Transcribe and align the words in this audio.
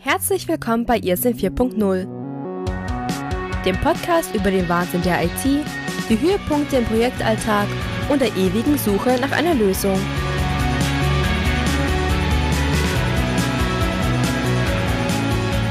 Herzlich 0.00 0.46
willkommen 0.46 0.86
bei 0.86 0.96
Irrsinn 0.98 1.36
4.0, 1.36 2.04
dem 3.64 3.80
Podcast 3.80 4.32
über 4.32 4.52
den 4.52 4.68
Wahnsinn 4.68 5.02
der 5.02 5.24
IT, 5.24 5.44
die 6.08 6.20
Höhepunkte 6.20 6.76
im 6.76 6.84
Projektalltag 6.84 7.66
und 8.08 8.20
der 8.20 8.28
ewigen 8.36 8.78
Suche 8.78 9.18
nach 9.20 9.32
einer 9.32 9.54
Lösung. 9.54 9.98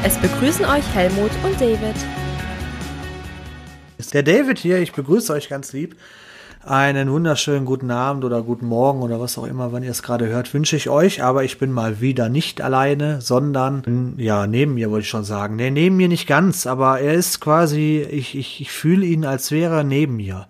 Es 0.03 0.17
begrüßen 0.17 0.65
euch 0.65 0.93
Helmut 0.93 1.31
und 1.45 1.61
David. 1.61 1.95
Der 4.11 4.23
David 4.23 4.59
hier, 4.59 4.79
ich 4.79 4.91
begrüße 4.91 5.31
euch 5.31 5.47
ganz 5.47 5.71
lieb. 5.71 5.95
Einen 6.63 7.09
wunderschönen 7.11 7.65
guten 7.65 7.91
Abend 7.91 8.25
oder 8.25 8.41
guten 8.41 8.65
Morgen 8.65 9.01
oder 9.01 9.21
was 9.21 9.37
auch 9.37 9.45
immer, 9.45 9.71
wann 9.71 9.83
ihr 9.83 9.91
es 9.91 10.03
gerade 10.03 10.27
hört, 10.27 10.53
wünsche 10.53 10.75
ich 10.75 10.89
euch. 10.89 11.23
Aber 11.23 11.43
ich 11.43 11.59
bin 11.59 11.71
mal 11.71 12.01
wieder 12.01 12.27
nicht 12.29 12.61
alleine, 12.61 13.21
sondern, 13.21 14.15
ja, 14.17 14.47
neben 14.47 14.73
mir 14.73 14.91
wollte 14.91 15.03
ich 15.03 15.09
schon 15.09 15.23
sagen. 15.23 15.55
Nee, 15.55 15.71
neben 15.71 15.95
mir 15.95 16.09
nicht 16.09 16.27
ganz, 16.27 16.67
aber 16.67 16.99
er 16.99 17.13
ist 17.13 17.39
quasi, 17.39 18.05
ich, 18.09 18.35
ich, 18.35 18.59
ich 18.59 18.71
fühle 18.71 19.05
ihn, 19.05 19.23
als 19.23 19.51
wäre 19.51 19.77
er 19.77 19.83
neben 19.83 20.17
mir. 20.17 20.47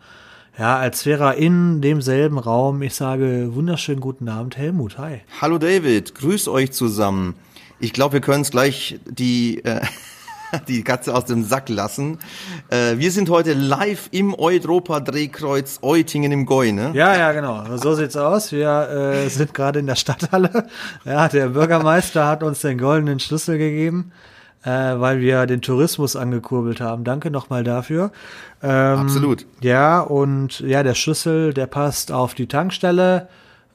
Ja, 0.58 0.78
als 0.78 1.06
wäre 1.06 1.26
er 1.26 1.36
in 1.36 1.82
demselben 1.82 2.40
Raum. 2.40 2.82
Ich 2.82 2.96
sage 2.96 3.54
wunderschönen 3.54 4.02
guten 4.02 4.28
Abend, 4.28 4.58
Helmut. 4.58 4.98
Hi. 4.98 5.22
Hallo 5.40 5.60
David, 5.60 6.16
grüß 6.16 6.48
euch 6.48 6.72
zusammen. 6.72 7.36
Ich 7.80 7.94
glaube, 7.94 8.14
wir 8.14 8.22
können 8.22 8.42
es 8.42 8.50
gleich 8.50 9.00
die 9.06 9.64
äh, 9.64 9.82
die 10.68 10.84
Katze 10.84 11.14
aus 11.14 11.26
dem 11.26 11.44
Sack 11.44 11.70
lassen. 11.70 12.20
Äh, 12.70 12.98
wir 12.98 13.12
sind 13.12 13.30
heute 13.30 13.54
live 13.54 14.10
im 14.12 14.34
Europa-Drehkreuz 14.34 15.80
Eutingen 15.82 16.32
im 16.32 16.46
Goi, 16.46 16.72
ne? 16.72 16.92
Ja, 16.94 17.18
ja, 17.18 17.32
genau. 17.32 17.78
So 17.78 17.96
sieht's 17.96 18.16
aus. 18.16 18.52
Wir 18.52 18.90
äh, 18.90 19.30
sind 19.30 19.54
gerade 19.54 19.80
in 19.80 19.88
der 19.88 19.96
Stadthalle. 19.96 20.68
Ja, 21.06 21.28
der 21.28 21.50
Bürgermeister 21.50 22.28
hat 22.28 22.44
uns 22.44 22.62
den 22.62 22.78
goldenen 22.78 23.20
Schlüssel 23.20 23.58
gegeben, 23.58 24.12
äh, 24.64 24.70
weil 24.70 25.20
wir 25.20 25.46
den 25.46 25.62
Tourismus 25.62 26.16
angekurbelt 26.16 26.82
haben. 26.82 27.04
Danke 27.04 27.32
nochmal 27.32 27.64
dafür. 27.64 28.12
Ähm, 28.62 29.00
Absolut. 29.00 29.46
Ja, 29.62 30.02
und 30.02 30.60
ja, 30.60 30.84
der 30.84 30.96
Schlüssel, 30.96 31.54
der 31.54 31.68
passt 31.68 32.12
auf 32.12 32.34
die 32.34 32.48
Tankstelle 32.48 33.28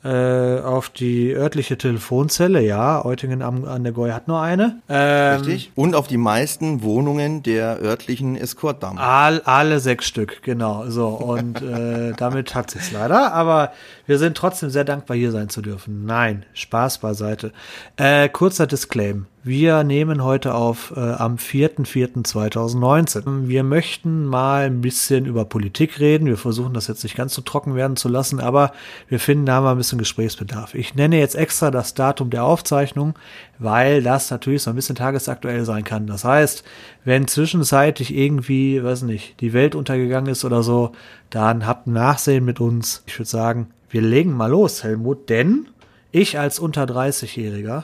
äh, 0.05 0.59
auf 0.61 0.89
die 0.89 1.31
örtliche 1.33 1.79
Telefonzelle, 1.79 2.61
ja, 2.61 3.05
Eutingen 3.05 3.41
am, 3.41 3.65
an 3.65 3.85
der 3.85 3.93
Goi 3.93 4.11
hat 4.11 4.27
nur 4.27 4.41
eine. 4.41 4.81
Ähm, 4.89 5.41
Richtig. 5.43 5.71
Und 5.75 5.95
auf 5.95 6.09
die 6.09 6.17
meisten 6.17 6.83
Wohnungen 6.83 7.43
der 7.43 7.81
örtlichen 7.81 8.37
Escortdamen. 8.37 8.99
All, 8.99 9.43
alle 9.43 9.79
sechs 9.79 10.07
Stück, 10.07 10.43
genau. 10.43 10.87
So, 10.89 11.09
und 11.09 11.63
äh, 11.63 12.13
damit 12.17 12.55
hat 12.55 12.71
sich's 12.71 12.91
leider, 12.91 13.33
aber 13.33 13.73
wir 14.07 14.19
sind 14.19 14.37
trotzdem 14.37 14.71
sehr 14.71 14.85
dankbar, 14.85 15.17
hier 15.17 15.31
sein 15.31 15.49
zu 15.49 15.63
dürfen. 15.63 16.05
Nein, 16.05 16.45
Spaß 16.55 16.99
beiseite. 16.99 17.53
Äh, 17.97 18.29
kurzer 18.29 18.67
Disclaim. 18.67 19.27
Wir 19.45 19.83
nehmen 19.83 20.23
heute 20.23 20.55
auf 20.55 20.93
äh, 20.97 21.01
am 21.01 21.35
4.4.2019. 21.35 23.49
Wir 23.49 23.65
möchten 23.65 24.25
mal 24.25 24.67
ein 24.67 24.83
bisschen 24.83 25.27
über 25.27 25.45
Politik 25.45 25.99
reden. 25.99 26.27
Wir 26.27 26.37
versuchen 26.37 26.75
das 26.75 26.87
jetzt 26.87 27.03
nicht 27.03 27.17
ganz 27.17 27.35
so 27.35 27.43
trocken 27.43 27.75
werden 27.75 27.97
zu 27.97 28.09
lassen, 28.09 28.39
aber 28.39 28.71
wir 29.09 29.19
finden 29.19 29.45
da 29.45 29.61
mal 29.61 29.73
ein 29.73 29.79
bisschen 29.79 29.99
Gesprächsbedarf. 29.99 30.77
Ich 30.77 30.95
nenne 30.95 31.19
jetzt 31.19 31.35
extra 31.35 31.73
das 31.73 31.95
Datum 31.95 32.31
der 32.31 32.45
Aufzeichnung, 32.45 33.15
weil 33.59 34.05
das 34.05 34.31
natürlich 34.31 34.63
so 34.63 34.71
ein 34.71 34.77
bisschen 34.77 34.95
tagesaktuell 34.95 35.65
sein 35.65 35.83
kann. 35.83 36.07
Das 36.07 36.23
heißt, 36.23 36.63
wenn 37.05 37.27
zwischenzeitlich 37.27 38.15
irgendwie, 38.15 38.85
weiß 38.85 39.03
nicht, 39.03 39.41
die 39.41 39.53
Welt 39.53 39.75
untergegangen 39.75 40.31
ist 40.31 40.45
oder 40.45 40.63
so, 40.63 40.93
dann 41.31 41.67
habt 41.67 41.89
Nachsehen 41.89 42.45
mit 42.45 42.61
uns. 42.61 43.03
Ich 43.07 43.19
würde 43.19 43.29
sagen, 43.29 43.73
wir 43.91 44.03
legen 44.03 44.37
mal 44.37 44.53
los, 44.53 44.85
Helmut, 44.85 45.29
denn 45.29 45.67
ich 46.13 46.39
als 46.39 46.61
unter 46.61 46.85
30-Jähriger 46.85 47.83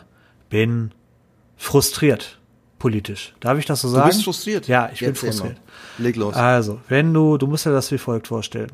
bin 0.51 0.93
frustriert 1.59 2.39
politisch. 2.79 3.35
Darf 3.41 3.59
ich 3.59 3.67
das 3.67 3.81
so 3.81 3.89
sagen? 3.89 4.09
Du 4.09 4.15
bist 4.15 4.25
frustriert? 4.25 4.69
Ja, 4.69 4.91
ich 4.93 5.01
Jetzt 5.01 5.21
bin 5.21 5.31
frustriert. 5.31 5.57
Leg 5.99 6.17
los. 6.17 6.35
Also, 6.35 6.81
wenn 6.89 7.13
du, 7.13 7.37
du 7.37 7.47
musst 7.47 7.67
dir 7.67 7.73
das 7.73 7.91
wie 7.93 7.99
folgt 7.99 8.29
vorstellen. 8.29 8.73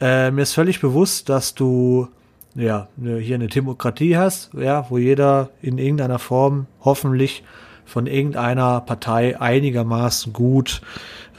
Äh, 0.00 0.30
mir 0.30 0.42
ist 0.42 0.54
völlig 0.54 0.80
bewusst, 0.80 1.28
dass 1.28 1.54
du 1.54 2.08
ja 2.54 2.88
ne, 2.96 3.18
hier 3.18 3.36
eine 3.36 3.48
Demokratie 3.48 4.16
hast, 4.16 4.50
ja, 4.54 4.86
wo 4.90 4.98
jeder 4.98 5.50
in 5.60 5.78
irgendeiner 5.78 6.18
Form 6.18 6.66
hoffentlich 6.80 7.44
von 7.84 8.06
irgendeiner 8.06 8.80
Partei 8.80 9.40
einigermaßen 9.40 10.32
gut 10.32 10.80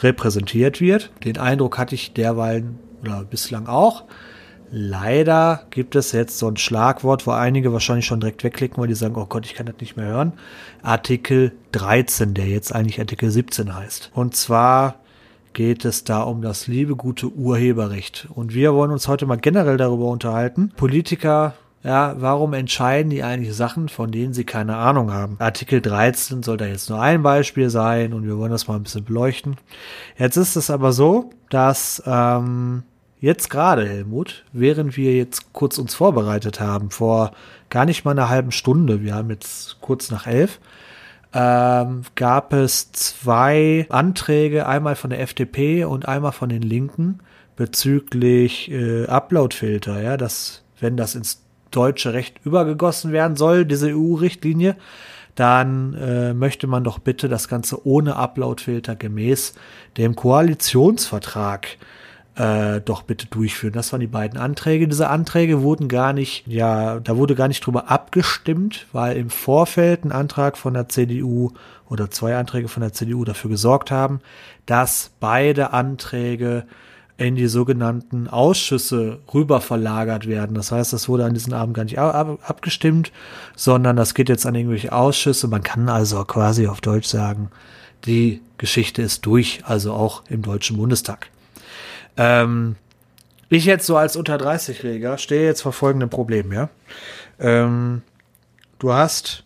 repräsentiert 0.02 0.82
wird. 0.82 1.12
Den 1.24 1.38
Eindruck 1.38 1.78
hatte 1.78 1.96
ich 1.96 2.14
derweil 2.14 2.66
oder 3.02 3.24
bislang 3.24 3.68
auch. 3.68 4.04
Leider 4.76 5.68
gibt 5.70 5.96
es 5.96 6.14
jetzt 6.14 6.40
so 6.40 6.48
ein 6.48 6.58
Schlagwort, 6.58 7.28
wo 7.28 7.32
einige 7.32 7.72
wahrscheinlich 7.74 8.08
schon 8.08 8.20
direkt 8.20 8.44
wegklicken, 8.44 8.82
weil 8.82 8.88
die 8.88 8.96
sagen, 8.96 9.14
oh 9.18 9.28
Gott, 9.28 9.46
ich 9.46 9.54
kann 9.54 9.68
das 9.68 9.76
nicht 9.80 9.98
mehr 9.98 10.08
hören. 10.08 10.34
Artikel 10.82 11.52
13, 11.74 12.34
der 12.34 12.48
jetzt 12.48 12.74
eigentlich 12.74 13.00
Artikel 13.00 13.30
17 13.30 13.76
heißt. 13.76 14.10
Und 14.16 14.36
zwar 14.36 14.96
geht 15.54 15.86
es 15.86 16.06
da 16.06 16.24
um 16.24 16.42
das 16.42 16.66
liebe 16.66 16.96
gute 16.96 17.28
Urheberrecht. 17.28 18.28
Und 18.34 18.56
wir 18.56 18.74
wollen 18.74 18.90
uns 18.90 19.08
heute 19.08 19.28
mal 19.28 19.36
generell 19.36 19.78
darüber 19.78 20.08
unterhalten. 20.08 20.72
Politiker, 20.76 21.54
ja, 21.84 22.16
warum 22.18 22.56
entscheiden 22.56 23.12
die 23.12 23.22
eigentlich 23.22 23.56
Sachen, 23.56 23.90
von 23.90 24.10
denen 24.10 24.34
sie 24.34 24.44
keine 24.44 24.78
Ahnung 24.78 25.14
haben? 25.14 25.36
Artikel 25.38 25.82
13 25.82 26.42
soll 26.42 26.58
da 26.58 26.66
jetzt 26.66 26.90
nur 26.90 27.00
ein 27.00 27.22
Beispiel 27.22 27.70
sein 27.70 28.12
und 28.12 28.26
wir 28.26 28.40
wollen 28.40 28.52
das 28.52 28.68
mal 28.68 28.78
ein 28.78 28.84
bisschen 28.84 29.06
beleuchten. 29.06 29.58
Jetzt 30.18 30.38
ist 30.38 30.56
es 30.56 30.72
aber 30.72 30.94
so, 30.94 31.30
dass 31.52 32.02
ähm, 32.08 32.82
jetzt 33.24 33.50
gerade, 33.50 33.88
Helmut, 33.88 34.44
während 34.52 34.98
wir 34.98 35.16
jetzt 35.16 35.54
kurz 35.54 35.78
uns 35.78 35.96
vorbereitet 35.96 36.60
haben, 36.60 36.92
vor 36.92 37.32
gar 37.70 37.86
nicht 37.86 38.04
mal 38.04 38.12
einer 38.12 38.28
halben 38.28 38.52
Stunde, 38.52 39.02
wir 39.02 39.16
haben 39.16 39.30
jetzt 39.30 39.80
kurz 39.80 40.12
nach 40.12 40.28
elf, 40.28 40.60
ähm, 41.34 42.02
gab 42.16 42.52
es 42.52 42.92
zwei 42.92 43.86
Anträge, 43.88 44.68
einmal 44.68 44.98
von 44.98 45.10
der 45.10 45.22
FDP 45.22 45.86
und 45.86 46.06
einmal 46.06 46.34
von 46.34 46.50
den 46.50 46.64
Linken 46.64 47.20
bezüglich 47.56 48.70
äh, 48.70 49.06
Uploadfilter, 49.06 50.02
ja, 50.02 50.18
dass 50.18 50.66
wenn 50.82 50.98
das 50.98 51.16
ins 51.16 51.44
deutsche 51.72 52.12
Recht 52.12 52.42
übergegossen 52.44 53.14
werden 53.14 53.38
soll, 53.38 53.64
diese 53.64 53.88
EU-Richtlinie, 53.96 54.76
dann 55.36 55.94
äh, 55.94 56.34
möchte 56.34 56.68
man 56.68 56.84
doch 56.84 57.00
bitte 57.00 57.30
das 57.30 57.48
Ganze 57.48 57.88
ohne 57.88 58.18
Uploadfilter 58.18 58.98
gemäß 58.98 59.54
dem 59.96 60.14
Koalitionsvertrag 60.18 61.78
äh, 62.36 62.82
doch 62.82 63.04
bitte 63.04 63.28
durchführen. 63.28 63.74
Das 63.74 63.92
waren 63.92 64.00
die 64.00 64.08
beiden 64.08 64.40
Anträge. 64.40 64.88
Diese 64.88 65.10
Anträge 65.10 65.62
wurden 65.62 65.88
gar 65.88 66.14
nicht, 66.14 66.48
ja, 66.48 67.00
da 67.00 67.18
wurde 67.18 67.36
gar 67.36 67.48
nicht 67.48 67.66
drüber 67.66 67.92
abgestimmt, 67.92 68.88
weil 68.92 69.18
im 69.18 69.30
Vorfeld 69.30 70.04
ein 70.04 70.12
Antrag 70.12 70.58
von 70.58 70.74
der 70.74 70.90
CDU 70.90 71.52
oder 71.90 72.10
zwei 72.10 72.36
Anträge 72.36 72.68
von 72.68 72.82
der 72.82 72.94
CDU 72.94 73.24
dafür 73.24 73.52
gesorgt 73.52 73.92
haben, 73.92 74.20
dass 74.66 75.12
beide 75.20 75.74
Anträge 75.74 76.66
in 77.18 77.36
die 77.36 77.48
sogenannten 77.48 78.28
Ausschüsse 78.28 79.20
rüber 79.32 79.62
verlagert 79.62 80.28
werden. 80.28 80.56
Das 80.56 80.72
heißt, 80.72 80.94
das 80.94 81.08
wurde 81.08 81.26
an 81.26 81.36
diesem 81.36 81.54
Abend 81.54 81.76
gar 81.76 81.84
nicht 81.84 82.00
ab 82.00 82.40
abgestimmt, 82.44 83.12
sondern 83.56 83.96
das 83.96 84.16
geht 84.16 84.30
jetzt 84.30 84.48
an 84.48 84.56
irgendwelche 84.56 84.92
Ausschüsse. 84.92 85.48
Man 85.48 85.62
kann 85.62 85.90
also 85.90 86.24
quasi 86.26 86.68
auf 86.68 86.82
Deutsch 86.82 87.08
sagen, 87.08 87.50
die 88.06 88.42
Geschichte 88.58 89.04
ist 89.04 89.26
durch, 89.28 89.62
also 89.66 89.94
auch 89.94 90.24
im 90.30 90.42
Deutschen 90.42 90.78
Bundestag. 90.78 91.30
Ähm, 92.18 92.76
ich 93.50 93.66
jetzt 93.66 93.86
so 93.86 93.98
als 93.98 94.16
unter 94.16 94.38
30-Jähriger 94.38 95.18
stehe 95.18 95.46
jetzt 95.46 95.62
vor 95.62 95.74
folgendem 95.74 96.10
Problem, 96.10 96.52
ja. 96.52 96.70
Ähm, 97.40 98.02
du 98.80 98.94
hast 98.94 99.44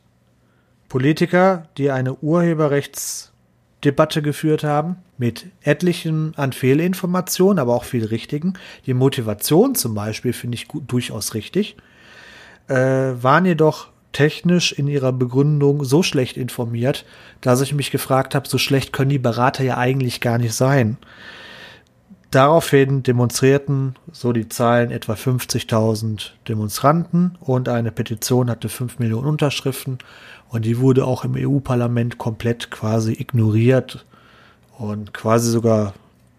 Politiker, 0.89 1.67
die 1.77 1.91
eine 1.91 2.16
Urheberrechtsdebatte 2.16 4.22
geführt 4.22 4.63
haben, 4.63 4.97
mit 5.17 5.47
etlichen 5.61 6.33
an 6.38 6.53
Fehlinformationen, 6.53 7.59
aber 7.59 7.75
auch 7.75 7.83
viel 7.83 8.06
richtigen. 8.06 8.53
Die 8.85 8.94
Motivation 8.94 9.75
zum 9.75 9.94
Beispiel 9.94 10.31
finde 10.33 10.56
ich 10.56 10.69
gut, 10.69 10.83
durchaus 10.88 11.33
richtig. 11.33 11.75
Äh, 12.67 12.75
waren 12.75 13.45
jedoch 13.45 13.89
technisch 14.13 14.72
in 14.72 14.88
ihrer 14.88 15.11
Begründung 15.11 15.83
so 15.83 16.01
schlecht 16.01 16.38
informiert, 16.38 17.06
dass 17.41 17.59
ich 17.62 17.74
mich 17.74 17.91
gefragt 17.91 18.36
habe, 18.36 18.47
so 18.47 18.57
schlecht 18.57 18.94
können 18.94 19.09
die 19.09 19.19
Berater 19.19 19.63
ja 19.63 19.77
eigentlich 19.77 20.21
gar 20.21 20.38
nicht 20.38 20.53
sein. 20.53 20.97
Daraufhin 22.31 23.03
demonstrierten, 23.03 23.95
so 24.12 24.33
die 24.33 24.50
Zahlen, 24.50 24.91
etwa 24.91 25.13
50.000 25.13 26.31
Demonstranten 26.47 27.38
und 27.39 27.69
eine 27.69 27.91
Petition 27.91 28.50
hatte 28.50 28.68
5 28.68 29.00
Millionen 29.00 29.27
Unterschriften 29.27 30.00
und 30.50 30.65
die 30.65 30.79
wurde 30.79 31.06
auch 31.06 31.24
im 31.24 31.35
EU-Parlament 31.38 32.18
komplett 32.18 32.69
quasi 32.69 33.13
ignoriert 33.13 34.06
und 34.77 35.13
quasi 35.13 35.50
sogar 35.50 35.94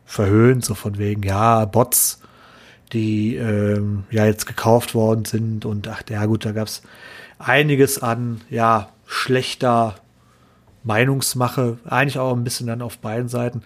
verhöhnt, 0.05 0.65
so 0.65 0.75
von 0.75 0.99
wegen, 0.99 1.23
ja, 1.23 1.65
Bots, 1.65 2.21
die 2.93 3.37
ähm, 3.37 4.05
ja 4.11 4.27
jetzt 4.27 4.47
gekauft 4.47 4.95
worden 4.95 5.25
sind 5.25 5.65
und 5.65 5.89
ach, 5.89 6.03
ja 6.09 6.27
gut, 6.27 6.45
da 6.45 6.53
gab 6.53 6.69
es 6.69 6.83
einiges 7.39 8.03
an, 8.03 8.43
ja, 8.51 8.91
schlechter 9.07 9.95
Meinungsmache, 10.85 11.79
eigentlich 11.87 12.19
auch 12.19 12.35
ein 12.35 12.45
bisschen 12.45 12.67
dann 12.67 12.83
auf 12.83 12.99
beiden 12.99 13.29
Seiten. 13.29 13.63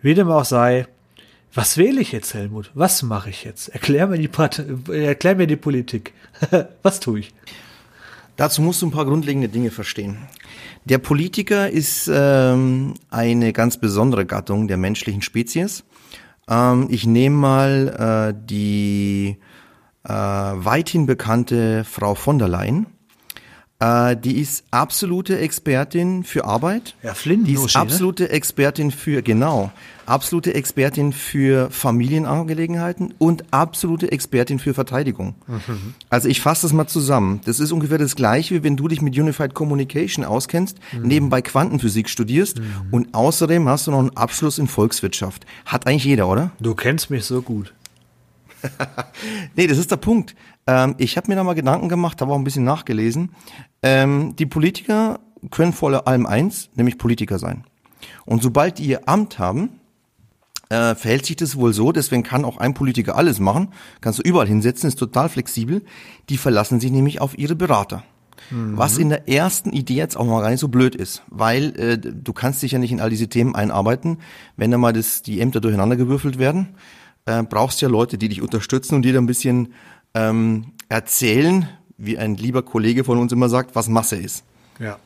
Wie 0.00 0.14
dem 0.14 0.28
auch 0.30 0.44
sei, 0.44 0.86
was 1.54 1.76
wähle 1.76 2.00
ich 2.00 2.12
jetzt, 2.12 2.34
Helmut? 2.34 2.70
Was 2.74 3.02
mache 3.02 3.30
ich 3.30 3.44
jetzt? 3.44 3.68
Erklär 3.68 4.06
mir 4.06 4.18
die, 4.18 4.28
Part 4.28 4.64
erklär 4.88 5.36
mir 5.36 5.46
die 5.46 5.56
Politik. 5.56 6.14
was 6.82 7.00
tue 7.00 7.20
ich? 7.20 7.34
Dazu 8.36 8.62
musst 8.62 8.80
du 8.80 8.86
ein 8.86 8.90
paar 8.92 9.04
grundlegende 9.04 9.48
Dinge 9.48 9.70
verstehen. 9.70 10.16
Der 10.84 10.98
Politiker 10.98 11.70
ist 11.70 12.10
ähm, 12.12 12.94
eine 13.10 13.52
ganz 13.52 13.76
besondere 13.76 14.26
Gattung 14.26 14.66
der 14.66 14.78
menschlichen 14.78 15.22
Spezies. 15.22 15.84
Ähm, 16.48 16.88
ich 16.90 17.06
nehme 17.06 17.36
mal 17.36 18.32
äh, 18.34 18.40
die 18.46 19.36
äh, 20.04 20.12
weithin 20.12 21.06
bekannte 21.06 21.84
Frau 21.84 22.14
von 22.14 22.38
der 22.38 22.48
Leyen. 22.48 22.86
Äh, 23.82 24.16
die 24.16 24.40
ist 24.40 24.62
absolute 24.70 25.38
Expertin 25.38 26.22
für 26.22 26.44
Arbeit. 26.44 26.94
Ja, 27.02 27.14
Flynn, 27.14 27.44
die 27.44 27.54
ist 27.54 27.74
ne? 27.74 27.80
absolute 27.80 28.30
Expertin 28.30 28.92
für, 28.92 29.22
genau, 29.22 29.72
absolute 30.06 30.54
Expertin 30.54 31.12
für 31.12 31.68
Familienangelegenheiten 31.70 33.12
und 33.18 33.44
absolute 33.52 34.12
Expertin 34.12 34.60
für 34.60 34.72
Verteidigung. 34.72 35.34
Mhm. 35.48 35.94
Also 36.10 36.28
ich 36.28 36.40
fasse 36.40 36.62
das 36.62 36.72
mal 36.72 36.86
zusammen. 36.86 37.40
Das 37.44 37.58
ist 37.58 37.72
ungefähr 37.72 37.98
das 37.98 38.14
Gleiche, 38.14 38.54
wie 38.54 38.62
wenn 38.62 38.76
du 38.76 38.86
dich 38.86 39.02
mit 39.02 39.18
Unified 39.18 39.52
Communication 39.52 40.24
auskennst, 40.24 40.78
mhm. 40.92 41.02
nebenbei 41.02 41.42
Quantenphysik 41.42 42.08
studierst 42.08 42.60
mhm. 42.60 42.66
und 42.92 43.14
außerdem 43.14 43.68
hast 43.68 43.88
du 43.88 43.90
noch 43.90 43.98
einen 43.98 44.16
Abschluss 44.16 44.58
in 44.58 44.68
Volkswirtschaft. 44.68 45.44
Hat 45.66 45.88
eigentlich 45.88 46.04
jeder, 46.04 46.28
oder? 46.28 46.52
Du 46.60 46.76
kennst 46.76 47.10
mich 47.10 47.24
so 47.24 47.42
gut. 47.42 47.72
nee, 49.56 49.66
das 49.66 49.78
ist 49.78 49.90
der 49.90 49.96
Punkt. 49.96 50.34
Ähm, 50.66 50.94
ich 50.98 51.16
habe 51.16 51.28
mir 51.28 51.36
da 51.36 51.44
mal 51.44 51.54
Gedanken 51.54 51.88
gemacht, 51.88 52.20
habe 52.20 52.32
auch 52.32 52.38
ein 52.38 52.44
bisschen 52.44 52.64
nachgelesen. 52.64 53.30
Ähm, 53.82 54.34
die 54.36 54.46
Politiker 54.46 55.20
können 55.50 55.72
vor 55.72 56.06
allem 56.06 56.26
eins, 56.26 56.70
nämlich 56.74 56.98
Politiker 56.98 57.38
sein. 57.38 57.64
Und 58.24 58.42
sobald 58.42 58.78
die 58.78 58.84
ihr 58.84 59.08
Amt 59.08 59.38
haben, 59.38 59.80
äh, 60.68 60.94
verhält 60.94 61.26
sich 61.26 61.36
das 61.36 61.56
wohl 61.56 61.72
so, 61.72 61.92
deswegen 61.92 62.22
kann 62.22 62.44
auch 62.44 62.56
ein 62.56 62.74
Politiker 62.74 63.16
alles 63.16 63.40
machen, 63.40 63.68
kannst 64.00 64.20
du 64.20 64.22
überall 64.22 64.46
hinsetzen, 64.46 64.88
ist 64.88 64.98
total 64.98 65.28
flexibel. 65.28 65.82
Die 66.28 66.38
verlassen 66.38 66.80
sich 66.80 66.90
nämlich 66.90 67.20
auf 67.20 67.36
ihre 67.36 67.56
Berater. 67.56 68.04
Mhm. 68.50 68.76
Was 68.76 68.98
in 68.98 69.10
der 69.10 69.28
ersten 69.28 69.72
Idee 69.72 69.94
jetzt 69.94 70.16
auch 70.16 70.24
mal 70.24 70.40
gar 70.40 70.50
nicht 70.50 70.60
so 70.60 70.68
blöd 70.68 70.94
ist, 70.94 71.22
weil 71.28 71.76
äh, 71.78 71.98
du 71.98 72.32
kannst 72.32 72.62
dich 72.62 72.72
ja 72.72 72.78
nicht 72.78 72.92
in 72.92 73.00
all 73.00 73.10
diese 73.10 73.28
Themen 73.28 73.54
einarbeiten, 73.54 74.18
wenn 74.56 74.70
da 74.70 74.78
mal 74.78 74.92
das, 74.92 75.22
die 75.22 75.40
Ämter 75.40 75.60
durcheinander 75.60 75.96
gewürfelt 75.96 76.38
werden 76.38 76.68
äh, 77.26 77.42
brauchst 77.42 77.80
ja 77.80 77.88
Leute, 77.88 78.18
die 78.18 78.28
dich 78.28 78.42
unterstützen 78.42 78.96
und 78.96 79.02
dir 79.02 79.16
ein 79.18 79.26
bisschen 79.26 79.74
ähm, 80.14 80.72
erzählen, 80.88 81.68
wie 81.96 82.18
ein 82.18 82.36
lieber 82.36 82.62
Kollege 82.62 83.04
von 83.04 83.18
uns 83.18 83.32
immer 83.32 83.48
sagt, 83.48 83.74
was 83.74 83.88
Masse 83.88 84.16
ist. 84.16 84.44
Ja. 84.78 84.98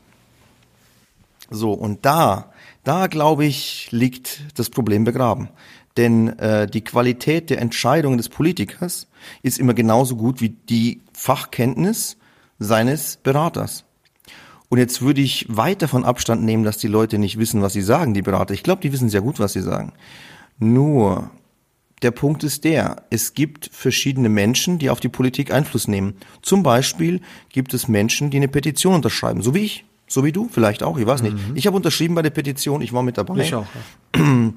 So, 1.50 1.72
und 1.72 2.04
da, 2.04 2.52
da 2.84 3.06
glaube 3.06 3.44
ich, 3.44 3.88
liegt 3.92 4.40
das 4.58 4.70
Problem 4.70 5.04
begraben. 5.04 5.48
Denn 5.96 6.38
äh, 6.38 6.66
die 6.66 6.84
Qualität 6.84 7.50
der 7.50 7.60
Entscheidungen 7.60 8.18
des 8.18 8.28
Politikers 8.28 9.06
ist 9.42 9.58
immer 9.58 9.74
genauso 9.74 10.16
gut 10.16 10.40
wie 10.40 10.50
die 10.50 11.00
Fachkenntnis 11.12 12.16
seines 12.58 13.16
Beraters. 13.18 13.84
Und 14.68 14.78
jetzt 14.78 15.00
würde 15.00 15.20
ich 15.20 15.46
weit 15.48 15.82
davon 15.82 16.04
Abstand 16.04 16.42
nehmen, 16.42 16.64
dass 16.64 16.78
die 16.78 16.88
Leute 16.88 17.18
nicht 17.18 17.38
wissen, 17.38 17.62
was 17.62 17.72
sie 17.72 17.82
sagen, 17.82 18.14
die 18.14 18.22
Berater. 18.22 18.52
Ich 18.52 18.62
glaube, 18.62 18.82
die 18.82 18.92
wissen 18.92 19.08
sehr 19.08 19.20
gut, 19.20 19.38
was 19.38 19.52
sie 19.52 19.62
sagen. 19.62 19.92
Nur 20.58 21.30
der 22.02 22.10
Punkt 22.10 22.44
ist 22.44 22.64
der, 22.64 23.04
es 23.10 23.34
gibt 23.34 23.70
verschiedene 23.72 24.28
Menschen, 24.28 24.78
die 24.78 24.90
auf 24.90 25.00
die 25.00 25.08
Politik 25.08 25.52
Einfluss 25.52 25.88
nehmen. 25.88 26.14
Zum 26.42 26.62
Beispiel 26.62 27.20
gibt 27.48 27.72
es 27.72 27.88
Menschen, 27.88 28.30
die 28.30 28.36
eine 28.36 28.48
Petition 28.48 28.94
unterschreiben, 28.94 29.42
so 29.42 29.54
wie 29.54 29.60
ich, 29.60 29.84
so 30.06 30.24
wie 30.24 30.32
du, 30.32 30.48
vielleicht 30.50 30.82
auch, 30.82 30.98
ich 30.98 31.06
weiß 31.06 31.22
nicht. 31.22 31.34
Mhm. 31.36 31.56
Ich 31.56 31.66
habe 31.66 31.76
unterschrieben 31.76 32.14
bei 32.14 32.22
der 32.22 32.30
Petition, 32.30 32.82
ich 32.82 32.92
war 32.92 33.02
mit 33.02 33.16
dabei. 33.16 33.38
Ich 33.38 33.54
auch. 33.54 33.66
Ja. 34.14 34.22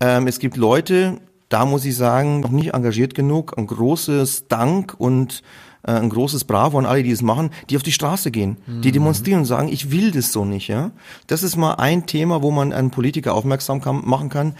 ähm, 0.00 0.26
es 0.26 0.38
gibt 0.38 0.56
Leute, 0.56 1.18
da 1.48 1.64
muss 1.64 1.84
ich 1.84 1.96
sagen, 1.96 2.40
noch 2.40 2.50
nicht 2.50 2.74
engagiert 2.74 3.14
genug, 3.14 3.56
ein 3.56 3.66
großes 3.66 4.48
Dank 4.48 4.94
und 4.98 5.42
äh, 5.84 5.92
ein 5.92 6.08
großes 6.10 6.44
Bravo 6.44 6.78
an 6.78 6.86
alle, 6.86 7.02
die 7.02 7.10
es 7.10 7.22
machen, 7.22 7.50
die 7.70 7.76
auf 7.76 7.82
die 7.82 7.92
Straße 7.92 8.30
gehen, 8.30 8.58
mhm. 8.66 8.82
die 8.82 8.92
demonstrieren 8.92 9.40
und 9.40 9.46
sagen, 9.46 9.68
ich 9.68 9.90
will 9.90 10.10
das 10.10 10.32
so 10.32 10.44
nicht. 10.44 10.68
Ja, 10.68 10.92
Das 11.26 11.42
ist 11.42 11.56
mal 11.56 11.74
ein 11.74 12.06
Thema, 12.06 12.42
wo 12.42 12.50
man 12.50 12.72
einen 12.72 12.90
Politiker 12.90 13.34
aufmerksam 13.34 13.80
kann, 13.80 14.02
machen 14.04 14.28
kann. 14.28 14.54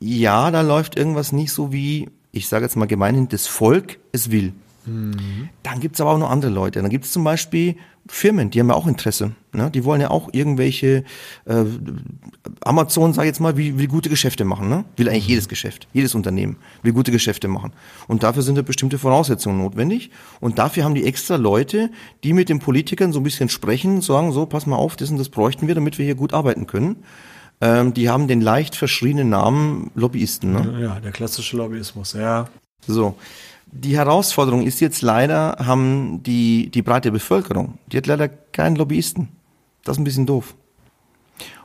Ja, 0.00 0.50
da 0.50 0.60
läuft 0.60 0.96
irgendwas 0.96 1.32
nicht 1.32 1.52
so 1.52 1.72
wie, 1.72 2.10
ich 2.32 2.48
sage 2.48 2.64
jetzt 2.64 2.76
mal 2.76 2.86
gemeinhin, 2.86 3.28
das 3.28 3.46
Volk 3.46 3.98
es 4.12 4.30
will. 4.30 4.52
Mhm. 4.86 5.48
Dann 5.62 5.80
gibt's 5.80 6.00
aber 6.00 6.12
auch 6.12 6.18
noch 6.18 6.30
andere 6.30 6.50
Leute. 6.50 6.80
Dann 6.82 6.90
gibt's 6.90 7.12
zum 7.12 7.24
Beispiel 7.24 7.76
Firmen, 8.06 8.50
die 8.50 8.60
haben 8.60 8.68
ja 8.68 8.74
auch 8.74 8.86
Interesse. 8.86 9.32
Ne? 9.52 9.70
Die 9.70 9.84
wollen 9.84 10.00
ja 10.00 10.10
auch 10.10 10.28
irgendwelche 10.32 11.04
äh, 11.46 11.64
Amazon, 12.60 13.14
sag 13.14 13.22
ich 13.22 13.28
jetzt 13.28 13.40
mal, 13.40 13.56
will, 13.56 13.78
will 13.78 13.88
gute 13.88 14.10
Geschäfte 14.10 14.44
machen. 14.44 14.68
Ne? 14.68 14.84
Will 14.96 15.08
eigentlich 15.08 15.24
mhm. 15.24 15.30
jedes 15.30 15.48
Geschäft, 15.48 15.88
jedes 15.94 16.14
Unternehmen 16.14 16.56
will 16.82 16.92
gute 16.92 17.12
Geschäfte 17.12 17.48
machen. 17.48 17.72
Und 18.06 18.22
dafür 18.22 18.42
sind 18.42 18.56
ja 18.56 18.62
bestimmte 18.62 18.98
Voraussetzungen 18.98 19.58
notwendig. 19.58 20.10
Und 20.40 20.58
dafür 20.58 20.84
haben 20.84 20.94
die 20.94 21.06
extra 21.06 21.36
Leute, 21.36 21.90
die 22.24 22.34
mit 22.34 22.50
den 22.50 22.58
Politikern 22.58 23.12
so 23.12 23.20
ein 23.20 23.24
bisschen 23.24 23.48
sprechen, 23.48 24.02
sagen 24.02 24.32
so, 24.32 24.44
pass 24.44 24.66
mal 24.66 24.76
auf, 24.76 24.96
das 24.96 25.10
und 25.10 25.18
das 25.18 25.30
bräuchten 25.30 25.66
wir, 25.66 25.74
damit 25.74 25.98
wir 25.98 26.04
hier 26.04 26.14
gut 26.14 26.34
arbeiten 26.34 26.66
können. 26.66 26.96
Ähm, 27.60 27.94
die 27.94 28.10
haben 28.10 28.28
den 28.28 28.42
leicht 28.42 28.76
verschriebenen 28.76 29.30
Namen 29.30 29.90
Lobbyisten. 29.94 30.52
Ne? 30.52 30.78
Ja, 30.82 31.00
der 31.00 31.12
klassische 31.12 31.56
Lobbyismus, 31.56 32.12
ja. 32.12 32.48
So. 32.86 33.16
Die 33.76 33.96
Herausforderung 33.96 34.62
ist 34.62 34.80
jetzt 34.80 35.02
leider, 35.02 35.56
haben 35.58 36.22
die, 36.22 36.70
die 36.70 36.82
breite 36.82 37.10
Bevölkerung, 37.10 37.78
die 37.88 37.96
hat 37.96 38.06
leider 38.06 38.28
keinen 38.28 38.76
Lobbyisten. 38.76 39.30
Das 39.82 39.96
ist 39.96 40.00
ein 40.00 40.04
bisschen 40.04 40.26
doof. 40.26 40.54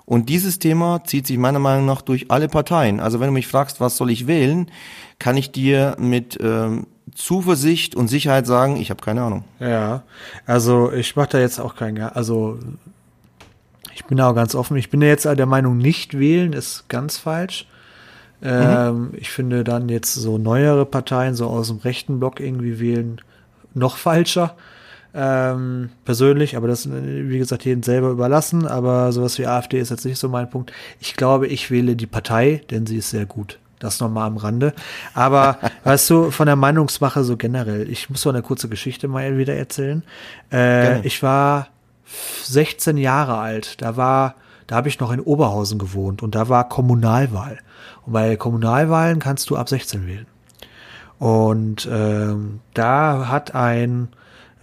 Und 0.06 0.28
dieses 0.28 0.58
Thema 0.58 1.04
zieht 1.04 1.28
sich 1.28 1.38
meiner 1.38 1.60
Meinung 1.60 1.86
nach 1.86 2.02
durch 2.02 2.32
alle 2.32 2.48
Parteien. 2.48 3.00
Also 3.00 3.20
wenn 3.20 3.28
du 3.28 3.34
mich 3.34 3.46
fragst, 3.46 3.80
was 3.80 3.96
soll 3.96 4.10
ich 4.10 4.26
wählen, 4.26 4.72
kann 5.20 5.38
ich 5.38 5.52
dir 5.52 5.96
mit 6.00 6.36
ähm, 6.42 6.88
Zuversicht 7.14 7.94
und 7.94 8.08
Sicherheit 8.08 8.48
sagen, 8.48 8.78
ich 8.78 8.90
habe 8.90 9.04
keine 9.04 9.22
Ahnung. 9.22 9.44
Ja, 9.60 10.02
also 10.48 10.92
ich 10.92 11.16
mache 11.16 11.30
da 11.30 11.40
jetzt 11.40 11.60
auch 11.60 11.76
keinen, 11.76 12.02
also 12.02 12.58
ich 13.94 14.06
bin 14.06 14.20
auch 14.20 14.34
ganz 14.34 14.56
offen. 14.56 14.78
Ich 14.78 14.90
bin 14.90 15.04
ja 15.04 15.10
jetzt 15.10 15.26
der 15.26 15.46
Meinung, 15.46 15.78
nicht 15.78 16.18
wählen 16.18 16.54
ist 16.54 16.88
ganz 16.88 17.20
falsch. 17.20 17.68
Ähm, 18.42 19.02
mhm. 19.02 19.12
Ich 19.18 19.30
finde 19.32 19.64
dann 19.64 19.90
jetzt 19.90 20.14
so 20.14 20.38
neuere 20.38 20.86
Parteien, 20.86 21.36
so 21.36 21.48
aus 21.48 21.68
dem 21.68 21.78
rechten 21.78 22.20
Block 22.20 22.40
irgendwie 22.40 22.80
wählen, 22.80 23.22
noch 23.74 23.98
falscher. 23.98 24.56
Ähm, 25.14 25.90
persönlich, 26.06 26.56
aber 26.56 26.68
das, 26.68 26.88
wie 26.92 27.38
gesagt, 27.40 27.66
jedem 27.66 27.84
selber 27.84 28.10
überlassen. 28.10 28.68
Aber 28.68 29.12
sowas 29.12 29.38
wie 29.40 29.48
AfD 29.48 29.80
ist 29.80 29.90
jetzt 29.90 30.06
nicht 30.06 30.20
so 30.20 30.30
mein 30.30 30.50
Punkt. 30.50 30.72
Ich 31.00 31.16
glaube, 31.16 31.48
ich 31.48 31.72
wähle 31.72 31.96
die 31.96 32.08
Partei, 32.08 32.62
denn 32.70 32.86
sie 32.86 32.98
ist 32.98 33.10
sehr 33.10 33.26
gut. 33.26 33.60
Das 33.80 34.00
nochmal 34.02 34.28
am 34.28 34.38
Rande. 34.38 34.74
Aber 35.14 35.58
weißt 35.84 36.10
du, 36.10 36.32
von 36.32 36.46
der 36.46 36.56
Meinungsmache 36.56 37.24
so 37.24 37.38
generell, 37.38 37.90
ich 37.90 38.10
muss 38.10 38.22
so 38.22 38.30
eine 38.30 38.42
kurze 38.42 38.70
Geschichte 38.70 39.08
mal 39.08 39.38
wieder 39.38 39.56
erzählen. 39.56 40.04
Äh, 40.52 41.06
ich 41.06 41.24
war 41.24 41.70
16 42.44 42.98
Jahre 42.98 43.38
alt. 43.38 43.82
Da 43.82 43.98
war, 43.98 44.36
da 44.70 44.76
habe 44.76 44.88
ich 44.88 45.00
noch 45.00 45.12
in 45.12 45.20
Oberhausen 45.20 45.80
gewohnt 45.80 46.22
und 46.22 46.36
da 46.36 46.48
war 46.48 46.70
Kommunalwahl. 46.70 47.58
Und 48.06 48.14
bei 48.14 48.36
Kommunalwahlen 48.36 49.18
kannst 49.18 49.50
du 49.50 49.58
ab 49.58 49.68
16 49.68 50.06
wählen. 50.06 50.28
Und 51.18 51.90
ähm, 51.92 52.60
da 52.76 53.30
hat 53.30 53.56
ein 53.56 54.10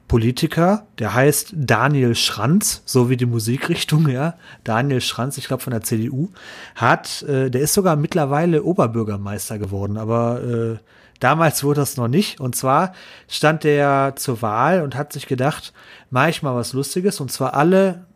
Politiker, 0.07 0.87
der 1.01 1.13
heißt 1.13 1.55
Daniel 1.57 2.15
Schranz, 2.15 2.83
so 2.85 3.11
wie 3.11 3.17
die 3.17 3.27
Musikrichtung, 3.27 4.09
ja, 4.09 4.35
Daniel 4.63 5.01
Schranz, 5.01 5.39
ich 5.39 5.49
glaube 5.49 5.65
von 5.65 5.73
der 5.73 5.83
CDU, 5.83 6.29
hat, 6.77 7.23
äh, 7.23 7.51
der 7.51 7.63
ist 7.63 7.75
sogar 7.75 7.97
mittlerweile 7.97 8.63
Oberbürgermeister 8.63 9.59
geworden, 9.59 9.97
aber 9.97 10.41
äh, 10.45 10.77
damals 11.19 11.65
wurde 11.65 11.81
das 11.81 11.97
noch 11.97 12.07
nicht. 12.07 12.39
Und 12.39 12.55
zwar 12.55 12.93
stand 13.27 13.65
der 13.65 14.13
zur 14.15 14.41
Wahl 14.41 14.83
und 14.83 14.95
hat 14.95 15.13
sich 15.13 15.27
gedacht, 15.27 15.73
mache 16.11 16.31
ich 16.31 16.45
mal 16.45 16.55
was 16.55 16.75
Lustiges, 16.75 17.21
und 17.21 17.33
zwar 17.33 17.55
alle 17.55 18.07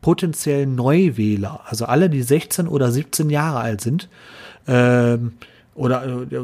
potenziellen 0.00 0.74
Neuwähler, 0.74 1.60
also 1.66 1.84
alle, 1.84 2.10
die 2.10 2.22
16 2.22 2.68
oder 2.68 2.90
17 2.90 3.30
Jahre 3.30 3.60
alt 3.60 3.80
sind, 3.80 4.08
ähm, 4.66 5.32
oder 5.74 6.04
äh, 6.04 6.38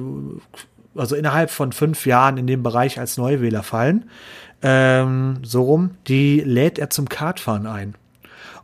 also 0.94 1.14
innerhalb 1.14 1.50
von 1.50 1.72
fünf 1.72 2.06
Jahren 2.06 2.38
in 2.38 2.46
dem 2.46 2.62
Bereich 2.62 2.98
als 2.98 3.16
Neuwähler 3.16 3.62
fallen, 3.62 4.10
ähm, 4.62 5.38
so 5.42 5.62
rum, 5.62 5.90
die 6.08 6.40
lädt 6.40 6.78
er 6.78 6.90
zum 6.90 7.08
Kartfahren 7.08 7.66
ein. 7.66 7.94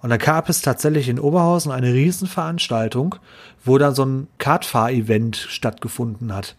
Und 0.00 0.10
da 0.10 0.16
gab 0.16 0.48
es 0.48 0.62
tatsächlich 0.62 1.08
in 1.08 1.20
Oberhausen 1.20 1.70
eine 1.70 1.92
Riesenveranstaltung, 1.92 3.14
wo 3.64 3.78
dann 3.78 3.94
so 3.94 4.04
ein 4.04 4.26
Kartfahr-Event 4.38 5.36
stattgefunden 5.36 6.34
hat. 6.34 6.56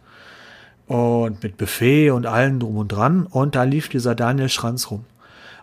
Und 0.87 1.43
mit 1.43 1.57
Buffet 1.57 2.11
und 2.11 2.25
allem 2.25 2.59
drum 2.59 2.77
und 2.77 2.89
dran. 2.89 3.25
Und 3.25 3.55
da 3.55 3.63
lief 3.63 3.89
dieser 3.89 4.15
Daniel 4.15 4.49
Schranz 4.49 4.91
rum. 4.91 5.05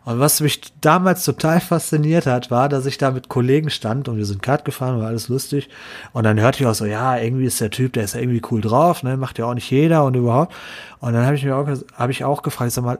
Und 0.04 0.18
was 0.18 0.40
mich 0.40 0.60
damals 0.80 1.24
total 1.24 1.60
fasziniert 1.60 2.26
hat, 2.26 2.50
war, 2.50 2.68
dass 2.68 2.86
ich 2.86 2.96
da 2.96 3.10
mit 3.10 3.28
Kollegen 3.28 3.70
stand 3.70 4.08
und 4.08 4.16
wir 4.16 4.24
sind 4.24 4.42
Kart 4.42 4.64
gefahren, 4.64 4.98
war 4.98 5.08
alles 5.08 5.28
lustig. 5.28 5.68
Und 6.12 6.24
dann 6.24 6.40
hörte 6.40 6.60
ich 6.60 6.66
auch 6.66 6.74
so, 6.74 6.86
ja, 6.86 7.18
irgendwie 7.18 7.44
ist 7.44 7.60
der 7.60 7.70
Typ, 7.70 7.92
der 7.92 8.04
ist 8.04 8.14
irgendwie 8.14 8.42
cool 8.50 8.60
drauf, 8.60 9.02
ne, 9.02 9.16
macht 9.16 9.38
ja 9.38 9.44
auch 9.44 9.54
nicht 9.54 9.70
jeder 9.70 10.04
und 10.04 10.16
überhaupt. 10.16 10.54
Und 11.00 11.12
dann 11.12 11.26
habe 11.26 11.36
ich 11.36 11.44
mir 11.44 11.54
auch, 11.54 11.68
habe 11.94 12.12
ich 12.12 12.24
auch 12.24 12.42
gefragt, 12.42 12.72
sag 12.72 12.84
mal, 12.84 12.98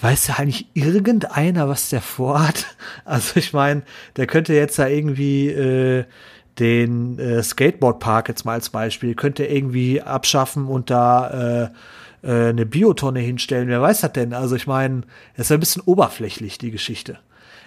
weiß 0.00 0.26
ja 0.28 0.34
eigentlich 0.36 0.66
irgendeiner, 0.74 1.68
was 1.68 1.88
der 1.88 2.00
vorhat? 2.00 2.66
Also 3.04 3.36
ich 3.36 3.52
meine, 3.52 3.82
der 4.16 4.26
könnte 4.26 4.54
jetzt 4.54 4.78
ja 4.78 4.86
irgendwie 4.86 5.48
äh, 5.48 6.04
den 6.58 7.18
äh, 7.18 7.42
Skateboardpark 7.42 8.28
jetzt 8.28 8.44
mal 8.44 8.52
als 8.52 8.70
Beispiel, 8.70 9.14
könnte 9.14 9.44
irgendwie 9.44 10.00
abschaffen 10.00 10.66
und 10.66 10.90
da 10.90 11.64
äh, 11.64 11.68
äh, 12.22 12.48
eine 12.48 12.66
Biotonne 12.66 13.20
hinstellen. 13.20 13.68
Wer 13.68 13.82
weiß 13.82 14.00
das 14.00 14.12
denn? 14.12 14.32
Also 14.32 14.56
ich 14.56 14.66
meine, 14.66 15.02
es 15.34 15.46
ist 15.46 15.52
ein 15.52 15.60
bisschen 15.60 15.82
oberflächlich, 15.84 16.58
die 16.58 16.70
Geschichte. 16.70 17.18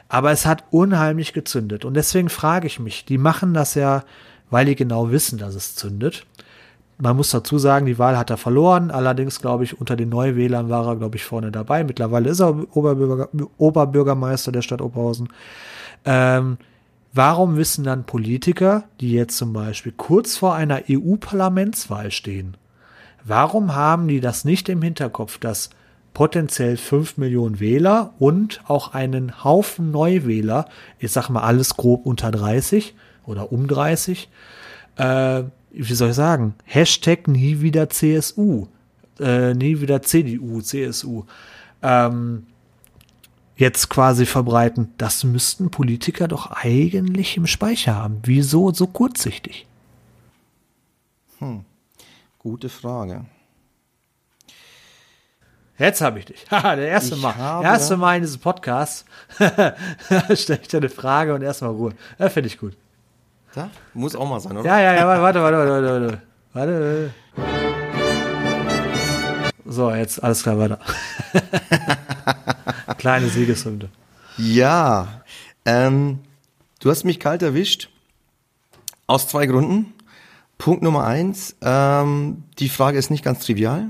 Aber 0.09 0.31
es 0.31 0.45
hat 0.45 0.63
unheimlich 0.71 1.33
gezündet. 1.33 1.85
Und 1.85 1.93
deswegen 1.95 2.29
frage 2.29 2.67
ich 2.67 2.79
mich, 2.79 3.05
die 3.05 3.17
machen 3.17 3.53
das 3.53 3.75
ja, 3.75 4.03
weil 4.49 4.65
die 4.65 4.75
genau 4.75 5.11
wissen, 5.11 5.37
dass 5.37 5.53
es 5.53 5.75
zündet. 5.75 6.25
Man 6.97 7.15
muss 7.15 7.29
dazu 7.29 7.59
sagen, 7.59 7.85
die 7.85 7.99
Wahl 7.99 8.17
hat 8.17 8.29
er 8.29 8.37
verloren. 8.37 8.89
Allerdings, 8.89 9.41
glaube 9.41 9.65
ich, 9.65 9.79
unter 9.79 9.95
den 9.95 10.09
Neuwählern 10.09 10.69
war 10.69 10.87
er, 10.87 10.95
glaube 10.95 11.17
ich, 11.17 11.25
vorne 11.25 11.51
dabei. 11.51 11.83
Mittlerweile 11.83 12.29
ist 12.29 12.39
er 12.39 12.55
Oberbürger, 12.75 13.29
Oberbürgermeister 13.57 14.51
der 14.51 14.61
Stadt 14.61 14.81
Oberhausen. 14.81 15.27
Ähm, 16.05 16.57
warum 17.17 17.57
wissen 17.57 17.83
dann 17.83 18.05
Politiker, 18.05 18.83
die 19.01 19.11
jetzt 19.11 19.37
zum 19.37 19.51
Beispiel 19.51 19.91
kurz 19.91 20.37
vor 20.37 20.53
einer 20.53 20.83
EU-Parlamentswahl 20.89 22.11
stehen, 22.11 22.55
warum 23.25 23.75
haben 23.75 24.07
die 24.07 24.21
das 24.21 24.45
nicht 24.45 24.69
im 24.69 24.81
Hinterkopf, 24.81 25.39
dass 25.39 25.71
potenziell 26.13 26.77
fünf 26.77 27.17
Millionen 27.17 27.59
Wähler 27.59 28.13
und 28.19 28.61
auch 28.67 28.93
einen 28.93 29.43
Haufen 29.43 29.91
Neuwähler, 29.91 30.67
ich 30.99 31.11
sag 31.11 31.29
mal 31.29 31.41
alles 31.41 31.75
grob 31.75 32.05
unter 32.05 32.31
30 32.31 32.95
oder 33.25 33.51
um 33.51 33.67
30, 33.67 34.29
äh, 34.95 35.43
wie 35.71 35.93
soll 35.93 36.09
ich 36.09 36.15
sagen, 36.15 36.55
Hashtag 36.65 37.27
nie 37.27 37.61
wieder 37.61 37.89
CSU, 37.89 38.67
äh, 39.19 39.53
nie 39.53 39.81
wieder 39.81 40.01
CDU, 40.01 40.61
CSU, 40.61 41.25
ähm, 41.81 42.45
jetzt 43.57 43.89
quasi 43.89 44.25
verbreiten. 44.25 44.93
Das 44.97 45.23
müssten 45.23 45.69
Politiker 45.71 46.27
doch 46.27 46.51
eigentlich 46.51 47.35
im 47.35 47.47
Speicher 47.47 47.95
haben. 47.95 48.19
Wieso 48.23 48.71
so 48.71 48.87
kurzsichtig? 48.87 49.65
Hm. 51.39 51.65
Gute 52.39 52.69
Frage. 52.69 53.25
Jetzt 55.77 56.01
habe 56.01 56.19
ich 56.19 56.25
dich. 56.25 56.45
der 56.49 56.77
erste 56.77 57.15
ich 57.15 57.21
Mal. 57.21 57.63
Erste 57.63 57.97
Mal 57.97 58.15
in 58.15 58.21
diesem 58.21 58.41
Podcast 58.41 59.05
stelle 60.33 60.59
ich 60.61 60.67
dir 60.67 60.77
eine 60.77 60.89
Frage 60.89 61.35
und 61.35 61.41
erstmal 61.41 61.71
Ruhe. 61.71 61.93
Ja, 62.17 62.29
Finde 62.29 62.47
ich 62.47 62.57
gut. 62.57 62.75
Da? 63.53 63.69
Muss 63.93 64.15
auch 64.15 64.27
mal 64.27 64.39
sein, 64.39 64.57
oder? 64.57 64.67
Ja, 64.67 64.79
ja, 64.79 64.93
ja, 64.95 65.07
warte, 65.07 65.41
warte, 65.41 65.57
warte, 65.57 66.21
warte, 66.53 67.11
warte. 67.13 67.13
So, 69.65 69.91
jetzt 69.91 70.23
alles 70.23 70.43
klar, 70.43 70.57
weiter. 70.57 70.79
Kleine 72.97 73.29
Siegeshymne. 73.29 73.89
Ja, 74.37 75.21
ähm, 75.65 76.19
du 76.79 76.89
hast 76.89 77.03
mich 77.03 77.19
kalt 77.19 77.41
erwischt. 77.41 77.89
Aus 79.07 79.27
zwei 79.27 79.45
Gründen. 79.45 79.93
Punkt 80.57 80.81
Nummer 80.81 81.05
eins, 81.05 81.55
ähm, 81.61 82.43
die 82.59 82.69
Frage 82.69 82.97
ist 82.97 83.11
nicht 83.11 83.23
ganz 83.23 83.45
trivial. 83.45 83.85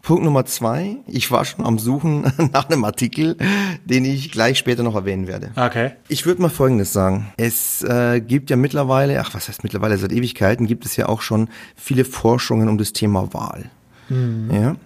Punkt 0.00 0.22
Nummer 0.22 0.46
zwei, 0.46 0.96
ich 1.06 1.30
war 1.32 1.44
schon 1.44 1.66
am 1.66 1.78
Suchen 1.78 2.22
nach 2.52 2.70
einem 2.70 2.84
Artikel, 2.84 3.36
den 3.84 4.04
ich 4.04 4.30
gleich 4.30 4.58
später 4.58 4.82
noch 4.82 4.94
erwähnen 4.94 5.26
werde. 5.26 5.50
Okay. 5.56 5.92
Ich 6.08 6.24
würde 6.24 6.40
mal 6.40 6.50
Folgendes 6.50 6.92
sagen. 6.92 7.32
Es 7.36 7.82
äh, 7.82 8.20
gibt 8.20 8.48
ja 8.50 8.56
mittlerweile, 8.56 9.20
ach 9.20 9.34
was 9.34 9.48
heißt 9.48 9.64
mittlerweile, 9.64 9.98
seit 9.98 10.12
Ewigkeiten 10.12 10.66
gibt 10.66 10.86
es 10.86 10.96
ja 10.96 11.08
auch 11.08 11.20
schon 11.20 11.48
viele 11.74 12.04
Forschungen 12.04 12.68
um 12.68 12.78
das 12.78 12.92
Thema 12.92 13.34
Wahl. 13.34 13.70
Mhm. 14.08 14.50
Ja. 14.52 14.76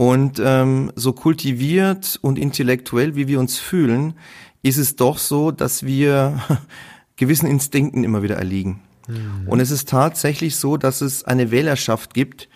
Und 0.00 0.40
ähm, 0.42 0.92
so 0.96 1.12
kultiviert 1.12 2.18
und 2.22 2.38
intellektuell, 2.38 3.16
wie 3.16 3.28
wir 3.28 3.38
uns 3.38 3.58
fühlen, 3.58 4.14
ist 4.62 4.78
es 4.78 4.96
doch 4.96 5.18
so, 5.18 5.50
dass 5.50 5.82
wir 5.82 6.40
gewissen 7.16 7.46
Instinkten 7.46 8.02
immer 8.02 8.22
wieder 8.22 8.36
erliegen. 8.36 8.80
Mhm. 9.08 9.46
Und 9.46 9.60
es 9.60 9.70
ist 9.70 9.90
tatsächlich 9.90 10.56
so, 10.56 10.78
dass 10.78 11.02
es 11.02 11.24
eine 11.24 11.50
Wählerschaft 11.50 12.14
gibt, 12.14 12.48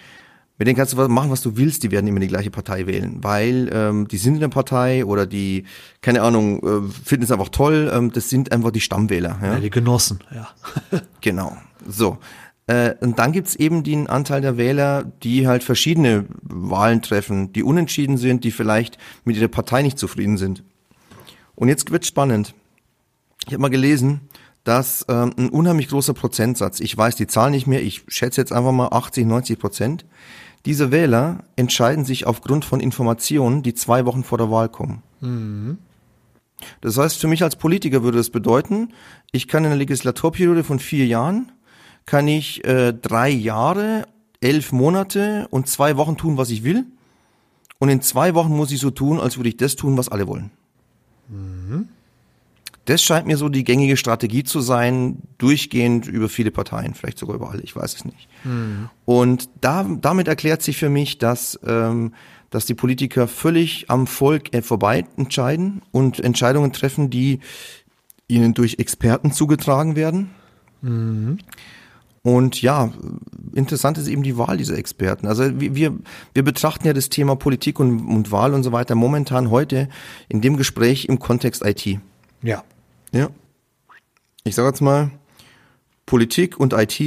mit 0.57 0.69
denen 0.69 0.77
kannst 0.79 0.95
du 0.95 1.09
machen, 1.09 1.31
was 1.31 1.43
du 1.43 1.59
willst, 1.59 1.83
die 1.83 1.91
werden 1.91 2.07
immer 2.07 2.21
die 2.21 2.29
gleiche 2.29 2.51
Partei 2.51 2.87
wählen, 2.87 3.19
weil 3.23 3.69
ähm, 3.75 4.09
die 4.09 4.17
sind 4.17 4.37
in 4.37 4.41
der 4.41 4.49
Partei 4.49 5.05
oder 5.05 5.27
die, 5.27 5.65
keine 6.01 6.23
Ahnung, 6.23 6.63
äh, 6.63 6.91
finden 7.05 7.25
es 7.25 7.31
einfach 7.31 7.51
toll, 7.51 7.93
ähm, 7.93 8.11
das 8.11 8.31
sind 8.31 8.53
einfach 8.53 8.71
die 8.71 8.81
Stammwähler. 8.81 9.39
Ja, 9.43 9.53
ja 9.53 9.61
die 9.61 9.69
Genossen, 9.69 10.21
ja. 10.35 10.49
genau, 11.21 11.59
so. 11.87 12.17
Äh, 12.67 12.95
und 13.01 13.19
dann 13.19 13.33
gibt's 13.33 13.55
eben 13.55 13.83
den 13.83 14.07
Anteil 14.07 14.41
der 14.41 14.57
Wähler, 14.57 15.05
die 15.23 15.47
halt 15.47 15.65
verschiedene 15.65 16.27
Wahlen 16.43 17.03
treffen, 17.03 17.53
die 17.53 17.63
unentschieden 17.63 18.17
sind, 18.17 18.45
die 18.45 18.51
vielleicht 18.51 18.99
mit 19.25 19.37
ihrer 19.37 19.49
Partei 19.49 19.83
nicht 19.83 19.99
zufrieden 19.99 20.39
sind. 20.39 20.65
Und 21.55 21.69
jetzt 21.69 21.91
wird's 21.91 22.09
spannend. 22.09 22.55
Ich 23.47 23.53
habe 23.53 23.61
mal 23.61 23.69
gelesen, 23.69 24.23
dass 24.65 25.05
ähm, 25.09 25.33
ein 25.37 25.49
unheimlich 25.51 25.89
großer 25.89 26.15
Prozentsatz, 26.15 26.81
ich 26.81 26.97
weiß 26.97 27.17
die 27.17 27.27
Zahl 27.27 27.51
nicht 27.51 27.67
mehr, 27.67 27.83
ich 27.83 28.03
schätze 28.09 28.41
jetzt 28.41 28.53
einfach 28.53 28.73
mal 28.73 28.89
80, 28.89 29.27
90 29.27 29.59
Prozent, 29.59 30.07
diese 30.65 30.91
Wähler 30.91 31.45
entscheiden 31.57 32.07
sich 32.07 32.27
aufgrund 32.27 32.65
von 32.65 32.81
Informationen, 32.81 33.63
die 33.63 33.75
zwei 33.75 34.07
Wochen 34.07 34.25
vor 34.25 34.39
der 34.39 34.51
Wahl 34.51 34.71
kommen. 34.71 35.03
Mhm. 35.21 35.79
Das 36.81 36.97
heißt, 36.97 37.21
für 37.21 37.29
mich 37.29 37.43
als 37.43 37.57
Politiker 37.57 38.03
würde 38.03 38.17
das 38.17 38.31
bedeuten, 38.31 38.95
ich 39.33 39.49
kann 39.49 39.65
in 39.65 39.71
einer 39.71 39.79
Legislaturperiode 39.79 40.65
von 40.65 40.79
vier 40.79 41.07
Jahren, 41.07 41.53
kann 42.07 42.29
ich 42.29 42.65
äh, 42.65 42.93
drei 42.93 43.31
Jahre, 43.31 44.07
elf 44.41 44.73
Monate 44.73 45.47
und 45.51 45.69
zwei 45.69 45.97
Wochen 45.97 46.17
tun, 46.17 46.37
was 46.37 46.51
ich 46.51 46.65
will. 46.65 46.85
Und 47.79 47.89
in 47.89 48.03
zwei 48.03 48.35
Wochen 48.35 48.55
muss 48.55 48.71
ich 48.71 48.81
so 48.81 48.91
tun, 48.91 49.21
als 49.21 49.37
würde 49.37 49.49
ich 49.49 49.57
das 49.57 49.77
tun, 49.77 49.97
was 49.97 50.09
alle 50.09 50.27
wollen. 50.27 50.51
Mhm. 51.29 51.89
Das 52.87 53.03
scheint 53.03 53.27
mir 53.27 53.39
so 53.39 53.49
die 53.49 53.65
gängige 53.65 53.97
Strategie 53.97 54.45
zu 54.45 54.61
sein, 54.61 55.19
durchgehend 55.39 56.07
über 56.07 56.29
viele 56.29 56.51
Parteien, 56.51 56.93
vielleicht 56.93 57.19
sogar 57.19 57.37
über 57.37 57.51
alle, 57.51 57.63
ich 57.63 57.75
weiß 57.75 57.95
es 57.95 58.05
nicht. 58.05 58.29
Mhm. 58.45 58.91
Und 59.07 59.49
da, 59.63 59.85
damit 59.85 60.29
erklärt 60.29 60.63
sich 60.63 60.77
für 60.77 60.91
mich, 60.91 61.17
dass, 61.17 61.59
ähm, 61.67 62.13
dass 62.51 62.67
die 62.67 62.75
Politiker 62.75 63.27
völlig 63.27 63.91
am 63.91 64.07
Volk 64.07 64.55
äh, 64.55 64.61
vorbei 64.61 65.07
entscheiden 65.17 65.81
und 65.93 66.21
Entscheidungen 66.21 66.73
treffen, 66.73 67.09
die 67.09 67.41
ihnen 68.29 68.53
durch 68.53 68.79
Experten 68.79 69.33
zugetragen 69.33 69.97
werden. 69.97 70.31
Mhm. 70.83 71.39
Und 72.25 72.63
ja, 72.63 72.91
interessant 73.53 73.99
ist 73.99 74.09
eben 74.09 74.23
die 74.23 74.39
Wahl 74.39 74.57
dieser 74.57 74.79
Experten. 74.79 75.27
Also 75.27 75.61
wir, 75.61 75.95
wir 76.33 76.43
betrachten 76.43 76.87
ja 76.87 76.95
das 76.95 77.11
Thema 77.11 77.37
Politik 77.37 77.79
und, 77.79 78.09
und 78.09 78.33
Wahl 78.33 78.55
und 78.55 78.63
so 78.63 78.73
weiter 78.73 78.95
momentan 78.95 79.51
heute 79.51 79.91
in 80.31 80.41
dem 80.41 80.57
Gespräch 80.57 81.05
im 81.05 81.19
Kontext 81.19 81.63
IT. 81.63 82.01
Ja. 82.43 82.65
Ja. 83.13 83.29
Ich 84.43 84.55
sage 84.55 84.69
jetzt 84.69 84.81
mal, 84.81 85.11
Politik 86.07 86.59
und 86.59 86.73
IT, 86.73 86.99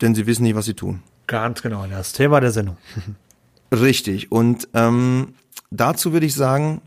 denn 0.00 0.14
sie 0.14 0.26
wissen 0.26 0.44
nicht, 0.44 0.56
was 0.56 0.64
sie 0.64 0.74
tun. 0.74 1.02
Ganz 1.26 1.60
genau, 1.60 1.86
das 1.86 2.14
Thema 2.14 2.40
der 2.40 2.50
Sendung. 2.50 2.78
Richtig. 3.72 4.32
Und 4.32 4.68
ähm, 4.72 5.34
dazu 5.70 6.14
würde 6.14 6.24
ich 6.24 6.34
sagen, 6.34 6.80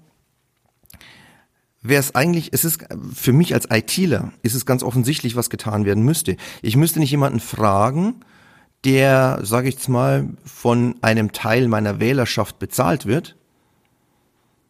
wäre 1.82 2.00
es 2.00 2.16
eigentlich, 2.16 2.50
es 2.52 2.66
ist 2.66 2.86
für 3.14 3.34
mich 3.34 3.54
als 3.54 3.68
ITler, 3.72 4.32
ist 4.42 4.56
es 4.56 4.66
ganz 4.66 4.84
offensichtlich, 4.84 5.36
was 5.36 5.50
getan 5.50 5.86
werden 5.86 6.04
müsste. 6.04 6.36
Ich 6.62 6.76
müsste 6.76 7.00
nicht 7.00 7.12
jemanden 7.12 7.40
fragen, 7.40 8.16
der, 8.86 9.40
sage 9.44 9.70
ich 9.70 9.76
jetzt 9.76 9.90
mal, 9.90 10.30
von 10.44 10.96
einem 11.02 11.32
Teil 11.32 11.68
meiner 11.68 12.00
Wählerschaft 12.00 12.60
bezahlt 12.60 13.06
wird, 13.06 13.36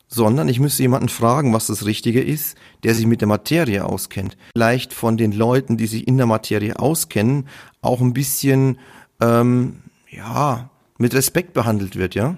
sondern 0.08 0.50
ich 0.50 0.60
müsste 0.60 0.82
jemanden 0.82 1.10
fragen, 1.10 1.54
was 1.54 1.68
das 1.68 1.86
Richtige 1.86 2.22
ist, 2.22 2.58
der 2.84 2.96
sich 2.96 3.06
mit 3.06 3.22
der 3.22 3.28
Materie 3.28 3.86
auskennt. 3.86 4.38
Vielleicht 4.54 4.94
von 4.94 5.18
den 5.18 5.32
Leuten, 5.32 5.78
die 5.78 5.86
sich 5.86 6.08
in 6.08 6.18
der 6.18 6.25
Materie 6.25 6.80
auskennen, 6.80 7.48
auch 7.82 8.01
ein 8.01 8.13
bisschen, 8.13 8.80
ähm, 9.22 9.84
ja, 10.10 10.72
mit 10.98 11.13
Respekt 11.13 11.54
behandelt 11.54 11.96
wird, 11.96 12.16
ja. 12.16 12.38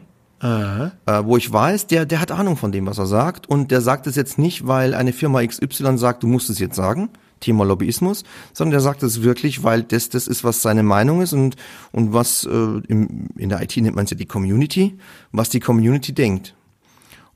Äh, 1.06 1.26
wo 1.26 1.38
ich 1.38 1.52
weiß, 1.52 1.88
der, 1.88 2.06
der 2.06 2.20
hat 2.20 2.32
Ahnung 2.32 2.58
von 2.58 2.72
dem, 2.72 2.88
was 2.88 2.98
er 2.98 3.06
sagt. 3.06 3.48
Und 3.48 3.72
der 3.72 3.82
sagt 3.82 4.08
es 4.08 4.16
jetzt 4.16 4.40
nicht, 4.40 4.66
weil 4.68 4.94
eine 4.94 5.14
Firma 5.14 5.46
XY 5.46 5.98
sagt, 5.98 6.24
du 6.24 6.28
musst 6.28 6.50
es 6.50 6.60
jetzt 6.60 6.76
sagen, 6.76 7.10
Thema 7.40 7.66
Lobbyismus, 7.66 8.24
sondern 8.54 8.72
der 8.72 8.82
sagt 8.82 9.04
es 9.04 9.22
wirklich, 9.22 9.64
weil 9.64 9.84
das 9.84 10.10
das 10.10 10.28
ist, 10.28 10.44
was 10.44 10.62
seine 10.62 10.84
Meinung 10.84 11.22
ist 11.22 11.34
und, 11.34 11.56
und 11.92 12.14
was 12.14 12.46
äh, 12.46 12.50
im, 12.88 13.28
in 13.36 13.50
der 13.50 13.62
IT 13.62 13.76
nennt 13.78 13.96
man 13.96 14.06
es 14.06 14.12
ja 14.12 14.18
die 14.18 14.26
Community, 14.26 14.98
was 15.32 15.50
die 15.50 15.60
Community 15.60 16.14
denkt. 16.14 16.56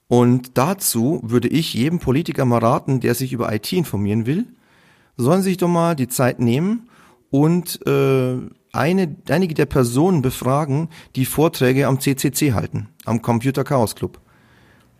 Und 0.07 0.57
dazu 0.57 1.19
würde 1.23 1.47
ich 1.47 1.73
jedem 1.73 1.99
Politiker 1.99 2.45
mal 2.45 2.59
raten, 2.59 2.99
der 2.99 3.15
sich 3.15 3.33
über 3.33 3.51
IT 3.53 3.73
informieren 3.73 4.25
will, 4.25 4.45
sollen 5.17 5.41
sich 5.41 5.57
doch 5.57 5.67
mal 5.67 5.95
die 5.95 6.07
Zeit 6.07 6.39
nehmen 6.39 6.89
und 7.31 7.85
äh, 7.87 8.37
eine, 8.75 9.15
einige 9.29 9.53
der 9.53 9.65
Personen 9.65 10.21
befragen, 10.21 10.89
die 11.15 11.25
Vorträge 11.25 11.87
am 11.87 11.99
CCC 11.99 12.53
halten, 12.53 12.89
am 13.05 13.21
Computer 13.21 13.63
Chaos 13.63 13.95
Club. 13.95 14.19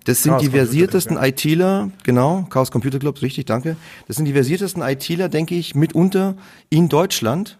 Das 0.06 0.22
sind 0.22 0.34
Chaos 0.34 0.44
die 0.44 0.50
versiertesten 0.50 1.16
ja. 1.16 1.26
ITler, 1.26 1.92
genau, 2.04 2.44
Chaos 2.50 2.72
Computer 2.72 3.00
Club, 3.00 3.22
richtig, 3.22 3.46
danke. 3.46 3.76
Das 4.08 4.16
sind 4.16 4.26
die 4.26 4.34
versiertesten 4.34 4.82
ITler, 4.82 5.30
denke 5.30 5.56
ich, 5.56 5.76
mitunter 5.76 6.36
in 6.70 6.90
Deutschland. 6.90 7.58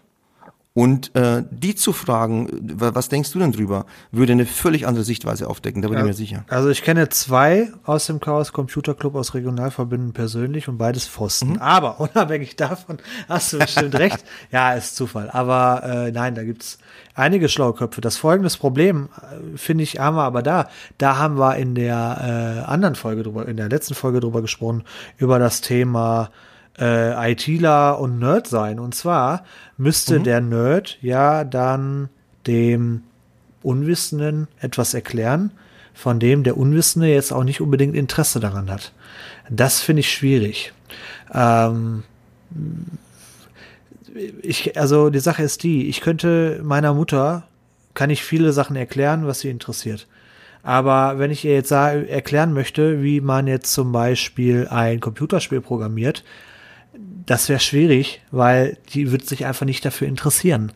Und 0.76 1.16
äh, 1.16 1.42
die 1.50 1.74
zu 1.74 1.94
fragen, 1.94 2.50
was 2.76 3.08
denkst 3.08 3.32
du 3.32 3.38
denn 3.38 3.50
drüber, 3.50 3.86
würde 4.12 4.32
eine 4.32 4.44
völlig 4.44 4.86
andere 4.86 5.04
Sichtweise 5.04 5.48
aufdecken, 5.48 5.80
da 5.80 5.88
bin 5.88 5.96
ja, 5.96 6.04
ich 6.04 6.08
mir 6.08 6.12
sicher. 6.12 6.44
Also 6.50 6.68
ich 6.68 6.82
kenne 6.82 7.08
zwei 7.08 7.72
aus 7.84 8.04
dem 8.08 8.20
Chaos 8.20 8.52
Computer 8.52 8.92
Club 8.92 9.14
aus 9.14 9.32
Regionalverbünden 9.32 10.12
persönlich 10.12 10.68
und 10.68 10.76
beides 10.76 11.08
Pfosten. 11.08 11.52
Mhm. 11.52 11.62
Aber 11.62 11.98
unabhängig 12.14 12.56
davon 12.56 12.98
hast 13.26 13.54
du 13.54 13.58
bestimmt 13.58 13.94
recht. 13.98 14.22
Ja, 14.52 14.74
ist 14.74 14.96
Zufall. 14.96 15.30
Aber 15.30 15.82
äh, 15.82 16.12
nein, 16.12 16.34
da 16.34 16.44
gibt's 16.44 16.76
einige 17.14 17.48
schlaue 17.48 17.72
Köpfe. 17.72 18.02
Das 18.02 18.18
folgendes 18.18 18.58
Problem, 18.58 19.08
äh, 19.16 19.56
finde 19.56 19.82
ich, 19.82 19.98
haben 19.98 20.16
wir 20.16 20.24
aber 20.24 20.42
da. 20.42 20.68
Da 20.98 21.16
haben 21.16 21.38
wir 21.38 21.56
in 21.56 21.74
der 21.74 22.64
äh, 22.66 22.70
anderen 22.70 22.96
Folge 22.96 23.22
drüber, 23.22 23.48
in 23.48 23.56
der 23.56 23.70
letzten 23.70 23.94
Folge 23.94 24.20
drüber 24.20 24.42
gesprochen, 24.42 24.84
über 25.16 25.38
das 25.38 25.62
Thema 25.62 26.28
äh, 26.78 27.32
ITler 27.32 27.98
und 27.98 28.18
Nerd 28.18 28.46
sein. 28.46 28.78
Und 28.78 28.94
zwar 28.94 29.44
müsste 29.76 30.18
mhm. 30.18 30.24
der 30.24 30.40
Nerd 30.40 30.98
ja 31.02 31.44
dann 31.44 32.08
dem 32.46 33.02
Unwissenden 33.62 34.48
etwas 34.60 34.94
erklären, 34.94 35.50
von 35.94 36.20
dem 36.20 36.44
der 36.44 36.56
Unwissende 36.56 37.08
jetzt 37.08 37.32
auch 37.32 37.44
nicht 37.44 37.60
unbedingt 37.60 37.96
Interesse 37.96 38.40
daran 38.40 38.70
hat. 38.70 38.92
Das 39.48 39.80
finde 39.80 40.00
ich 40.00 40.12
schwierig. 40.12 40.72
Ähm, 41.32 42.04
ich, 44.42 44.78
also 44.78 45.10
die 45.10 45.20
Sache 45.20 45.42
ist 45.42 45.62
die, 45.62 45.88
ich 45.88 46.00
könnte 46.00 46.60
meiner 46.62 46.94
Mutter, 46.94 47.44
kann 47.94 48.10
ich 48.10 48.22
viele 48.22 48.52
Sachen 48.52 48.76
erklären, 48.76 49.26
was 49.26 49.40
sie 49.40 49.50
interessiert. 49.50 50.06
Aber 50.62 51.18
wenn 51.18 51.30
ich 51.30 51.44
ihr 51.44 51.54
jetzt 51.54 51.70
erklären 51.70 52.52
möchte, 52.52 53.02
wie 53.02 53.20
man 53.20 53.46
jetzt 53.46 53.72
zum 53.72 53.92
Beispiel 53.92 54.66
ein 54.68 55.00
Computerspiel 55.00 55.60
programmiert, 55.60 56.24
das 57.26 57.48
wäre 57.48 57.60
schwierig, 57.60 58.22
weil 58.30 58.78
die 58.94 59.10
wird 59.12 59.26
sich 59.26 59.44
einfach 59.44 59.66
nicht 59.66 59.84
dafür 59.84 60.08
interessieren. 60.08 60.72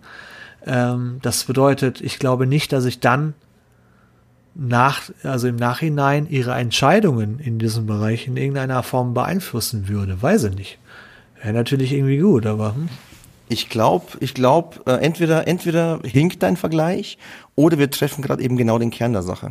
Ähm, 0.67 1.19
das 1.23 1.45
bedeutet, 1.45 2.01
ich 2.01 2.19
glaube 2.19 2.47
nicht, 2.47 2.73
dass 2.73 2.85
ich 2.85 3.01
dann 3.01 3.35
nach, 4.55 5.03
also 5.23 5.49
im 5.49 5.57
Nachhinein 5.57 6.29
ihre 6.29 6.55
Entscheidungen 6.55 7.39
in 7.39 7.59
diesem 7.59 7.87
Bereich 7.87 8.27
in 8.27 8.37
irgendeiner 8.37 8.83
Form 8.83 9.15
beeinflussen 9.15 9.89
würde. 9.89 10.21
Weiß 10.21 10.45
ich 10.45 10.55
nicht. 10.57 10.79
Wäre 11.41 11.55
natürlich 11.55 11.93
irgendwie 11.93 12.19
gut, 12.19 12.47
aber. 12.47 12.75
Hm. 12.75 12.89
Ich 13.53 13.69
glaube, 13.69 14.07
ich 14.21 14.35
glaube, 14.35 14.81
äh, 14.87 15.05
entweder, 15.05 15.49
entweder 15.49 16.01
hinkt 16.05 16.41
dein 16.45 16.57
Vergleich 16.57 17.19
oder 17.57 17.79
wir 17.79 17.91
treffen 17.91 18.23
gerade 18.23 18.45
eben 18.45 18.57
genau 18.57 18.79
den 18.79 18.91
Kern 18.93 19.13
der 19.13 19.23
Sache. 19.23 19.51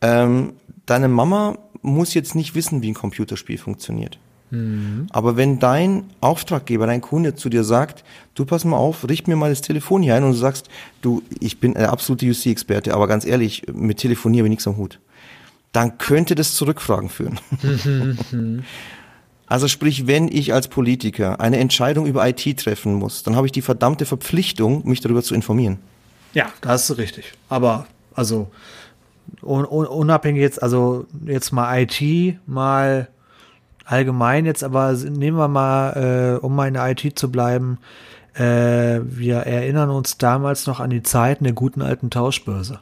Ähm, 0.00 0.54
deine 0.86 1.06
Mama 1.06 1.58
muss 1.82 2.14
jetzt 2.14 2.34
nicht 2.34 2.56
wissen, 2.56 2.82
wie 2.82 2.90
ein 2.90 2.94
Computerspiel 2.94 3.58
funktioniert. 3.58 4.18
Mhm. 4.50 5.06
Aber 5.10 5.36
wenn 5.36 5.58
dein 5.58 6.04
Auftraggeber, 6.20 6.86
dein 6.86 7.00
Kunde 7.00 7.34
zu 7.34 7.48
dir 7.48 7.64
sagt, 7.64 8.04
du 8.34 8.44
pass 8.44 8.64
mal 8.64 8.76
auf, 8.76 9.08
richt 9.08 9.28
mir 9.28 9.36
mal 9.36 9.50
das 9.50 9.60
Telefon 9.60 10.02
hier 10.02 10.14
ein 10.14 10.24
und 10.24 10.32
du 10.32 10.36
sagst, 10.36 10.68
du, 11.02 11.22
ich 11.40 11.60
bin 11.60 11.74
der 11.74 11.92
absolute 11.92 12.26
UC-Experte, 12.26 12.94
aber 12.94 13.06
ganz 13.06 13.24
ehrlich, 13.24 13.64
mit 13.72 13.98
Telefonieren 13.98 14.44
habe 14.44 14.48
ich 14.48 14.50
nichts 14.50 14.66
am 14.66 14.76
Hut. 14.76 14.98
Dann 15.72 15.98
könnte 15.98 16.34
das 16.34 16.54
zu 16.54 16.64
Rückfragen 16.64 17.08
führen. 17.08 17.38
also 19.46 19.68
sprich, 19.68 20.06
wenn 20.06 20.26
ich 20.28 20.52
als 20.52 20.68
Politiker 20.68 21.40
eine 21.40 21.58
Entscheidung 21.58 22.06
über 22.06 22.26
IT 22.28 22.58
treffen 22.58 22.94
muss, 22.94 23.22
dann 23.22 23.36
habe 23.36 23.46
ich 23.46 23.52
die 23.52 23.62
verdammte 23.62 24.04
Verpflichtung, 24.04 24.86
mich 24.88 25.00
darüber 25.00 25.22
zu 25.22 25.34
informieren. 25.34 25.78
Ja, 26.34 26.52
das 26.60 26.90
ist 26.90 26.98
richtig. 26.98 27.32
Aber 27.48 27.86
also 28.14 28.50
unabhängig 29.42 30.40
jetzt, 30.40 30.62
also 30.62 31.06
jetzt 31.24 31.52
mal 31.52 31.82
IT, 31.82 32.38
mal 32.46 33.08
allgemein 33.90 34.46
jetzt, 34.46 34.62
aber 34.62 34.92
nehmen 34.92 35.36
wir 35.36 35.48
mal, 35.48 36.38
äh, 36.38 36.44
um 36.44 36.54
mal 36.54 36.68
in 36.68 36.74
der 36.74 36.88
IT 36.90 37.18
zu 37.18 37.30
bleiben, 37.30 37.78
äh, 38.34 39.00
wir 39.02 39.38
erinnern 39.38 39.90
uns 39.90 40.18
damals 40.18 40.66
noch 40.66 40.80
an 40.80 40.90
die 40.90 41.02
Zeiten 41.02 41.44
der 41.44 41.52
guten 41.52 41.82
alten 41.82 42.10
Tauschbörse. 42.10 42.78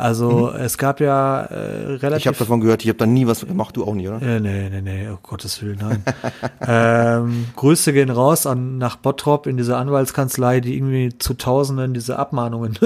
Also 0.00 0.50
mhm. 0.54 0.60
es 0.60 0.78
gab 0.78 0.98
ja 1.00 1.42
äh, 1.42 1.96
relativ. 1.96 2.20
Ich 2.20 2.26
habe 2.26 2.38
davon 2.38 2.60
gehört, 2.60 2.82
ich 2.82 2.88
habe 2.88 2.96
da 2.96 3.04
nie 3.04 3.26
was 3.26 3.46
gemacht, 3.46 3.76
du 3.76 3.84
auch 3.84 3.94
nie, 3.94 4.08
oder? 4.08 4.22
Äh, 4.22 4.40
nee, 4.40 4.70
nee, 4.70 4.80
nee, 4.80 5.08
oh 5.12 5.18
Gottes 5.22 5.60
Willen, 5.60 5.78
nein. 5.78 6.02
ähm, 6.66 7.48
Grüße 7.54 7.92
gehen 7.92 8.08
raus 8.08 8.46
an 8.46 8.78
nach 8.78 8.96
Bottrop 8.96 9.46
in 9.46 9.58
diese 9.58 9.76
Anwaltskanzlei, 9.76 10.60
die 10.60 10.74
irgendwie 10.74 11.18
zu 11.18 11.34
Tausenden 11.34 11.92
diese 11.92 12.18
Abmahnungen 12.18 12.78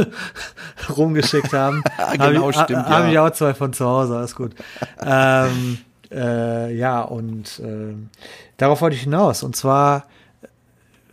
rumgeschickt 0.97 1.53
haben. 1.53 1.85
genau, 2.15 2.53
hab 2.53 2.65
stimmt. 2.65 2.89
Habe 2.89 3.05
ja. 3.05 3.13
ich 3.13 3.19
auch 3.21 3.31
zwei 3.31 3.55
von 3.55 3.73
zu 3.73 3.87
Hause, 3.87 4.17
alles 4.17 4.35
gut. 4.35 4.57
ähm, 5.01 5.79
äh, 6.15 6.75
ja, 6.75 7.03
und 7.03 7.61
äh, 7.61 7.95
darauf 8.57 8.81
wollte 8.81 8.97
ich 8.97 9.03
hinaus. 9.03 9.43
Und 9.43 9.57
zwar 9.57 10.05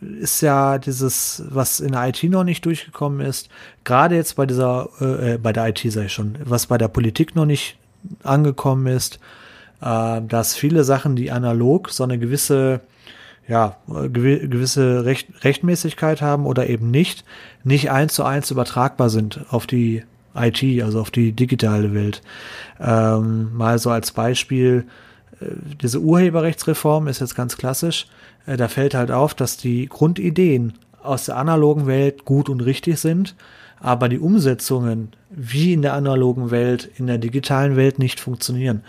ist 0.02 0.42
ja 0.42 0.78
dieses, 0.78 1.44
was 1.50 1.80
in 1.80 1.92
der 1.92 2.08
IT 2.08 2.24
noch 2.24 2.44
nicht 2.44 2.66
durchgekommen 2.66 3.26
ist, 3.26 3.50
gerade 3.84 4.16
jetzt 4.16 4.36
bei 4.36 4.46
dieser, 4.46 4.90
äh, 5.00 5.38
bei 5.38 5.54
der 5.54 5.70
IT 5.70 5.84
ich 5.86 6.14
schon, 6.14 6.38
was 6.44 6.66
bei 6.66 6.78
der 6.78 6.88
Politik 6.88 7.36
noch 7.36 7.46
nicht 7.46 7.78
angekommen 8.24 8.88
ist, 8.88 9.20
äh, 9.82 10.22
dass 10.22 10.56
viele 10.56 10.84
Sachen, 10.84 11.16
die 11.16 11.32
analog 11.32 11.90
so 11.90 12.04
eine 12.04 12.18
gewisse, 12.18 12.82
ja, 13.48 13.78
gewisse 13.88 15.06
Recht, 15.06 15.44
Rechtmäßigkeit 15.44 16.22
haben 16.22 16.46
oder 16.46 16.68
eben 16.68 16.90
nicht, 16.90 17.24
nicht 17.64 17.92
eins 17.92 18.14
zu 18.14 18.24
eins 18.24 18.50
übertragbar 18.50 19.10
sind 19.10 19.42
auf 19.50 19.68
die 19.68 20.04
IT, 20.36 20.64
also 20.84 21.02
auf 21.02 21.12
die 21.12 21.34
digitale 21.34 21.94
Welt. 21.94 22.22
Ähm, 22.80 23.54
mal 23.56 23.80
so 23.80 23.90
als 23.90 24.12
Beispiel, 24.12 24.86
äh, 25.40 25.46
diese 25.82 26.00
Urheberrechtsreform 26.00 27.08
ist 27.08 27.22
jetzt 27.22 27.36
ganz 27.36 27.58
klassisch. 27.58 28.08
Äh, 28.46 28.58
da 28.58 28.68
fällt 28.68 28.94
halt 28.94 29.12
auf, 29.12 29.34
dass 29.34 29.58
die 29.58 29.88
Grundideen 29.88 30.74
aus 31.04 31.26
der 31.26 31.38
analogen 31.38 31.88
Welt 31.88 32.26
gut 32.26 32.50
und 32.50 32.62
richtig 32.62 33.00
sind, 33.00 33.36
aber 33.80 34.08
die 34.10 34.20
Umsetzungen 34.20 35.10
wie 35.32 35.74
in 35.74 35.82
der 35.82 35.94
analogen 35.94 36.52
Welt, 36.52 36.90
in 36.98 37.08
der 37.08 37.18
digitalen 37.18 37.76
Welt 37.76 38.00
nicht 38.00 38.20
funktionieren. 38.20 38.84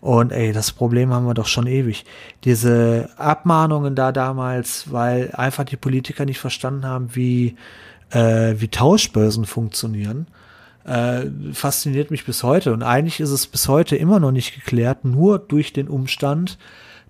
Und 0.00 0.30
ey, 0.30 0.52
das 0.52 0.72
Problem 0.72 1.12
haben 1.12 1.26
wir 1.26 1.34
doch 1.34 1.46
schon 1.46 1.66
ewig. 1.66 2.04
Diese 2.44 3.08
Abmahnungen 3.16 3.94
da 3.94 4.12
damals, 4.12 4.92
weil 4.92 5.32
einfach 5.32 5.64
die 5.64 5.76
Politiker 5.76 6.24
nicht 6.26 6.38
verstanden 6.38 6.84
haben, 6.84 7.14
wie, 7.14 7.56
äh, 8.10 8.54
wie 8.58 8.68
Tauschbörsen 8.68 9.46
funktionieren 9.46 10.26
äh, 10.86 11.26
fasziniert 11.52 12.10
mich 12.10 12.24
bis 12.24 12.42
heute. 12.42 12.72
Und 12.72 12.82
eigentlich 12.82 13.20
ist 13.20 13.30
es 13.30 13.46
bis 13.46 13.68
heute 13.68 13.96
immer 13.96 14.20
noch 14.20 14.30
nicht 14.30 14.54
geklärt, 14.54 15.04
nur 15.04 15.38
durch 15.38 15.72
den 15.72 15.88
Umstand, 15.88 16.58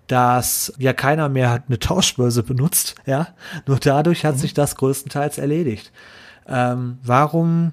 dass 0.06 0.72
ja 0.78 0.92
keiner 0.92 1.28
mehr 1.28 1.62
eine 1.66 1.78
Tauschbörse 1.78 2.42
benutzt, 2.42 2.94
ja. 3.06 3.28
Nur 3.66 3.78
dadurch 3.78 4.24
hat 4.24 4.36
mhm. 4.36 4.40
sich 4.40 4.54
das 4.54 4.76
größtenteils 4.76 5.38
erledigt. 5.38 5.92
Ähm, 6.48 6.98
warum 7.02 7.72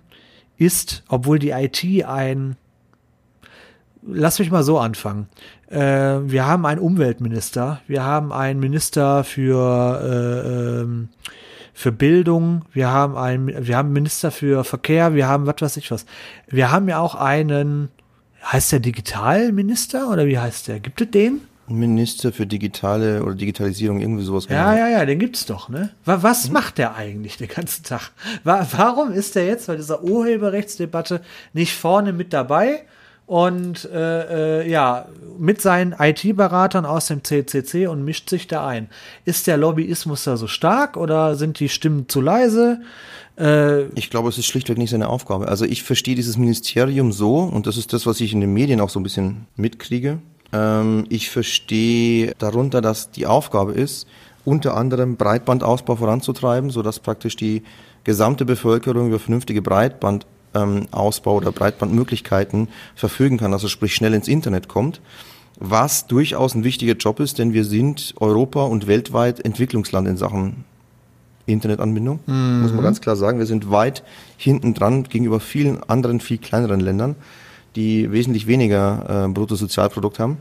ist, 0.57 1.03
obwohl 1.07 1.39
die 1.39 1.51
IT 1.51 2.05
ein, 2.05 2.57
lass 4.05 4.39
mich 4.39 4.51
mal 4.51 4.63
so 4.63 4.79
anfangen. 4.79 5.27
Äh, 5.69 5.79
wir 5.79 6.45
haben 6.45 6.65
einen 6.65 6.79
Umweltminister, 6.79 7.81
wir 7.87 8.03
haben 8.03 8.31
einen 8.31 8.59
Minister 8.59 9.23
für 9.23 10.01
äh, 10.03 10.81
ähm, 10.81 11.09
für 11.73 11.91
Bildung, 11.91 12.65
wir 12.71 12.89
haben 12.89 13.17
einen, 13.17 13.67
wir 13.67 13.77
haben 13.77 13.87
einen 13.87 13.93
Minister 13.93 14.31
für 14.31 14.63
Verkehr, 14.63 15.15
wir 15.15 15.27
haben 15.27 15.47
was 15.47 15.55
weiß 15.59 15.77
ich 15.77 15.91
was. 15.91 16.05
Wir 16.47 16.71
haben 16.71 16.87
ja 16.87 16.99
auch 16.99 17.15
einen, 17.15 17.89
heißt 18.45 18.71
der 18.73 18.79
Digitalminister 18.79 20.09
oder 20.09 20.27
wie 20.27 20.37
heißt 20.37 20.67
der? 20.67 20.79
Gibt 20.79 21.01
es 21.01 21.11
den? 21.11 21.41
Minister 21.67 22.33
für 22.33 22.45
digitale 22.45 23.23
oder 23.23 23.35
Digitalisierung, 23.35 24.01
irgendwie 24.01 24.23
sowas. 24.23 24.47
Ja, 24.49 24.75
ja, 24.75 24.89
ja, 24.89 25.05
den 25.05 25.17
gibt's 25.17 25.45
doch, 25.45 25.69
ne? 25.69 25.91
Was 26.05 26.47
mhm. 26.47 26.53
macht 26.53 26.77
der 26.77 26.95
eigentlich 26.95 27.37
den 27.37 27.47
ganzen 27.47 27.83
Tag? 27.83 28.11
Warum 28.43 29.11
ist 29.11 29.35
der 29.35 29.45
jetzt 29.45 29.67
bei 29.67 29.75
dieser 29.75 30.03
Urheberrechtsdebatte 30.03 31.21
nicht 31.53 31.73
vorne 31.73 32.11
mit 32.11 32.33
dabei? 32.33 32.83
Und 33.25 33.85
äh, 33.85 34.61
äh, 34.61 34.69
ja, 34.69 35.07
mit 35.39 35.61
seinen 35.61 35.95
IT-Beratern 35.97 36.85
aus 36.85 37.07
dem 37.07 37.23
CCC 37.23 37.87
und 37.87 38.03
mischt 38.03 38.29
sich 38.29 38.47
da 38.47 38.67
ein. 38.67 38.89
Ist 39.25 39.47
der 39.47 39.57
Lobbyismus 39.57 40.25
da 40.25 40.37
so 40.37 40.47
stark 40.47 40.97
oder 40.97 41.35
sind 41.35 41.59
die 41.59 41.69
Stimmen 41.69 42.09
zu 42.09 42.21
leise? 42.21 42.81
Äh, 43.39 43.85
ich 43.95 44.09
glaube, 44.09 44.29
es 44.29 44.37
ist 44.37 44.45
schlichtweg 44.45 44.77
nicht 44.77 44.91
seine 44.91 45.09
Aufgabe. 45.09 45.47
Also 45.47 45.65
ich 45.65 45.83
verstehe 45.83 46.15
dieses 46.15 46.37
Ministerium 46.37 47.11
so, 47.11 47.39
und 47.39 47.65
das 47.65 47.77
ist 47.77 47.93
das, 47.93 48.05
was 48.05 48.19
ich 48.19 48.33
in 48.33 48.41
den 48.41 48.53
Medien 48.53 48.81
auch 48.81 48.89
so 48.89 48.99
ein 48.99 49.03
bisschen 49.03 49.47
mitkriege. 49.55 50.19
Ähm, 50.51 51.05
ich 51.09 51.29
verstehe 51.29 52.33
darunter, 52.37 52.81
dass 52.81 53.11
die 53.11 53.25
Aufgabe 53.25 53.71
ist, 53.71 54.07
unter 54.45 54.75
anderem 54.75 55.15
Breitbandausbau 55.15 55.95
voranzutreiben, 55.95 56.69
sodass 56.69 56.99
praktisch 56.99 57.37
die 57.37 57.63
gesamte 58.03 58.43
Bevölkerung 58.43 59.07
über 59.07 59.19
vernünftige 59.19 59.61
Breitband 59.61 60.25
ähm, 60.53 60.87
Ausbau 60.91 61.35
oder 61.35 61.51
Breitbandmöglichkeiten 61.51 62.67
verfügen 62.95 63.37
kann, 63.37 63.53
also 63.53 63.67
sprich 63.67 63.95
schnell 63.95 64.13
ins 64.13 64.27
Internet 64.27 64.67
kommt, 64.67 65.01
was 65.59 66.07
durchaus 66.07 66.55
ein 66.55 66.63
wichtiger 66.63 66.93
Job 66.93 67.19
ist, 67.19 67.39
denn 67.39 67.53
wir 67.53 67.65
sind 67.65 68.13
Europa 68.19 68.63
und 68.63 68.87
weltweit 68.87 69.43
Entwicklungsland 69.43 70.07
in 70.07 70.17
Sachen 70.17 70.65
Internetanbindung, 71.45 72.19
mhm. 72.25 72.61
muss 72.61 72.71
man 72.71 72.83
ganz 72.83 73.01
klar 73.01 73.15
sagen. 73.15 73.39
Wir 73.39 73.45
sind 73.45 73.69
weit 73.69 74.03
hinten 74.37 74.73
dran 74.73 75.03
gegenüber 75.03 75.39
vielen 75.39 75.83
anderen, 75.83 76.19
viel 76.19 76.37
kleineren 76.37 76.79
Ländern, 76.79 77.15
die 77.75 78.11
wesentlich 78.11 78.47
weniger 78.47 79.25
äh, 79.25 79.27
Bruttosozialprodukt 79.27 80.19
haben. 80.19 80.37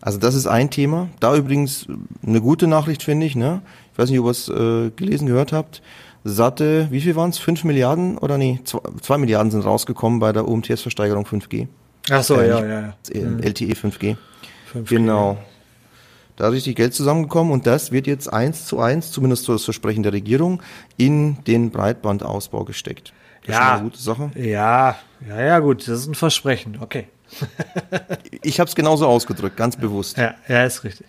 Also 0.00 0.18
das 0.18 0.34
ist 0.34 0.46
ein 0.46 0.70
Thema. 0.70 1.08
Da 1.18 1.34
übrigens 1.34 1.86
eine 2.26 2.42
gute 2.42 2.66
Nachricht 2.66 3.02
finde 3.02 3.24
ich. 3.24 3.36
Ne? 3.36 3.62
Ich 3.92 3.98
weiß 3.98 4.10
nicht, 4.10 4.18
ob 4.18 4.26
ihr 4.26 4.30
was 4.30 4.48
äh, 4.50 4.90
gelesen, 4.90 5.26
gehört 5.26 5.52
habt 5.52 5.80
satte, 6.24 6.88
wie 6.90 7.00
viel 7.00 7.14
waren 7.16 7.30
es? 7.30 7.38
5 7.38 7.64
Milliarden 7.64 8.18
oder 8.18 8.38
nee, 8.38 8.60
2 8.64 9.18
Milliarden 9.18 9.50
sind 9.50 9.64
rausgekommen 9.64 10.18
bei 10.18 10.32
der 10.32 10.48
UMTS-Versteigerung 10.48 11.26
5G. 11.26 11.68
Ach 12.10 12.22
so, 12.22 12.40
äh, 12.40 12.48
ja, 12.48 12.64
ja, 12.64 12.80
ja. 12.80 12.94
LTE 13.12 13.74
5G. 13.74 14.16
5G. 14.72 14.84
Genau. 14.88 15.38
Da 16.36 16.48
ist 16.48 16.54
richtig 16.54 16.76
Geld 16.76 16.94
zusammengekommen 16.94 17.52
und 17.52 17.66
das 17.66 17.92
wird 17.92 18.06
jetzt 18.06 18.32
eins 18.32 18.66
zu 18.66 18.80
eins, 18.80 19.12
zumindest 19.12 19.44
so 19.44 19.52
das 19.52 19.64
Versprechen 19.64 20.02
der 20.02 20.12
Regierung, 20.12 20.62
in 20.96 21.44
den 21.44 21.70
Breitbandausbau 21.70 22.64
gesteckt. 22.64 23.12
Das 23.46 23.54
ja, 23.54 23.60
ist 23.60 23.72
eine 23.74 23.82
gute 23.82 23.98
Sache. 23.98 24.30
Ja, 24.34 24.96
ja, 25.28 25.42
ja, 25.42 25.58
gut, 25.60 25.86
das 25.86 26.00
ist 26.00 26.06
ein 26.08 26.14
Versprechen, 26.14 26.78
okay. 26.80 27.06
ich 28.42 28.58
habe 28.58 28.68
es 28.68 28.74
genauso 28.74 29.06
ausgedrückt, 29.06 29.56
ganz 29.56 29.76
bewusst. 29.76 30.16
Ja, 30.16 30.34
ja, 30.48 30.64
ist 30.64 30.82
richtig. 30.82 31.06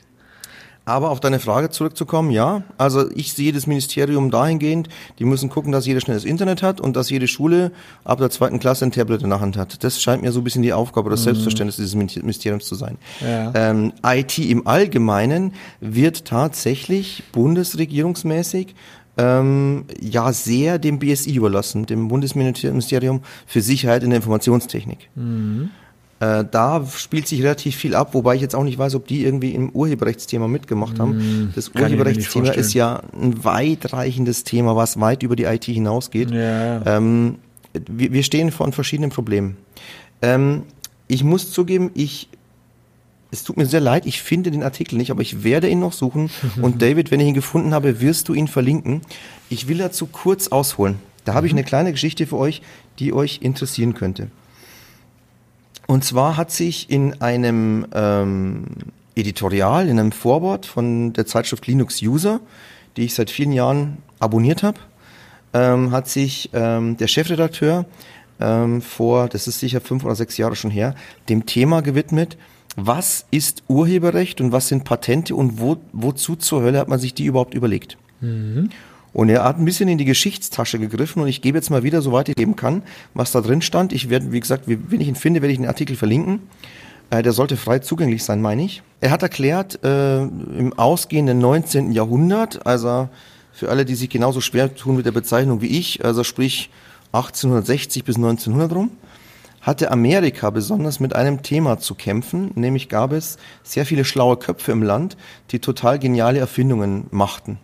Aber 0.86 1.10
auf 1.10 1.20
deine 1.20 1.40
Frage 1.40 1.72
zurückzukommen, 1.72 2.30
ja. 2.30 2.64
Also 2.78 3.10
ich 3.12 3.34
sehe 3.34 3.52
das 3.52 3.66
Ministerium 3.66 4.30
dahingehend, 4.30 4.88
die 5.18 5.26
müssen 5.26 5.50
gucken, 5.50 5.72
dass 5.72 5.88
jeder 5.88 6.00
schnelles 6.00 6.26
Internet 6.26 6.62
hat 6.62 6.80
und 6.80 6.96
dass 6.96 7.10
jede 7.10 7.28
Schule 7.28 7.72
ab 8.04 8.20
der 8.20 8.30
zweiten 8.30 8.60
Klasse 8.60 8.86
ein 8.86 8.92
Tablet 8.92 9.24
in 9.24 9.30
der 9.32 9.40
Hand 9.40 9.58
hat. 9.58 9.84
Das 9.84 10.00
scheint 10.00 10.22
mir 10.22 10.32
so 10.32 10.42
ein 10.42 10.44
bisschen 10.44 10.62
die 10.62 10.74
Aufgabe 10.74 11.08
oder 11.08 11.16
das 11.16 11.22
mhm. 11.22 11.32
Selbstverständnis 11.32 11.78
dieses 11.78 11.96
Ministeriums 11.96 12.66
zu 12.66 12.76
sein. 12.76 12.98
Ja. 13.20 13.52
Ähm, 13.56 13.94
IT 14.06 14.38
im 14.38 14.68
Allgemeinen 14.68 15.54
wird 15.80 16.26
tatsächlich 16.26 17.24
bundesregierungsmäßig 17.32 18.76
ähm, 19.18 19.86
ja 20.00 20.34
sehr 20.34 20.78
dem 20.78 21.00
BSI 21.00 21.36
überlassen, 21.36 21.88
dem 21.88 22.10
Bundesministerium 22.10 23.22
für 23.48 23.62
Sicherheit 23.62 24.04
in 24.04 24.12
der 24.12 24.18
Informationstechnik. 24.18 25.10
Mhm. 25.16 25.72
Äh, 26.20 26.46
da 26.50 26.86
spielt 26.96 27.28
sich 27.28 27.42
relativ 27.42 27.76
viel 27.76 27.94
ab, 27.94 28.14
wobei 28.14 28.36
ich 28.36 28.42
jetzt 28.42 28.56
auch 28.56 28.64
nicht 28.64 28.78
weiß, 28.78 28.96
ob 28.96 29.06
die 29.08 29.24
irgendwie 29.24 29.52
im 29.52 29.70
Urheberrechtsthema 29.72 30.48
mitgemacht 30.48 31.00
haben. 31.00 31.20
Hm, 31.20 31.54
das 31.56 31.70
Urheberrechtsthema 31.70 32.52
ist 32.52 32.74
ja 32.74 33.02
ein 33.14 33.44
weitreichendes 33.44 34.46
Thema, 34.46 34.76
was 34.78 35.00
weit 35.00 35.24
über 35.24 35.36
die 35.36 35.44
IT 35.44 35.66
hinausgeht. 35.66 36.32
Ja. 36.32 36.86
Ähm, 36.86 37.36
wir, 37.74 38.14
wir, 38.14 38.24
stehen 38.24 38.52
vor 38.52 38.72
verschiedenen 38.72 39.10
Problemen. 39.10 39.58
Ähm, 40.22 40.64
ich 41.08 41.26
muss 41.26 41.52
zugeben, 41.52 41.92
ich 41.94 42.30
es 43.32 43.44
tut 43.44 43.58
mir 43.58 43.66
sehr 43.66 43.82
leid, 43.82 44.06
ich 44.06 44.22
finde 44.22 44.50
den 44.50 44.64
Artikel 44.64 44.96
nicht, 44.96 45.12
aber 45.12 45.22
ich 45.22 45.44
werde 45.44 45.68
ihn 45.68 45.80
noch 45.80 45.92
suchen. 45.92 46.30
Und 46.62 46.82
David, 46.82 47.12
wenn 47.12 47.20
ich 47.20 47.28
ihn 47.28 47.34
gefunden 47.34 47.74
habe, 47.74 48.00
wirst 48.00 48.30
du 48.30 48.34
ihn 48.34 48.48
verlinken. 48.48 49.02
Ich 49.50 49.68
will 49.68 49.80
dazu 49.80 50.06
kurz 50.06 50.48
ausholen. 50.48 50.96
Da 51.26 51.34
habe 51.34 51.46
ich 51.46 51.52
mhm. 51.52 51.60
eine 51.60 51.68
kleine 51.68 51.92
Geschichte 51.92 52.26
für 52.28 52.38
euch, 52.38 52.62
die 53.00 53.12
euch 53.12 53.40
interessieren 53.42 53.94
könnte. 53.94 54.30
Und 55.88 56.04
zwar 56.04 56.38
hat 56.38 56.52
sich 56.52 56.90
in 56.90 57.22
einem 57.22 57.86
ähm, 57.94 58.66
Editorial, 59.16 59.88
in 59.88 60.00
einem 60.00 60.12
Vorwort 60.12 60.66
von 60.66 61.14
der 61.14 61.26
Zeitschrift 61.26 61.68
Linux 61.68 62.02
User, 62.02 62.40
die 62.98 63.06
ich 63.06 63.14
seit 63.14 63.30
vielen 63.30 63.52
Jahren 63.52 63.98
abonniert 64.20 64.64
habe, 64.64 64.80
ähm, 65.54 65.92
hat 65.92 66.08
sich 66.08 66.50
ähm, 66.54 66.98
der 66.98 67.08
Chefredakteur 67.08 67.86
ähm, 68.40 68.82
vor, 68.82 69.30
das 69.30 69.48
ist 69.48 69.60
sicher 69.60 69.82
fünf 69.82 70.04
oder 70.04 70.16
sechs 70.16 70.38
Jahre 70.38 70.56
schon 70.56 70.72
her, 70.72 70.96
dem 71.30 71.46
Thema 71.46 71.82
gewidmet, 71.82 72.38
was 72.76 73.26
ist 73.32 73.64
Urheberrecht 73.68 74.42
und 74.42 74.52
was 74.52 74.68
sind 74.68 74.84
Patente 74.84 75.34
und 75.36 75.60
wo, 75.60 75.78
wozu 75.94 76.36
zur 76.36 76.62
Hölle 76.62 76.80
hat 76.80 76.90
man 76.90 77.00
sich 77.00 77.14
die 77.14 77.26
überhaupt 77.26 77.54
überlegt? 77.54 77.98
Mhm. 78.20 78.70
Und 79.16 79.30
er 79.30 79.46
hat 79.46 79.58
ein 79.58 79.64
bisschen 79.64 79.88
in 79.88 79.98
die 79.98 80.04
Geschichtstasche 80.04 80.78
gegriffen 80.78 81.22
und 81.22 81.30
ich 81.30 81.42
gebe 81.42 81.58
jetzt 81.58 81.70
mal 81.70 81.84
wieder, 81.84 82.02
soweit 82.02 82.28
ich 82.28 82.36
geben 82.36 82.58
kann, 82.58 82.84
was 83.14 83.32
da 83.32 83.40
drin 83.40 83.62
stand. 83.62 83.94
Ich 83.94 84.10
werde, 84.10 84.34
wie 84.34 84.42
gesagt, 84.42 84.66
wenn 84.68 85.00
ich 85.00 85.08
ihn 85.08 85.16
finde, 85.16 85.42
werde 85.42 85.54
ich 85.54 85.58
den 85.58 85.70
Artikel 85.70 85.96
verlinken. 85.96 86.42
Äh, 87.12 87.24
der 87.24 87.32
sollte 87.32 87.56
frei 87.56 87.80
zugänglich 87.80 88.26
sein, 88.26 88.42
meine 88.42 88.66
ich. 88.66 88.84
Er 89.00 89.12
hat 89.12 89.24
erklärt, 89.24 89.82
äh, 89.86 90.22
im 90.22 90.74
ausgehenden 90.76 91.40
19. 91.40 91.94
Jahrhundert, 91.94 92.68
also 92.68 93.08
für 93.54 93.70
alle, 93.70 93.86
die 93.86 93.96
sich 93.96 94.10
genauso 94.10 94.42
schwer 94.42 94.76
tun 94.76 94.98
mit 94.98 95.06
der 95.06 95.14
Bezeichnung 95.14 95.62
wie 95.62 95.68
ich, 95.68 96.04
also 96.04 96.26
sprich 96.26 96.70
1860 97.14 98.04
bis 98.04 98.18
1900 98.18 98.74
rum, 98.74 98.92
hatte 99.62 99.92
Amerika 99.92 100.50
besonders 100.50 101.00
mit 101.00 101.16
einem 101.16 101.42
Thema 101.42 101.80
zu 101.80 101.96
kämpfen, 101.96 102.52
nämlich 102.56 102.90
gab 102.90 103.14
es 103.14 103.38
sehr 103.64 103.86
viele 103.86 104.04
schlaue 104.04 104.36
Köpfe 104.36 104.74
im 104.74 104.84
Land, 104.84 105.16
die 105.52 105.60
total 105.60 106.00
geniale 106.00 106.40
Erfindungen 106.40 107.08
machten. 107.12 107.60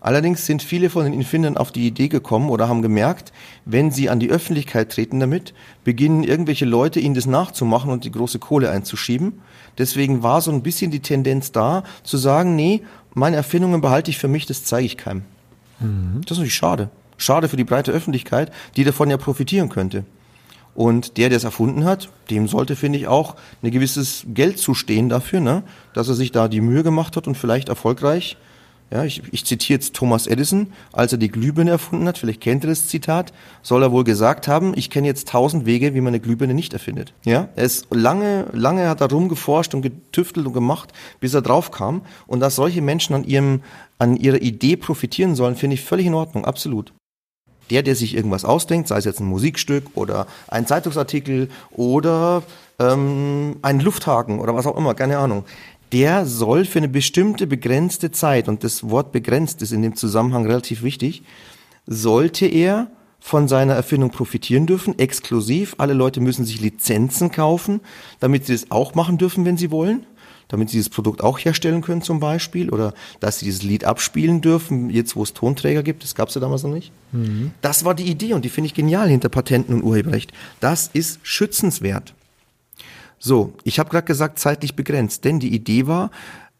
Allerdings 0.00 0.46
sind 0.46 0.62
viele 0.62 0.90
von 0.90 1.04
den 1.04 1.12
Infindern 1.12 1.56
auf 1.56 1.72
die 1.72 1.86
Idee 1.86 2.08
gekommen 2.08 2.50
oder 2.50 2.68
haben 2.68 2.82
gemerkt, 2.82 3.32
wenn 3.64 3.90
sie 3.90 4.08
an 4.08 4.20
die 4.20 4.30
Öffentlichkeit 4.30 4.92
treten 4.92 5.18
damit, 5.18 5.54
beginnen 5.82 6.22
irgendwelche 6.22 6.64
Leute 6.64 7.00
ihnen 7.00 7.14
das 7.14 7.26
nachzumachen 7.26 7.90
und 7.90 8.04
die 8.04 8.12
große 8.12 8.38
Kohle 8.38 8.70
einzuschieben. 8.70 9.40
Deswegen 9.76 10.22
war 10.22 10.40
so 10.40 10.52
ein 10.52 10.62
bisschen 10.62 10.90
die 10.90 11.00
Tendenz 11.00 11.50
da, 11.50 11.82
zu 12.04 12.16
sagen, 12.16 12.54
nee, 12.54 12.82
meine 13.14 13.36
Erfindungen 13.36 13.80
behalte 13.80 14.10
ich 14.10 14.18
für 14.18 14.28
mich, 14.28 14.46
das 14.46 14.64
zeige 14.64 14.86
ich 14.86 14.96
keinem. 14.96 15.22
Mhm. 15.80 16.20
Das 16.22 16.32
ist 16.32 16.38
natürlich 16.38 16.54
schade. 16.54 16.90
Schade 17.16 17.48
für 17.48 17.56
die 17.56 17.64
breite 17.64 17.90
Öffentlichkeit, 17.90 18.52
die 18.76 18.84
davon 18.84 19.10
ja 19.10 19.16
profitieren 19.16 19.68
könnte. 19.68 20.04
Und 20.76 21.16
der, 21.16 21.28
der 21.28 21.38
es 21.38 21.44
erfunden 21.44 21.84
hat, 21.84 22.08
dem 22.30 22.46
sollte, 22.46 22.76
finde 22.76 23.00
ich, 23.00 23.08
auch 23.08 23.34
ein 23.64 23.72
gewisses 23.72 24.24
Geld 24.28 24.58
zustehen 24.58 25.08
dafür, 25.08 25.40
ne? 25.40 25.64
dass 25.92 26.06
er 26.06 26.14
sich 26.14 26.30
da 26.30 26.46
die 26.46 26.60
Mühe 26.60 26.84
gemacht 26.84 27.16
hat 27.16 27.26
und 27.26 27.36
vielleicht 27.36 27.68
erfolgreich 27.68 28.36
ja, 28.90 29.04
ich, 29.04 29.22
ich 29.32 29.44
zitiere 29.44 29.78
jetzt 29.78 29.94
Thomas 29.94 30.26
Edison, 30.26 30.72
als 30.92 31.12
er 31.12 31.18
die 31.18 31.30
Glühbirne 31.30 31.70
erfunden 31.70 32.08
hat, 32.08 32.16
vielleicht 32.16 32.40
kennt 32.40 32.64
ihr 32.64 32.70
das 32.70 32.86
Zitat, 32.86 33.34
soll 33.62 33.82
er 33.82 33.92
wohl 33.92 34.04
gesagt 34.04 34.48
haben, 34.48 34.72
ich 34.76 34.88
kenne 34.88 35.06
jetzt 35.06 35.28
tausend 35.28 35.66
Wege, 35.66 35.94
wie 35.94 36.00
man 36.00 36.08
eine 36.08 36.20
Glühbirne 36.20 36.54
nicht 36.54 36.72
erfindet. 36.72 37.12
Ja, 37.24 37.48
er 37.54 37.64
ist 37.64 37.88
lange, 37.90 38.46
lange 38.52 38.88
hat 38.88 39.02
er 39.02 39.10
rumgeforscht 39.10 39.74
und 39.74 39.82
getüftelt 39.82 40.46
und 40.46 40.54
gemacht, 40.54 40.92
bis 41.20 41.34
er 41.34 41.42
drauf 41.42 41.70
kam. 41.70 42.02
Und 42.26 42.40
dass 42.40 42.56
solche 42.56 42.80
Menschen 42.80 43.14
an 43.14 43.24
ihrem, 43.24 43.60
an 43.98 44.16
ihrer 44.16 44.40
Idee 44.40 44.76
profitieren 44.76 45.34
sollen, 45.34 45.56
finde 45.56 45.74
ich 45.74 45.82
völlig 45.82 46.06
in 46.06 46.14
Ordnung, 46.14 46.46
absolut. 46.46 46.94
Der, 47.70 47.82
der 47.82 47.94
sich 47.94 48.14
irgendwas 48.14 48.46
ausdenkt, 48.46 48.88
sei 48.88 48.96
es 48.96 49.04
jetzt 49.04 49.20
ein 49.20 49.26
Musikstück 49.26 49.84
oder 49.94 50.26
ein 50.46 50.66
Zeitungsartikel 50.66 51.50
oder 51.70 52.42
ähm, 52.78 53.56
ein 53.60 53.80
Lufthaken 53.80 54.38
oder 54.38 54.54
was 54.54 54.66
auch 54.66 54.78
immer, 54.78 54.94
keine 54.94 55.18
Ahnung, 55.18 55.44
der 55.92 56.26
soll 56.26 56.64
für 56.64 56.78
eine 56.78 56.88
bestimmte 56.88 57.46
begrenzte 57.46 58.10
Zeit, 58.10 58.48
und 58.48 58.64
das 58.64 58.88
Wort 58.88 59.12
begrenzt 59.12 59.62
ist 59.62 59.72
in 59.72 59.82
dem 59.82 59.96
Zusammenhang 59.96 60.46
relativ 60.46 60.82
wichtig, 60.82 61.22
sollte 61.86 62.46
er 62.46 62.90
von 63.20 63.48
seiner 63.48 63.74
Erfindung 63.74 64.10
profitieren 64.10 64.66
dürfen, 64.66 64.98
exklusiv. 64.98 65.74
Alle 65.78 65.92
Leute 65.92 66.20
müssen 66.20 66.44
sich 66.44 66.60
Lizenzen 66.60 67.30
kaufen, 67.30 67.80
damit 68.20 68.46
sie 68.46 68.52
das 68.52 68.70
auch 68.70 68.94
machen 68.94 69.18
dürfen, 69.18 69.44
wenn 69.44 69.56
sie 69.56 69.70
wollen, 69.70 70.06
damit 70.48 70.70
sie 70.70 70.76
dieses 70.76 70.88
Produkt 70.88 71.22
auch 71.22 71.38
herstellen 71.38 71.82
können 71.82 72.02
zum 72.02 72.20
Beispiel 72.20 72.70
oder 72.70 72.94
dass 73.20 73.38
sie 73.38 73.46
dieses 73.46 73.62
Lied 73.62 73.84
abspielen 73.84 74.40
dürfen, 74.40 74.88
jetzt 74.90 75.16
wo 75.16 75.22
es 75.22 75.34
Tonträger 75.34 75.82
gibt, 75.82 76.04
das 76.04 76.14
gab 76.14 76.28
es 76.28 76.34
ja 76.34 76.40
damals 76.40 76.62
noch 76.62 76.72
nicht. 76.72 76.92
Mhm. 77.12 77.50
Das 77.60 77.84
war 77.84 77.94
die 77.94 78.04
Idee 78.04 78.34
und 78.34 78.44
die 78.44 78.48
finde 78.48 78.66
ich 78.66 78.74
genial 78.74 79.08
hinter 79.08 79.28
Patenten 79.28 79.74
und 79.74 79.82
Urheberrecht. 79.82 80.32
Das 80.60 80.88
ist 80.92 81.18
schützenswert. 81.22 82.14
So, 83.18 83.52
ich 83.64 83.78
habe 83.78 83.90
gerade 83.90 84.06
gesagt, 84.06 84.38
zeitlich 84.38 84.76
begrenzt, 84.76 85.24
denn 85.24 85.40
die 85.40 85.54
Idee 85.54 85.86
war, 85.86 86.10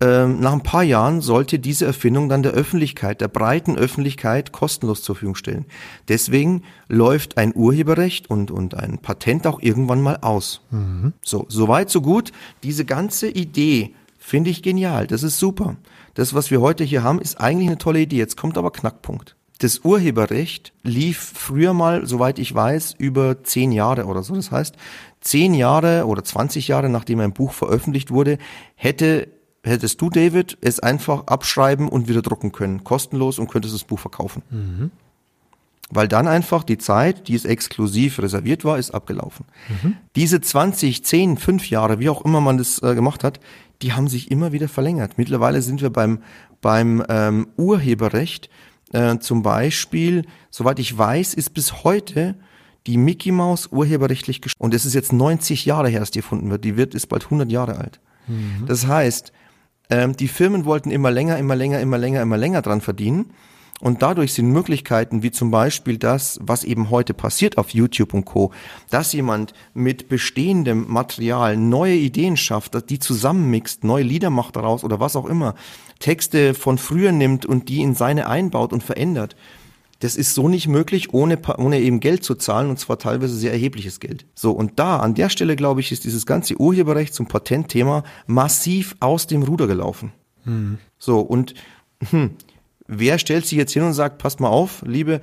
ähm, 0.01 0.39
nach 0.39 0.53
ein 0.53 0.63
paar 0.63 0.85
Jahren 0.85 1.21
sollte 1.21 1.59
diese 1.59 1.85
Erfindung 1.85 2.29
dann 2.29 2.45
der 2.45 2.53
Öffentlichkeit, 2.53 3.21
der 3.21 3.29
breiten 3.29 3.77
Öffentlichkeit 3.77 4.53
kostenlos 4.53 5.03
zur 5.03 5.17
Verfügung 5.17 5.35
stellen. 5.35 5.67
Deswegen 6.07 6.63
läuft 6.89 7.37
ein 7.37 7.53
Urheberrecht 7.55 8.31
und, 8.31 8.53
und 8.53 8.75
ein 8.75 8.99
Patent 8.99 9.47
auch 9.47 9.61
irgendwann 9.61 10.01
mal 10.01 10.19
aus. 10.21 10.61
Mhm. 10.71 11.15
So, 11.23 11.47
soweit, 11.49 11.91
so 11.91 12.01
gut. 12.01 12.31
Diese 12.63 12.85
ganze 12.85 13.29
Idee 13.29 13.95
finde 14.19 14.51
ich 14.51 14.63
genial. 14.63 15.09
Das 15.09 15.25
ist 15.25 15.41
super. 15.41 15.77
Das, 16.15 16.33
was 16.33 16.53
wir 16.53 16.61
heute 16.61 16.85
hier 16.85 17.03
haben, 17.03 17.21
ist 17.21 17.41
eigentlich 17.41 17.69
eine 17.69 17.79
tolle 17.79 18.01
Idee. 18.01 18.19
Jetzt 18.19 18.37
kommt 18.37 18.57
aber 18.57 18.71
Knackpunkt. 18.71 19.35
Das 19.59 19.81
Urheberrecht 19.81 20.73
lief 20.85 21.33
früher 21.35 21.75
mal, 21.75 22.07
soweit 22.07 22.39
ich 22.39 22.55
weiß, 22.55 22.95
über 22.99 23.43
zehn 23.43 23.73
Jahre 23.73 24.07
oder 24.07 24.23
so. 24.23 24.37
Das 24.37 24.53
heißt, 24.53 24.77
zehn 25.21 25.53
Jahre 25.53 26.07
oder 26.07 26.23
20 26.23 26.69
Jahre 26.69 26.89
nachdem 26.89 27.19
ein 27.21 27.33
Buch 27.33 27.53
veröffentlicht 27.53 28.13
wurde, 28.13 28.39
hätte 28.77 29.29
hättest 29.65 30.01
du, 30.01 30.11
David, 30.11 30.57
es 30.61 30.81
einfach 30.81 31.27
abschreiben 31.27 31.89
und 31.89 32.09
wieder 32.09 32.23
drucken 32.23 32.53
können, 32.53 32.85
kostenlos 32.85 33.39
und 33.39 33.51
könntest 33.51 33.75
das 33.75 33.85
Buch 33.85 33.99
verkaufen. 33.99 34.43
Mhm. 34.51 34.91
Weil 35.91 36.09
dann 36.09 36.29
einfach 36.29 36.65
die 36.65 36.79
Zeit, 36.79 37.29
die 37.29 37.35
es 37.35 37.45
exklusiv 37.45 38.19
reserviert 38.21 38.65
war, 38.65 38.79
ist 38.79 38.91
abgelaufen. 38.93 39.47
Mhm. 39.69 39.97
Diese 40.17 40.41
20, 40.41 41.05
10, 41.05 41.39
5 41.39 41.71
Jahre, 41.71 41.99
wie 41.99 42.11
auch 42.11 42.25
immer 42.25 42.41
man 42.41 42.59
das 42.59 42.83
äh, 42.83 42.95
gemacht 42.95 43.25
hat, 43.25 43.41
die 43.81 43.93
haben 43.93 44.09
sich 44.09 44.31
immer 44.31 44.53
wieder 44.53 44.69
verlängert. 44.69 45.13
Mittlerweile 45.17 45.63
sind 45.63 45.81
wir 45.81 45.91
beim, 45.91 46.23
beim 46.61 47.03
ähm, 47.09 47.49
Urheberrecht 47.57 48.51
äh, 48.93 49.19
zum 49.19 49.43
Beispiel, 49.43 50.25
soweit 50.51 50.79
ich 50.79 50.97
weiß, 50.97 51.35
ist 51.35 51.55
bis 51.55 51.85
heute 51.85 52.37
die 52.87 52.97
Mickey 52.97 53.33
Mouse 53.33 53.69
urheberrechtlich 53.71 54.41
geschützt. 54.41 54.61
Und 54.61 54.75
es 54.75 54.85
ist 54.85 54.95
jetzt 54.95 55.13
90 55.13 55.67
Jahre 55.67 55.89
her, 55.89 56.01
dass 56.01 56.11
die 56.11 56.21
erfunden 56.21 56.51
wird. 56.51 56.65
Die 56.65 56.77
wird 56.77 56.95
ist 56.95 57.07
bald 57.09 57.25
100 57.25 57.51
Jahre 57.51 57.77
alt. 57.77 58.01
Mhm. 58.27 58.65
Das 58.67 58.87
heißt, 58.87 59.33
ähm, 59.91 60.17
die 60.17 60.29
Firmen 60.29 60.65
wollten 60.65 60.91
immer 60.91 61.11
länger, 61.11 61.39
immer 61.39 61.57
länger, 61.57 61.81
immer 61.81 61.99
länger, 61.99 62.23
immer 62.23 62.39
länger 62.39 62.63
dran 62.63 62.81
verdienen. 62.81 63.33
Und 63.81 64.03
dadurch 64.03 64.33
sind 64.33 64.51
Möglichkeiten 64.51 65.23
wie 65.23 65.31
zum 65.31 65.53
Beispiel 65.53 65.99
das, 65.99 66.41
was 66.43 66.65
eben 66.65 66.91
heute 66.91 67.15
passiert 67.15 67.59
auf 67.59 67.71
YouTube 67.71 68.13
und 68.13 68.25
Co., 68.25 68.53
dass 68.91 69.13
jemand 69.13 69.53
mit 69.73 70.09
bestehendem 70.09 70.87
Material 70.89 71.57
neue 71.57 71.95
Ideen 71.95 72.37
schafft, 72.37 72.91
die 72.91 72.99
zusammenmixt, 72.99 73.85
neue 73.85 74.03
Lieder 74.03 74.31
macht 74.31 74.57
daraus 74.57 74.83
oder 74.83 74.99
was 74.99 75.15
auch 75.15 75.27
immer, 75.27 75.55
Texte 75.99 76.55
von 76.55 76.79
früher 76.79 77.13
nimmt 77.13 77.47
und 77.47 77.69
die 77.69 77.83
in 77.83 77.95
seine 77.95 78.29
einbaut 78.29 78.73
und 78.73 78.83
verändert 78.83 79.37
Das 80.01 80.15
ist 80.17 80.35
so 80.35 80.49
nicht 80.49 80.69
möglich, 80.69 81.13
ohne, 81.13 81.39
ohne 81.57 81.81
eben 81.81 81.99
Geld 82.01 82.23
zu 82.23 82.37
zahlen 82.37 82.71
und 82.71 82.79
zwar 82.79 82.99
teilweise 82.99 83.35
sehr 83.35 83.53
erhebliches 83.53 83.99
Geld. 83.99 84.27
So, 84.35 84.53
und 84.53 84.79
da, 84.79 84.99
an 84.99 85.15
der 85.15 85.29
Stelle, 85.29 85.57
glaube 85.57 85.81
ich, 85.81 85.91
ist 85.91 86.05
dieses 86.05 86.25
ganze 86.25 86.55
Urheberrechts- 86.55 87.19
und 87.19 87.29
Patentthema 87.29 88.05
massiv 88.27 88.95
aus 89.01 89.27
dem 89.27 89.43
Ruder 89.43 89.67
gelaufen. 89.67 90.13
Hm. 90.45 90.79
So, 90.99 91.21
und 91.21 91.55
hm, 92.11 92.31
wer 92.87 93.19
stellt 93.19 93.47
sich 93.47 93.59
jetzt 93.59 93.73
hin 93.73 93.83
und 93.83 93.93
sagt, 93.93 94.19
passt 94.19 94.39
mal 94.39 94.49
auf, 94.49 94.83
liebe, 94.87 95.21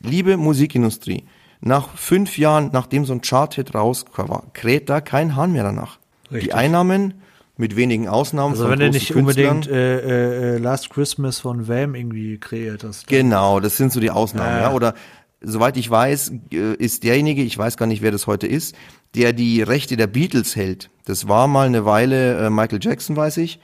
liebe 0.00 0.38
Musikindustrie, 0.38 1.24
nach 1.60 1.94
fünf 1.96 2.38
Jahren, 2.38 2.70
nachdem 2.72 3.04
so 3.04 3.12
ein 3.12 3.20
Chart-Hit 3.20 3.74
raus 3.74 4.04
war, 4.16 4.44
kräht 4.52 4.88
da 4.88 5.00
kein 5.00 5.36
Hahn 5.36 5.52
mehr 5.52 5.64
danach. 5.64 5.98
Richtig. 6.30 6.44
Die 6.44 6.54
Einnahmen 6.54 7.14
mit 7.56 7.76
wenigen 7.76 8.08
Ausnahmen. 8.08 8.52
Also 8.52 8.68
wenn 8.68 8.80
du 8.80 8.90
nicht 8.90 9.12
Künstlern. 9.12 9.56
unbedingt 9.58 9.68
äh, 9.68 10.56
äh, 10.56 10.58
Last 10.58 10.90
Christmas 10.90 11.38
von 11.38 11.68
Wham 11.68 11.94
irgendwie 11.94 12.38
kreiert 12.38 12.84
hast. 12.84 13.06
Genau, 13.06 13.60
das 13.60 13.76
sind 13.76 13.92
so 13.92 14.00
die 14.00 14.10
Ausnahmen, 14.10 14.58
äh. 14.58 14.62
ja. 14.62 14.72
Oder 14.72 14.94
soweit 15.40 15.76
ich 15.76 15.88
weiß, 15.88 16.32
äh, 16.52 16.74
ist 16.74 17.04
derjenige, 17.04 17.42
ich 17.42 17.56
weiß 17.56 17.76
gar 17.76 17.86
nicht, 17.86 18.02
wer 18.02 18.10
das 18.10 18.26
heute 18.26 18.46
ist, 18.46 18.74
der 19.14 19.32
die 19.32 19.62
Rechte 19.62 19.96
der 19.96 20.08
Beatles 20.08 20.56
hält. 20.56 20.90
Das 21.04 21.28
war 21.28 21.46
mal 21.46 21.66
eine 21.66 21.84
Weile 21.84 22.46
äh, 22.46 22.50
Michael 22.50 22.80
Jackson, 22.82 23.16
weiß 23.16 23.36
ich. 23.38 23.60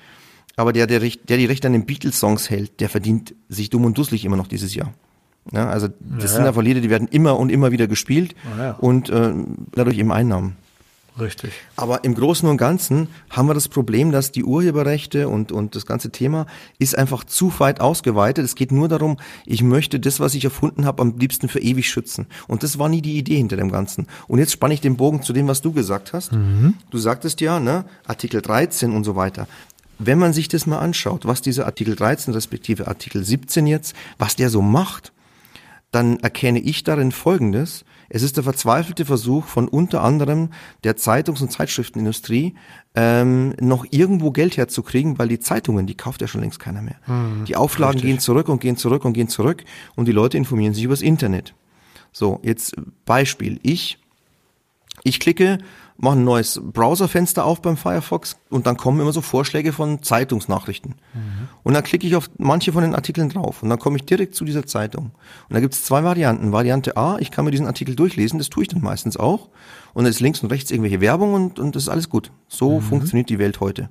Aber 0.57 0.73
der, 0.73 0.87
der, 0.87 1.01
der 1.01 1.37
die 1.37 1.47
Rechte 1.47 1.67
an 1.69 1.73
den 1.73 1.87
Beatles-Songs 1.87 2.51
hält, 2.51 2.81
der 2.81 2.89
verdient 2.89 3.35
sich 3.49 3.71
dumm 3.71 3.85
und 3.85 3.97
dusselig 3.97 4.25
immer 4.25 4.37
noch 4.37 4.47
dieses 4.47 4.75
Jahr. 4.75 4.93
Ja, 5.53 5.69
also 5.69 5.89
das 5.89 6.33
ja, 6.33 6.37
sind 6.37 6.47
einfach 6.47 6.63
Lieder, 6.63 6.81
die 6.81 6.91
werden 6.91 7.09
immer 7.09 7.39
und 7.39 7.51
immer 7.51 7.73
wieder 7.73 7.87
gespielt 7.87 8.35
ja. 8.59 8.73
und 8.73 9.09
äh, 9.09 9.33
dadurch 9.73 9.99
eben 9.99 10.13
Einnahmen. 10.13 10.57
Richtig. 11.21 11.53
Aber 11.77 12.05
im 12.05 12.15
Großen 12.15 12.49
und 12.49 12.57
Ganzen 12.57 13.09
haben 13.31 13.49
wir 13.49 13.55
das 13.55 13.69
Problem, 13.69 14.13
dass 14.13 14.33
die 14.33 14.45
Urheberrechte 14.45 15.29
und, 15.29 15.53
und 15.53 15.75
das 15.75 15.87
ganze 15.87 16.11
Thema 16.11 16.47
ist 16.79 16.97
einfach 16.97 17.25
zu 17.25 17.53
weit 17.59 17.81
ausgeweitet. 17.81 18.45
Es 18.45 18.55
geht 18.55 18.73
nur 18.73 18.89
darum, 18.89 19.19
ich 19.47 19.63
möchte 19.63 20.01
das, 20.01 20.21
was 20.21 20.35
ich 20.35 20.45
erfunden 20.45 20.85
habe, 20.85 21.03
am 21.03 21.19
liebsten 21.19 21.49
für 21.49 21.61
ewig 21.61 21.89
schützen. 21.89 22.27
Und 22.49 22.63
das 22.63 22.79
war 22.79 22.89
nie 22.89 23.03
die 23.03 23.19
Idee 23.19 23.37
hinter 23.37 23.57
dem 23.57 23.71
Ganzen. 23.71 24.07
Und 24.29 24.39
jetzt 24.39 24.53
spanne 24.53 24.75
ich 24.75 24.81
den 24.81 24.97
Bogen 24.97 25.23
zu 25.23 25.33
dem, 25.33 25.49
was 25.49 25.61
du 25.61 25.73
gesagt 25.73 26.13
hast. 26.13 26.33
Mhm. 26.33 26.75
Du 26.91 26.99
sagtest 26.99 27.41
ja, 27.41 27.61
ne, 27.61 27.85
Artikel 28.07 28.43
13 28.43 28.93
und 28.93 29.05
so 29.05 29.17
weiter. 29.17 29.47
Wenn 29.99 30.19
man 30.19 30.33
sich 30.33 30.49
das 30.49 30.67
mal 30.67 30.79
anschaut, 30.79 31.27
was 31.27 31.43
dieser 31.43 31.67
Artikel 31.67 31.95
13 31.95 32.33
respektive 32.33 32.89
Artikel 32.89 33.23
17 33.23 33.67
jetzt, 33.67 33.95
was 34.19 34.35
der 34.35 34.49
so 34.49 34.63
macht, 34.63 35.13
dann 35.93 36.19
erkenne 36.21 36.61
ich 36.61 36.85
darin 36.85 37.13
Folgendes. 37.13 37.85
Es 38.13 38.23
ist 38.23 38.37
der 38.37 38.45
verzweifelte 38.45 39.05
Versuch 39.05 39.47
von 39.47 39.69
unter 39.69 40.03
anderem 40.03 40.51
der 40.85 40.97
Zeitungs- 40.97 41.41
und 41.41 41.51
Zeitschriftenindustrie, 41.53 42.55
ähm, 42.97 43.55
noch 43.61 43.87
irgendwo 43.91 44.33
Geld 44.33 44.57
herzukriegen, 44.57 45.19
weil 45.19 45.29
die 45.29 45.39
Zeitungen, 45.39 45.87
die 45.87 45.95
kauft 45.95 46.21
ja 46.21 46.27
schon 46.27 46.41
längst 46.41 46.59
keiner 46.59 46.83
mehr. 46.83 46.97
Hm, 47.05 47.45
die 47.47 47.57
Auflagen 47.57 47.95
richtig. 47.95 48.11
gehen 48.11 48.19
zurück 48.19 48.49
und 48.49 48.61
gehen 48.61 48.77
zurück 48.77 49.05
und 49.05 49.13
gehen 49.13 49.29
zurück 49.29 49.65
und 49.95 50.09
die 50.09 50.13
Leute 50.13 50.37
informieren 50.37 50.75
sich 50.75 50.85
übers 50.85 51.03
Internet. 51.03 51.55
So, 52.13 52.41
jetzt 52.43 52.75
Beispiel. 53.05 53.61
Ich, 53.63 53.99
ich 55.05 55.21
klicke 55.21 55.59
mache 56.01 56.17
ein 56.17 56.25
neues 56.25 56.61
Browserfenster 56.63 57.45
auf 57.45 57.61
beim 57.61 57.77
Firefox 57.77 58.37
und 58.49 58.67
dann 58.67 58.77
kommen 58.77 59.01
immer 59.01 59.13
so 59.13 59.21
Vorschläge 59.21 59.73
von 59.73 60.03
Zeitungsnachrichten. 60.03 60.95
Mhm. 61.13 61.49
Und 61.63 61.75
dann 61.75 61.85
klicke 61.85 62.07
ich 62.07 62.17
auf 62.17 62.31
manche 62.39 62.73
von 62.73 62.83
den 62.83 62.95
Artikeln 62.95 63.29
drauf 63.29 63.63
und 63.63 63.69
dann 63.69 63.79
komme 63.79 63.97
ich 63.97 64.05
direkt 64.05 64.35
zu 64.35 64.45
dieser 64.45 64.65
Zeitung. 64.65 65.11
Und 65.49 65.55
da 65.55 65.61
gibt 65.61 65.75
es 65.75 65.85
zwei 65.85 66.03
Varianten. 66.03 66.53
Variante 66.53 66.97
A, 66.97 67.19
ich 67.19 67.31
kann 67.31 67.45
mir 67.45 67.51
diesen 67.51 67.67
Artikel 67.67 67.95
durchlesen, 67.95 68.39
das 68.39 68.49
tue 68.49 68.63
ich 68.63 68.69
dann 68.69 68.81
meistens 68.81 69.19
auch. 69.19 69.51
Und 69.93 70.05
dann 70.05 70.11
ist 70.11 70.21
links 70.21 70.43
und 70.43 70.51
rechts 70.51 70.71
irgendwelche 70.71 71.03
Werbung 71.03 71.35
und, 71.35 71.59
und 71.59 71.77
das 71.77 71.83
ist 71.83 71.89
alles 71.91 72.09
gut. 72.09 72.33
So 72.49 72.81
mhm. 72.81 72.83
funktioniert 72.83 73.29
die 73.29 73.39
Welt 73.39 73.61
heute. 73.61 73.91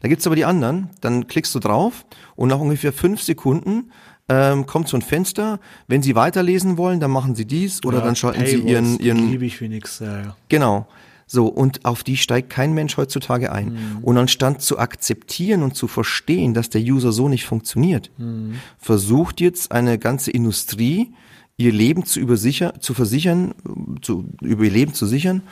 Da 0.00 0.08
gibt's 0.08 0.26
aber 0.26 0.36
die 0.36 0.46
anderen, 0.46 0.90
dann 1.00 1.26
klickst 1.26 1.54
du 1.54 1.60
drauf 1.60 2.06
und 2.34 2.48
nach 2.48 2.58
ungefähr 2.58 2.92
fünf 2.92 3.22
Sekunden 3.22 3.92
ähm, 4.28 4.66
kommt 4.66 4.88
so 4.88 4.96
ein 4.96 5.02
Fenster. 5.02 5.60
Wenn 5.86 6.02
Sie 6.02 6.14
weiterlesen 6.14 6.78
wollen, 6.78 6.98
dann 6.98 7.10
machen 7.10 7.34
Sie 7.34 7.44
dies 7.44 7.84
oder 7.84 7.98
ja, 7.98 8.04
dann 8.04 8.16
schalten 8.16 8.42
Paywalls, 8.42 8.62
Sie 8.62 8.68
Ihren... 8.68 8.98
ihren 9.00 9.30
liebe 9.30 9.44
ich 9.44 9.60
wenigstens, 9.60 10.06
ja, 10.06 10.20
ja. 10.20 10.36
Genau. 10.48 10.86
So, 11.26 11.46
und 11.46 11.84
auf 11.84 12.04
die 12.04 12.16
steigt 12.16 12.50
kein 12.50 12.74
Mensch 12.74 12.96
heutzutage 12.96 13.52
ein. 13.52 13.72
Mhm. 13.72 13.98
Und 14.02 14.18
anstatt 14.18 14.62
zu 14.62 14.78
akzeptieren 14.78 15.62
und 15.62 15.76
zu 15.76 15.88
verstehen, 15.88 16.54
dass 16.54 16.68
der 16.68 16.82
User 16.82 17.12
so 17.12 17.28
nicht 17.28 17.44
funktioniert, 17.44 18.10
mhm. 18.18 18.54
versucht 18.78 19.40
jetzt 19.40 19.72
eine 19.72 19.98
ganze 19.98 20.30
Industrie, 20.30 21.12
ihr 21.56 21.72
Leben 21.72 22.04
zu 22.04 22.20
übersichern, 22.20 22.72
zu 22.80 22.94
versichern, 22.94 23.54
zu, 24.00 24.24
über 24.40 24.64
ihr 24.64 24.70
Leben 24.70 24.94
zu 24.94 25.06
sichern, 25.06 25.42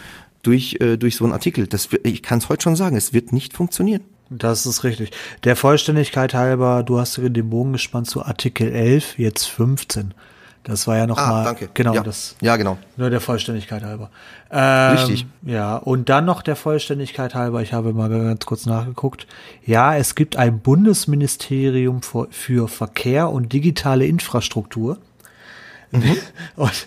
durch, 0.43 0.77
äh, 0.81 0.97
durch 0.97 1.17
so 1.17 1.25
einen 1.25 1.33
Artikel. 1.33 1.67
Das, 1.67 1.89
ich 2.03 2.23
kann 2.23 2.39
es 2.39 2.49
heute 2.49 2.63
schon 2.63 2.77
sagen, 2.77 2.97
es 2.97 3.13
wird 3.13 3.33
nicht 3.33 3.55
funktionieren. 3.55 4.03
Das 4.31 4.65
ist 4.65 4.85
richtig. 4.85 5.11
Der 5.43 5.57
Vollständigkeit 5.57 6.35
halber, 6.35 6.85
du 6.85 6.99
hast 6.99 7.19
den 7.19 7.51
Bogen 7.51 7.73
gespannt 7.73 8.09
zu 8.09 8.25
Artikel 8.25 8.73
11, 8.73 9.19
jetzt 9.19 9.47
15. 9.47 10.15
Das 10.65 10.87
war 10.87 10.99
ja 10.99 11.07
noch 11.07 11.17
ah, 11.17 11.45
danke. 11.45 11.71
genau 11.73 11.95
ja. 11.95 12.03
das. 12.03 12.37
Ja, 12.43 12.57
genau. 12.57 12.77
Nur 12.97 13.09
der 13.09 13.21
Vollständigkeit 13.21 13.83
halber. 13.83 14.11
Ähm, 14.51 14.97
Richtig. 14.97 15.27
Ja, 15.43 15.77
und 15.77 16.09
dann 16.11 16.27
noch 16.27 16.43
der 16.43 16.55
Vollständigkeit 16.55 17.35
halber, 17.35 17.63
ich 17.63 17.73
habe 17.73 17.95
mal 17.95 18.11
ganz 18.11 18.45
kurz 18.45 18.67
nachgeguckt. 18.67 19.27
Ja, 19.65 19.97
es 19.97 20.15
gibt 20.15 20.37
ein 20.37 20.61
Bundesministerium 20.61 22.03
für, 22.03 22.29
für 22.31 22.69
Verkehr 22.69 23.31
und 23.31 23.53
digitale 23.53 24.05
Infrastruktur. 24.07 24.99
Mhm. 25.93 26.17
Und 26.55 26.87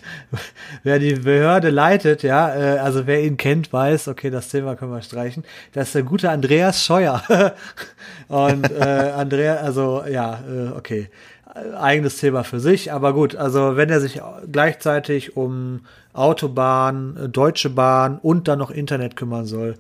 wer 0.84 0.98
die 0.98 1.16
Behörde 1.16 1.72
leitet, 1.72 2.24
ja, 2.24 2.56
äh, 2.56 2.78
also 2.78 3.06
wer 3.06 3.22
ihn 3.22 3.36
kennt, 3.36 3.74
weiß, 3.74 4.08
okay, 4.08 4.30
das 4.30 4.48
Thema 4.48 4.78
können 4.78 4.94
wir 4.94 5.02
streichen. 5.02 5.44
Das 5.74 5.88
ist 5.88 5.96
der 5.96 6.04
gute 6.04 6.30
Andreas 6.30 6.86
Scheuer. 6.86 7.22
und 8.30 8.72
äh, 8.72 9.12
Andrea, 9.18 9.56
also 9.56 10.06
ja, 10.08 10.40
äh, 10.48 10.70
okay 10.70 11.10
eigenes 11.80 12.18
Thema 12.18 12.44
für 12.44 12.60
sich, 12.60 12.92
aber 12.92 13.14
gut, 13.14 13.36
also 13.36 13.76
wenn 13.76 13.90
er 13.90 14.02
sich 14.02 14.22
gleichzeitig 14.52 15.38
um 15.38 15.82
Autobahn, 16.14 17.30
Deutsche 17.32 17.70
Bahn 17.70 18.18
und 18.22 18.48
dann 18.48 18.60
noch 18.60 18.72
Internet 18.72 19.16
kümmern 19.16 19.46
soll, 19.46 19.76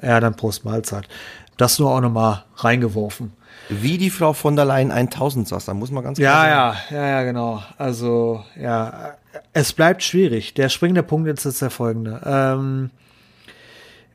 ja, 0.00 0.18
dann 0.20 0.34
Prost 0.34 0.64
Mahlzeit. 0.64 1.08
Das 1.56 1.78
nur 1.78 1.90
auch 1.90 2.00
nochmal 2.00 2.44
reingeworfen. 2.56 3.32
Wie 3.68 3.98
die 3.98 4.10
Frau 4.10 4.32
von 4.32 4.56
der 4.56 4.64
Leyen 4.64 4.90
1000 4.90 5.46
saß, 5.46 5.66
da 5.66 5.74
muss 5.74 5.90
man 5.90 6.02
ganz 6.02 6.18
klar 6.18 6.48
ja, 6.48 6.74
sagen. 6.74 6.78
Ja, 6.90 6.96
ja, 6.96 7.08
ja, 7.08 7.22
genau. 7.22 7.62
Also, 7.78 8.44
ja, 8.60 9.14
es 9.52 9.72
bleibt 9.72 10.02
schwierig. 10.02 10.54
Der 10.54 10.68
springende 10.68 11.02
Punkt 11.02 11.28
jetzt 11.28 11.44
ist 11.44 11.62
der 11.62 11.70
folgende. 11.70 12.20
Ähm, 12.24 12.90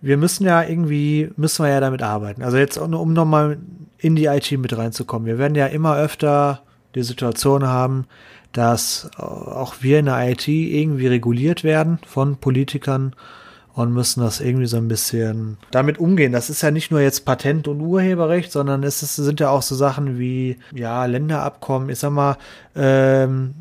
wir 0.01 0.17
müssen 0.17 0.45
ja 0.45 0.63
irgendwie, 0.63 1.31
müssen 1.37 1.63
wir 1.63 1.71
ja 1.71 1.79
damit 1.79 2.03
arbeiten. 2.03 2.43
Also 2.43 2.57
jetzt, 2.57 2.77
um 2.77 3.13
nochmal 3.13 3.57
in 3.97 4.15
die 4.15 4.25
IT 4.25 4.51
mit 4.51 4.77
reinzukommen. 4.77 5.25
Wir 5.25 5.37
werden 5.37 5.55
ja 5.55 5.67
immer 5.67 5.95
öfter 5.97 6.61
die 6.95 7.03
Situation 7.03 7.65
haben, 7.65 8.05
dass 8.53 9.09
auch 9.17 9.75
wir 9.81 9.99
in 9.99 10.05
der 10.05 10.29
IT 10.29 10.47
irgendwie 10.47 11.07
reguliert 11.07 11.63
werden 11.63 11.99
von 12.05 12.37
Politikern 12.37 13.13
und 13.73 13.93
müssen 13.93 14.21
das 14.21 14.39
irgendwie 14.39 14.65
so 14.65 14.77
ein 14.77 14.87
bisschen 14.87 15.57
damit 15.69 15.99
umgehen. 15.99 16.31
Das 16.31 16.49
ist 16.49 16.63
ja 16.63 16.71
nicht 16.71 16.89
nur 16.89 16.99
jetzt 16.99 17.25
Patent- 17.25 17.67
und 17.67 17.79
Urheberrecht, 17.79 18.51
sondern 18.51 18.81
es 18.81 19.03
ist, 19.03 19.15
sind 19.17 19.39
ja 19.39 19.49
auch 19.49 19.61
so 19.61 19.75
Sachen 19.75 20.17
wie 20.17 20.57
ja 20.73 21.05
Länderabkommen, 21.05 21.89
ich 21.89 21.99
sag 21.99 22.11
mal, 22.11 22.37
ähm, 22.75 23.53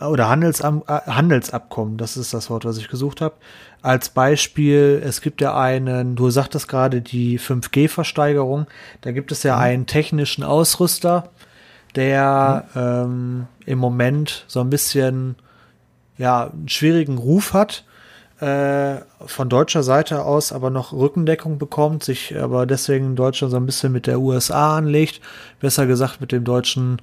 oder 0.00 0.28
Handelsam 0.28 0.82
äh, 0.88 0.98
Handelsabkommen, 1.08 1.96
das 1.96 2.16
ist 2.16 2.34
das 2.34 2.50
Wort, 2.50 2.64
was 2.64 2.78
ich 2.78 2.88
gesucht 2.88 3.20
habe. 3.20 3.36
Als 3.82 4.08
Beispiel, 4.08 5.00
es 5.04 5.20
gibt 5.20 5.40
ja 5.40 5.56
einen, 5.56 6.16
du 6.16 6.30
sagtest 6.30 6.66
gerade 6.66 7.00
die 7.00 7.38
5G-Versteigerung, 7.38 8.66
da 9.02 9.12
gibt 9.12 9.30
es 9.30 9.44
ja 9.44 9.56
mhm. 9.56 9.62
einen 9.62 9.86
technischen 9.86 10.42
Ausrüster, 10.42 11.30
der 11.94 12.64
mhm. 12.74 12.80
ähm, 12.80 13.46
im 13.66 13.78
Moment 13.78 14.44
so 14.48 14.60
ein 14.60 14.70
bisschen 14.70 15.36
ja, 16.18 16.50
einen 16.50 16.68
schwierigen 16.68 17.18
Ruf 17.18 17.52
hat, 17.52 17.84
äh, 18.40 18.96
von 19.24 19.48
deutscher 19.48 19.82
Seite 19.82 20.24
aus 20.24 20.52
aber 20.52 20.70
noch 20.70 20.92
Rückendeckung 20.92 21.58
bekommt, 21.58 22.02
sich 22.02 22.36
aber 22.36 22.66
deswegen 22.66 23.06
in 23.06 23.16
Deutschland 23.16 23.52
so 23.52 23.56
ein 23.56 23.66
bisschen 23.66 23.92
mit 23.92 24.06
der 24.06 24.20
USA 24.20 24.76
anlegt, 24.76 25.20
besser 25.60 25.86
gesagt 25.86 26.20
mit 26.20 26.32
dem 26.32 26.44
deutschen 26.44 27.00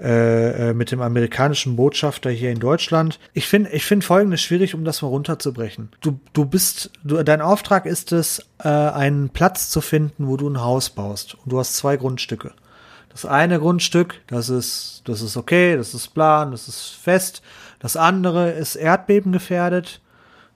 äh, 0.00 0.70
äh, 0.70 0.74
mit 0.74 0.92
dem 0.92 1.02
amerikanischen 1.02 1.74
Botschafter 1.74 2.30
hier 2.30 2.52
in 2.52 2.60
Deutschland. 2.60 3.18
Ich 3.32 3.48
finde 3.48 3.70
ich 3.70 3.84
finde 3.84 4.06
folgendes 4.06 4.40
schwierig, 4.40 4.74
um 4.74 4.84
das 4.84 5.02
mal 5.02 5.08
runterzubrechen. 5.08 5.88
Du, 6.00 6.20
du 6.32 6.44
bist, 6.44 6.92
du, 7.02 7.20
dein 7.24 7.40
Auftrag 7.40 7.84
ist 7.84 8.12
es, 8.12 8.46
äh, 8.62 8.68
einen 8.68 9.30
Platz 9.30 9.70
zu 9.70 9.80
finden, 9.80 10.28
wo 10.28 10.36
du 10.36 10.48
ein 10.48 10.62
Haus 10.62 10.90
baust. 10.90 11.34
Und 11.34 11.52
du 11.52 11.58
hast 11.58 11.76
zwei 11.76 11.96
Grundstücke. 11.96 12.52
Das 13.18 13.28
eine 13.28 13.58
Grundstück, 13.58 14.20
das 14.28 14.48
ist, 14.48 15.02
das 15.06 15.22
ist 15.22 15.36
okay, 15.36 15.76
das 15.76 15.92
ist 15.92 16.14
plan, 16.14 16.52
das 16.52 16.68
ist 16.68 16.90
fest. 16.90 17.42
Das 17.80 17.96
andere 17.96 18.50
ist 18.50 18.76
erdbebengefährdet, 18.76 20.00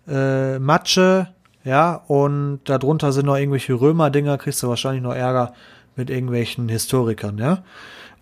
äh, 0.06 0.60
Matsche, 0.60 1.26
ja, 1.64 2.04
und 2.06 2.60
darunter 2.66 3.10
sind 3.10 3.26
noch 3.26 3.36
irgendwelche 3.36 3.74
Römer-Dinger, 3.74 4.38
kriegst 4.38 4.62
du 4.62 4.68
wahrscheinlich 4.68 5.02
noch 5.02 5.12
Ärger 5.12 5.54
mit 5.96 6.08
irgendwelchen 6.08 6.68
Historikern, 6.68 7.36
ja. 7.38 7.64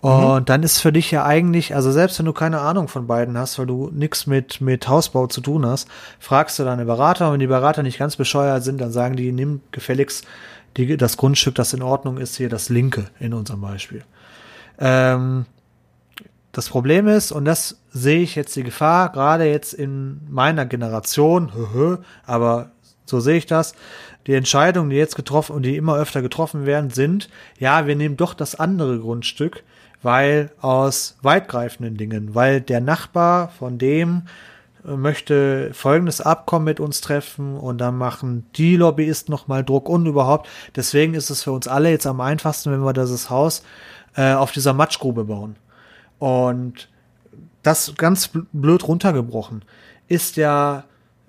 Und 0.00 0.40
mhm. 0.40 0.44
dann 0.46 0.62
ist 0.62 0.78
für 0.78 0.90
dich 0.90 1.10
ja 1.10 1.26
eigentlich, 1.26 1.74
also 1.74 1.92
selbst 1.92 2.18
wenn 2.18 2.24
du 2.24 2.32
keine 2.32 2.62
Ahnung 2.62 2.88
von 2.88 3.06
beiden 3.06 3.36
hast, 3.36 3.58
weil 3.58 3.66
du 3.66 3.90
nichts 3.92 4.26
mit, 4.26 4.62
mit 4.62 4.88
Hausbau 4.88 5.26
zu 5.26 5.42
tun 5.42 5.66
hast, 5.66 5.86
fragst 6.18 6.58
du 6.58 6.64
deine 6.64 6.86
Berater 6.86 7.26
und 7.26 7.34
wenn 7.34 7.40
die 7.40 7.46
Berater 7.46 7.82
nicht 7.82 7.98
ganz 7.98 8.16
bescheuert 8.16 8.64
sind, 8.64 8.80
dann 8.80 8.90
sagen 8.90 9.16
die, 9.16 9.32
nimm 9.32 9.60
gefälligst 9.70 10.26
die, 10.78 10.96
das 10.96 11.18
Grundstück, 11.18 11.56
das 11.56 11.74
in 11.74 11.82
Ordnung 11.82 12.16
ist, 12.16 12.36
hier 12.36 12.48
das 12.48 12.70
linke 12.70 13.04
in 13.18 13.34
unserem 13.34 13.60
Beispiel. 13.60 14.02
Ähm, 14.80 15.46
das 16.52 16.68
Problem 16.68 17.06
ist, 17.06 17.30
und 17.30 17.44
das 17.44 17.80
sehe 17.92 18.20
ich 18.20 18.34
jetzt 18.34 18.56
die 18.56 18.64
Gefahr, 18.64 19.12
gerade 19.12 19.44
jetzt 19.44 19.72
in 19.72 20.20
meiner 20.28 20.66
Generation, 20.66 21.52
aber 22.26 22.72
so 23.04 23.20
sehe 23.20 23.36
ich 23.36 23.46
das, 23.46 23.74
die 24.26 24.34
Entscheidungen, 24.34 24.90
die 24.90 24.96
jetzt 24.96 25.16
getroffen 25.16 25.54
und 25.54 25.62
die 25.62 25.76
immer 25.76 25.96
öfter 25.96 26.22
getroffen 26.22 26.66
werden, 26.66 26.90
sind, 26.90 27.28
ja, 27.58 27.86
wir 27.86 27.96
nehmen 27.96 28.16
doch 28.16 28.34
das 28.34 28.54
andere 28.54 28.98
Grundstück, 28.98 29.62
weil 30.02 30.50
aus 30.60 31.16
weitgreifenden 31.22 31.96
Dingen, 31.96 32.34
weil 32.34 32.60
der 32.60 32.80
Nachbar 32.80 33.48
von 33.50 33.78
dem 33.78 34.22
äh, 34.86 34.96
möchte 34.96 35.70
folgendes 35.72 36.20
Abkommen 36.20 36.64
mit 36.64 36.80
uns 36.80 37.00
treffen 37.00 37.56
und 37.56 37.78
dann 37.78 37.96
machen 37.96 38.46
die 38.56 38.76
Lobbyisten 38.76 39.32
nochmal 39.32 39.64
Druck 39.64 39.88
und 39.88 40.06
überhaupt. 40.06 40.48
Deswegen 40.76 41.14
ist 41.14 41.30
es 41.30 41.42
für 41.42 41.52
uns 41.52 41.68
alle 41.68 41.90
jetzt 41.90 42.06
am 42.06 42.20
einfachsten, 42.20 42.72
wenn 42.72 42.84
wir 42.84 42.92
dieses 42.92 43.30
Haus 43.30 43.62
äh, 44.16 44.32
auf 44.32 44.52
dieser 44.52 44.72
Matschgrube 44.72 45.24
bauen. 45.24 45.56
Und 46.18 46.88
das 47.62 47.94
ganz 47.96 48.30
blöd 48.52 48.86
runtergebrochen 48.86 49.64
ist 50.08 50.36
ja, 50.36 50.84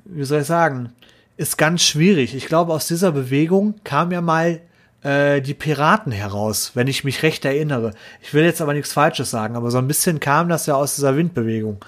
wie 0.05 0.23
soll 0.23 0.41
ich 0.41 0.47
sagen, 0.47 0.91
ist 1.37 1.57
ganz 1.57 1.83
schwierig. 1.83 2.35
Ich 2.35 2.47
glaube, 2.47 2.73
aus 2.73 2.87
dieser 2.87 3.11
Bewegung 3.11 3.75
kam 3.83 4.11
ja 4.11 4.21
mal 4.21 4.61
äh, 5.03 5.41
die 5.41 5.53
Piraten 5.53 6.11
heraus, 6.11 6.71
wenn 6.75 6.87
ich 6.87 7.03
mich 7.03 7.23
recht 7.23 7.45
erinnere. 7.45 7.93
Ich 8.21 8.33
will 8.33 8.43
jetzt 8.43 8.61
aber 8.61 8.73
nichts 8.73 8.93
Falsches 8.93 9.31
sagen, 9.31 9.55
aber 9.55 9.71
so 9.71 9.77
ein 9.77 9.87
bisschen 9.87 10.19
kam 10.19 10.49
das 10.49 10.65
ja 10.65 10.75
aus 10.75 10.95
dieser 10.95 11.15
Windbewegung. 11.15 11.83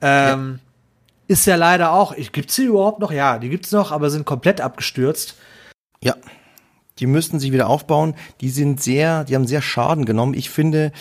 Ähm, 0.00 0.60
ja. 0.60 0.64
Ist 1.26 1.46
ja 1.46 1.56
leider 1.56 1.92
auch, 1.92 2.14
gibt 2.32 2.50
es 2.50 2.56
sie 2.56 2.66
überhaupt 2.66 3.00
noch? 3.00 3.10
Ja, 3.10 3.38
die 3.38 3.48
gibt 3.48 3.64
es 3.64 3.72
noch, 3.72 3.92
aber 3.92 4.10
sind 4.10 4.26
komplett 4.26 4.60
abgestürzt. 4.60 5.36
Ja, 6.02 6.14
die 6.98 7.06
müssten 7.06 7.40
sich 7.40 7.52
wieder 7.52 7.68
aufbauen. 7.68 8.14
Die 8.40 8.50
sind 8.50 8.82
sehr, 8.82 9.24
die 9.24 9.34
haben 9.34 9.46
sehr 9.46 9.62
Schaden 9.62 10.04
genommen. 10.04 10.34
Ich 10.34 10.50
finde, 10.50 10.92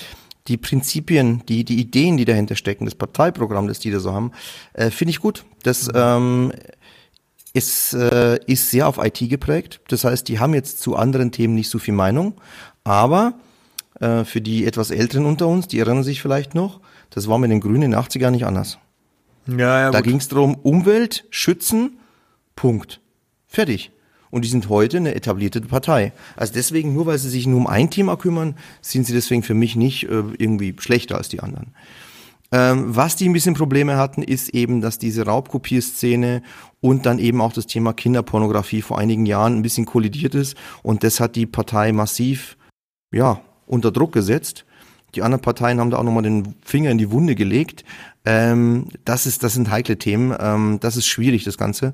die 0.47 0.58
Prinzipien, 0.58 1.43
die, 1.47 1.63
die 1.63 1.79
Ideen, 1.79 2.17
die 2.17 2.25
dahinter 2.25 2.56
stecken, 2.56 2.86
das 2.86 2.95
Parteiprogramm, 2.95 3.67
das 3.67 3.79
die 3.79 3.91
da 3.91 3.99
so 3.99 4.13
haben, 4.13 4.32
äh, 4.73 4.89
finde 4.89 5.12
ich 5.12 5.19
gut. 5.19 5.45
Das 5.63 5.88
mhm. 5.88 5.93
ähm, 5.95 6.53
ist, 7.53 7.93
äh, 7.93 8.39
ist 8.45 8.71
sehr 8.71 8.88
auf 8.88 8.97
IT 8.97 9.29
geprägt. 9.29 9.82
Das 9.88 10.03
heißt, 10.03 10.27
die 10.27 10.39
haben 10.39 10.53
jetzt 10.53 10.82
zu 10.82 10.95
anderen 10.95 11.32
Themen 11.32 11.56
nicht 11.56 11.69
so 11.69 11.79
viel 11.79 11.93
Meinung. 11.93 12.34
Aber 12.84 13.36
äh, 13.99 14.25
für 14.25 14.41
die 14.41 14.65
etwas 14.65 14.91
Älteren 14.91 15.25
unter 15.25 15.47
uns, 15.47 15.67
die 15.67 15.79
erinnern 15.79 16.03
sich 16.03 16.21
vielleicht 16.21 16.56
noch, 16.56 16.82
das 17.10 17.27
war 17.27 17.38
mit 17.38 17.51
den 17.51 17.62
Grünen 17.62 17.84
in 17.84 17.91
den 17.91 17.99
80er 17.99 18.32
nicht 18.32 18.45
anders. 18.45 18.79
Ja, 19.45 19.79
ja, 19.79 19.91
da 19.91 20.01
ging 20.01 20.17
es 20.17 20.27
darum, 20.29 20.56
Umwelt 20.56 21.25
schützen, 21.29 21.99
Punkt. 22.56 23.01
Fertig. 23.47 23.91
Und 24.34 24.46
die 24.46 24.50
sind 24.50 24.67
heute 24.67 24.98
eine 24.98 25.13
etablierte 25.13 25.62
Partei. 25.62 26.12
Also 26.36 26.54
deswegen, 26.54 26.91
nur 26.96 27.06
weil 27.06 27.19
sie 27.19 27.30
sich 27.30 27.46
nur 27.46 27.60
um 27.60 27.67
ein 27.67 27.91
Thema 27.91 28.17
kümmern, 28.17 28.56
sind 28.82 29.06
sie 29.06 29.13
deswegen 29.13 29.43
für 29.43 29.54
mich 29.54 29.76
nicht 29.76 30.06
äh, 30.06 30.24
irgendwie 30.39 30.74
schlechter 30.80 31.17
als 31.17 31.30
die 31.30 31.41
anderen. 31.41 31.67
Ähm, 32.52 32.96
was 32.96 33.15
die 33.15 33.30
ein 33.30 33.34
bisschen 33.34 33.54
Probleme 33.54 33.96
hatten, 33.96 34.24
ist 34.24 34.50
eben, 34.50 34.82
dass 34.82 34.98
diese 34.98 35.28
Raubkopierszene 35.28 36.41
und 36.82 37.06
dann 37.06 37.19
eben 37.19 37.41
auch 37.41 37.54
das 37.54 37.67
Thema 37.67 37.93
Kinderpornografie 37.93 38.82
vor 38.82 38.98
einigen 38.98 39.28
Jahren 39.28 39.56
ein 39.56 39.62
bisschen 39.62 39.86
kollidiert 39.86 40.34
ist. 40.34 40.58
Und 40.82 41.04
das 41.04 41.19
hat 41.19 41.36
die 41.36 41.46
Partei 41.46 41.91
massiv, 41.91 42.58
ja, 43.12 43.39
unter 43.67 43.91
Druck 43.91 44.13
gesetzt. 44.13 44.65
Die 45.13 45.22
anderen 45.22 45.43
Parteien 45.43 45.80
haben 45.80 45.91
da 45.91 45.98
auch 45.98 46.04
nochmal 46.04 46.24
den 46.24 46.56
Finger 46.65 46.89
in 46.89 46.98
die 46.98 47.12
Wunde 47.12 47.36
gelegt. 47.36 47.86
Ähm, 48.26 48.88
das 49.06 49.28
ist, 49.28 49.43
das 49.43 49.54
sind 49.54 49.69
heikle 49.69 50.00
Themen. 50.00 50.36
Ähm, 50.39 50.80
das 50.82 50.98
ist 50.98 51.06
schwierig, 51.06 51.43
das 51.43 51.60
Ganze. 51.60 51.93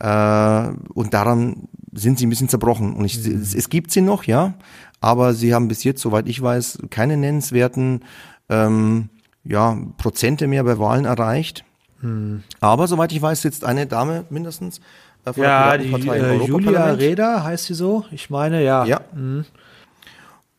Äh, 0.00 0.68
und 0.94 1.14
daran 1.14 1.68
sind 1.92 2.18
sie 2.18 2.26
ein 2.26 2.30
bisschen 2.30 2.48
zerbrochen. 2.48 2.94
Und 2.94 3.04
ich, 3.04 3.24
mhm. 3.24 3.40
es, 3.40 3.54
es, 3.54 3.68
gibt 3.68 3.90
sie 3.90 4.00
noch, 4.00 4.24
ja, 4.24 4.54
aber 5.00 5.34
sie 5.34 5.54
haben 5.54 5.68
bis 5.68 5.84
jetzt, 5.84 6.00
soweit 6.00 6.28
ich 6.28 6.40
weiß, 6.40 6.78
keine 6.90 7.16
nennenswerten 7.16 8.04
ähm, 8.48 9.10
ja, 9.44 9.76
Prozente 9.98 10.46
mehr 10.46 10.64
bei 10.64 10.78
Wahlen 10.78 11.04
erreicht. 11.04 11.64
Mhm. 12.00 12.42
Aber 12.60 12.88
soweit 12.88 13.12
ich 13.12 13.20
weiß, 13.20 13.42
sitzt 13.42 13.64
eine 13.64 13.86
Dame 13.86 14.24
mindestens 14.30 14.80
äh, 15.24 15.32
von 15.32 15.42
ja, 15.42 15.76
der 15.76 15.90
Partei 15.90 16.18
die, 16.18 16.24
äh, 16.24 16.46
Julia 16.46 16.90
Reda 16.92 17.44
heißt 17.44 17.66
sie 17.66 17.74
so. 17.74 18.04
Ich 18.10 18.30
meine, 18.30 18.64
ja. 18.64 18.84
Ja. 18.86 19.00
Mhm. 19.14 19.44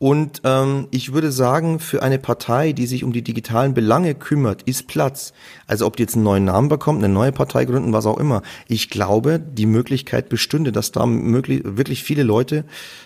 Und 0.01 0.41
ähm, 0.45 0.87
ich 0.89 1.13
würde 1.13 1.31
sagen, 1.31 1.79
für 1.79 2.01
eine 2.01 2.17
Partei, 2.17 2.73
die 2.73 2.87
sich 2.87 3.03
um 3.03 3.13
die 3.13 3.21
digitalen 3.21 3.75
Belange 3.75 4.15
kümmert, 4.15 4.63
ist 4.63 4.87
Platz. 4.87 5.31
Also 5.67 5.85
ob 5.85 5.95
die 5.95 6.01
jetzt 6.01 6.15
einen 6.15 6.23
neuen 6.23 6.45
Namen 6.45 6.69
bekommt, 6.69 7.03
eine 7.03 7.13
neue 7.13 7.31
Partei 7.31 7.65
gründen, 7.65 7.93
was 7.93 8.07
auch 8.07 8.17
immer. 8.17 8.41
Ich 8.67 8.89
glaube, 8.89 9.37
die 9.39 9.67
Möglichkeit 9.67 10.27
bestünde, 10.27 10.71
dass 10.71 10.91
da 10.91 11.05
möglich, 11.05 11.61
wirklich 11.63 12.03
viele 12.03 12.23
Leute 12.23 12.65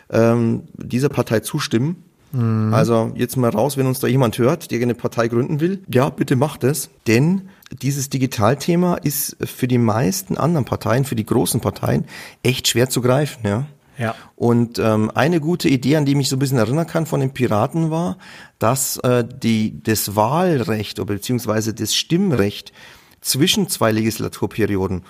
ähm, 0.10 0.63
dieser 0.77 1.10
Partei 1.10 1.41
zustimmen. 1.41 2.01
Mhm. 2.31 2.73
Also 2.73 3.12
jetzt 3.15 3.36
mal 3.36 3.49
raus, 3.49 3.75
wenn 3.75 3.88
uns 3.88 3.99
da 3.99 4.08
jemand 4.08 4.38
hört, 4.38 4.71
der 4.71 4.81
eine 4.81 4.95
Partei 4.95 5.27
gründen 5.27 5.60
will. 5.60 5.84
Ja, 5.93 6.10
bitte 6.10 6.38
macht 6.38 6.63
es. 6.63 6.89
Denn 7.08 7.49
dieses 7.81 8.10
Digitalthema 8.10 8.95
ist 8.95 9.36
für 9.43 9.67
die 9.67 9.79
meisten 9.79 10.38
anderen 10.38 10.63
Parteien, 10.63 11.03
für 11.03 11.15
die 11.15 11.25
großen 11.25 11.60
Parteien, 11.60 12.05
echt 12.41 12.69
schwer 12.69 12.89
zu 12.89 13.01
greifen. 13.01 13.45
Ja. 13.45 13.65
Ja. 13.97 14.15
Und 14.36 14.79
ähm, 14.79 15.12
eine 15.13 15.39
gute 15.39 15.69
Idee, 15.69 15.95
an 15.95 16.05
die 16.05 16.15
mich 16.15 16.29
so 16.29 16.36
ein 16.36 16.39
bisschen 16.39 16.58
erinnern 16.58 16.88
kann 16.88 17.05
von 17.05 17.19
den 17.19 17.31
Piraten 17.31 17.91
war, 17.91 18.17
dass 18.60 18.97
äh, 18.97 19.23
die, 19.25 19.81
das 19.81 20.15
Wahlrecht 20.15 20.99
oder 20.99 21.13
beziehungsweise 21.13 21.73
das 21.73 21.95
Stimmrecht 21.95 22.73
zwischen 23.21 23.69
zwei 23.69 23.91
Legislaturperioden 23.91 25.03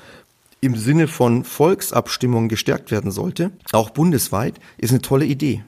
im 0.62 0.76
Sinne 0.76 1.08
von 1.08 1.43
Volksabstimmungen 1.43 2.50
gestärkt 2.50 2.89
werden 2.89 3.12
sollte, 3.12 3.52
auch 3.71 3.91
bundesweit, 3.91 4.60
ist 4.78 4.91
eine 4.91 5.02
tolle 5.02 5.26
Idee. 5.26 5.63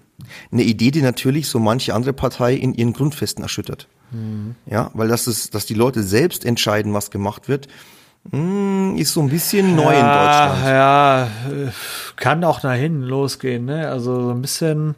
Eine 0.52 0.64
Idee, 0.64 0.92
die 0.92 1.02
natürlich 1.02 1.48
so 1.48 1.60
manche 1.60 1.94
andere 1.94 2.14
Partei 2.14 2.56
in 2.56 2.74
ihren 2.74 2.94
Grundfesten 2.94 3.44
erschüttert. 3.44 3.88
Mhm. 4.12 4.56
Ja, 4.66 4.90
weil 4.94 5.08
das 5.08 5.28
ist, 5.28 5.54
dass 5.54 5.66
die 5.66 5.76
Leute 5.76 6.02
selbst 6.04 6.46
entscheiden, 6.46 6.94
was 6.94 7.12
gemacht 7.12 7.48
wird, 7.48 7.68
ist 8.98 9.14
so 9.14 9.22
ein 9.22 9.30
bisschen 9.30 9.76
neu 9.76 9.94
ja, 9.94 10.00
in 10.00 10.06
Deutschland. 10.06 10.66
Ja, 10.66 11.28
kann 12.18 12.44
auch 12.44 12.62
nach 12.64 12.74
hinten 12.74 13.04
losgehen, 13.04 13.66
ne? 13.66 13.90
Also 13.90 14.22
so 14.22 14.32
ein 14.32 14.42
bisschen, 14.42 14.96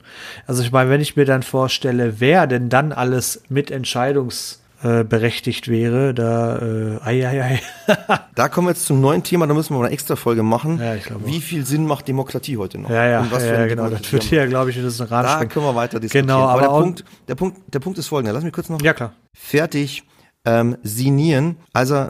also 0.48 0.64
ich 0.64 0.72
meine, 0.72 0.90
wenn 0.90 1.02
ich 1.02 1.16
mir 1.16 1.26
dann 1.26 1.44
vorstelle, 1.44 2.20
wer 2.20 2.48
denn 2.48 2.70
dann 2.70 2.92
alles 2.92 3.44
mit 3.50 3.70
entscheidungsberechtigt 3.70 5.68
wäre, 5.68 6.16
da, 6.16 6.58
äh, 6.58 7.00
ei, 7.04 7.28
ei, 7.28 7.44
ei. 7.44 7.62
da 8.36 8.50
kommen 8.50 8.68
wir 8.68 8.72
jetzt 8.72 8.86
zum 8.86 9.00
neuen 9.00 9.22
Thema, 9.22 9.46
da 9.46 9.54
müssen 9.54 9.76
wir 9.76 9.84
eine 9.84 9.94
extra 9.94 10.16
Folge 10.16 10.42
machen. 10.42 10.80
Ja, 10.80 10.96
ich 10.96 11.04
glaube 11.04 11.28
Wie 11.28 11.40
viel 11.40 11.66
Sinn 11.68 11.86
macht 11.86 12.08
Demokratie 12.08 12.58
heute 12.58 12.80
noch? 12.80 12.90
Ja, 12.90 13.06
ja, 13.06 13.24
ja 13.24 13.68
genau, 13.68 13.90
das 13.90 14.12
wird 14.12 14.24
hier, 14.24 14.48
glaube 14.48 14.72
ich, 14.72 14.78
das 14.78 14.86
ist 14.86 15.02
ein 15.02 15.10
Da 15.10 15.46
können 15.46 15.66
wir 15.66 15.76
weiter 15.76 16.00
diskutieren. 16.00 16.26
Genau, 16.26 16.48
aber, 16.48 16.52
aber 16.54 16.62
der, 16.62 16.70
Punkt, 16.70 17.06
der, 17.28 17.36
Punkt, 17.36 17.58
der 17.76 17.80
Punkt 17.80 18.00
ist 18.00 18.08
folgender, 18.08 18.34
lass 18.34 18.44
mich 18.44 18.54
kurz 18.54 18.70
noch 18.70 18.82
ja, 18.82 18.94
klar. 18.94 19.14
fertig 19.38 20.04
ähm, 20.46 20.78
sinieren. 20.82 21.58
Also 21.74 22.08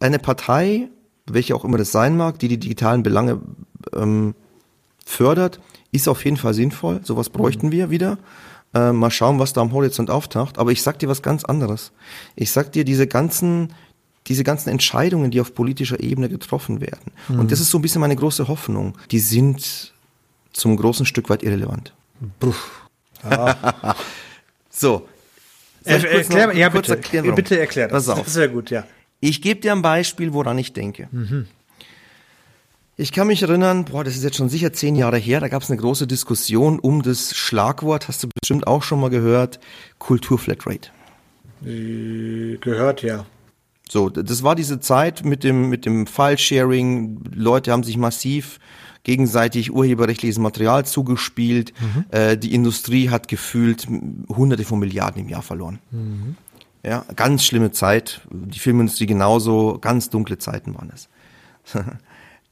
eine 0.00 0.18
Partei, 0.18 0.88
welche 1.26 1.54
auch 1.54 1.64
immer 1.64 1.78
das 1.78 1.92
sein 1.92 2.16
mag, 2.16 2.38
die 2.38 2.48
die 2.48 2.58
digitalen 2.58 3.02
Belange 3.02 3.40
ähm, 3.94 4.34
fördert, 5.04 5.60
ist 5.92 6.08
auf 6.08 6.24
jeden 6.24 6.36
Fall 6.36 6.54
sinnvoll. 6.54 7.00
Sowas 7.02 7.30
bräuchten 7.30 7.68
mhm. 7.68 7.72
wir 7.72 7.90
wieder. 7.90 8.18
Äh, 8.74 8.92
mal 8.92 9.10
schauen, 9.10 9.38
was 9.38 9.52
da 9.52 9.60
am 9.60 9.72
Horizont 9.72 10.10
auftaucht. 10.10 10.58
Aber 10.58 10.72
ich 10.72 10.82
sag 10.82 10.98
dir 10.98 11.08
was 11.08 11.22
ganz 11.22 11.44
anderes. 11.44 11.92
Ich 12.34 12.50
sag 12.50 12.72
dir 12.72 12.84
diese 12.84 13.06
ganzen, 13.06 13.72
diese 14.26 14.44
ganzen 14.44 14.70
Entscheidungen, 14.70 15.30
die 15.30 15.40
auf 15.40 15.54
politischer 15.54 16.00
Ebene 16.00 16.28
getroffen 16.28 16.80
werden. 16.80 17.12
Mhm. 17.28 17.40
Und 17.40 17.52
das 17.52 17.60
ist 17.60 17.70
so 17.70 17.78
ein 17.78 17.82
bisschen 17.82 18.00
meine 18.00 18.16
große 18.16 18.48
Hoffnung. 18.48 18.98
Die 19.10 19.20
sind 19.20 19.94
zum 20.52 20.76
großen 20.76 21.06
Stück 21.06 21.28
weit 21.28 21.42
irrelevant. 21.42 21.94
Ja. 23.24 23.96
so. 24.70 25.08
Erklär, 25.84 26.56
ja, 26.56 26.68
bitte, 26.68 26.96
bitte 26.96 27.60
erklär 27.60 27.86
das. 27.86 28.06
Pass 28.06 28.18
auf. 28.18 28.24
Das 28.24 28.34
wäre 28.34 28.50
gut, 28.50 28.70
ja. 28.70 28.84
Ich 29.20 29.42
gebe 29.42 29.60
dir 29.60 29.72
ein 29.72 29.82
Beispiel, 29.82 30.32
woran 30.32 30.58
ich 30.58 30.72
denke. 30.72 31.08
Mhm. 31.10 31.46
Ich 32.98 33.12
kann 33.12 33.26
mich 33.26 33.42
erinnern, 33.42 33.84
boah, 33.84 34.04
das 34.04 34.16
ist 34.16 34.24
jetzt 34.24 34.36
schon 34.36 34.48
sicher 34.48 34.72
zehn 34.72 34.96
Jahre 34.96 35.18
her, 35.18 35.40
da 35.40 35.48
gab 35.48 35.62
es 35.62 35.70
eine 35.70 35.78
große 35.78 36.06
Diskussion 36.06 36.78
um 36.78 37.02
das 37.02 37.34
Schlagwort, 37.34 38.08
hast 38.08 38.22
du 38.22 38.28
bestimmt 38.40 38.66
auch 38.66 38.82
schon 38.82 39.00
mal 39.00 39.10
gehört, 39.10 39.60
Kulturflatrate. 39.98 40.90
Äh, 41.64 42.56
gehört, 42.56 43.02
ja. 43.02 43.26
So, 43.88 44.08
das 44.08 44.42
war 44.42 44.54
diese 44.54 44.80
Zeit 44.80 45.24
mit 45.24 45.44
dem, 45.44 45.68
mit 45.68 45.86
dem 45.86 46.06
File-Sharing. 46.06 47.20
Leute 47.34 47.70
haben 47.70 47.84
sich 47.84 47.96
massiv 47.96 48.58
gegenseitig 49.04 49.72
urheberrechtliches 49.72 50.38
Material 50.38 50.84
zugespielt. 50.84 51.72
Mhm. 51.80 52.04
Äh, 52.10 52.36
die 52.36 52.52
Industrie 52.52 53.10
hat 53.10 53.28
gefühlt 53.28 53.86
hunderte 54.28 54.64
von 54.64 54.80
Milliarden 54.80 55.22
im 55.22 55.28
Jahr 55.28 55.42
verloren. 55.42 55.78
Mhm. 55.92 56.36
Ja, 56.86 57.04
ganz 57.16 57.44
schlimme 57.44 57.72
Zeit. 57.72 58.20
Die 58.30 58.60
Filmindustrie 58.60 59.06
genauso, 59.06 59.78
ganz 59.80 60.08
dunkle 60.08 60.38
Zeiten 60.38 60.76
waren 60.76 60.92
es. 60.94 61.08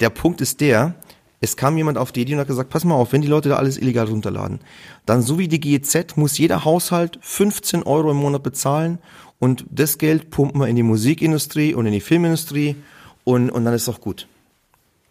der 0.01 0.11
Punkt 0.11 0.41
ist 0.41 0.61
der, 0.61 0.95
es 1.41 1.57
kam 1.57 1.77
jemand 1.77 1.99
auf 1.99 2.11
die 2.11 2.23
Idee 2.23 2.35
und 2.35 2.41
hat 2.41 2.49
gesagt, 2.49 2.69
pass 2.69 2.85
mal 2.85 2.97
auf, 2.97 3.13
wenn 3.13 3.23
die 3.23 3.29
Leute 3.29 3.51
da 3.51 3.57
alles 3.57 3.79
illegal 3.79 4.07
runterladen, 4.07 4.59
dann 5.07 5.23
so 5.23 5.39
wie 5.39 5.47
die 5.47 5.61
GEZ 5.61 6.17
muss 6.17 6.37
jeder 6.37 6.65
Haushalt 6.65 7.21
15 7.23 7.85
Euro 7.85 8.11
im 8.11 8.17
Monat 8.17 8.43
bezahlen 8.43 8.99
und 9.39 9.67
das 9.71 9.99
Geld 9.99 10.31
pumpen 10.31 10.61
wir 10.61 10.67
in 10.67 10.75
die 10.75 10.83
Musikindustrie 10.83 11.73
und 11.73 11.87
in 11.87 11.93
die 11.93 12.01
Filmindustrie 12.01 12.75
und, 13.23 13.51
und 13.51 13.65
dann 13.65 13.75
ist 13.75 13.87
doch 13.87 14.01
gut. 14.01 14.27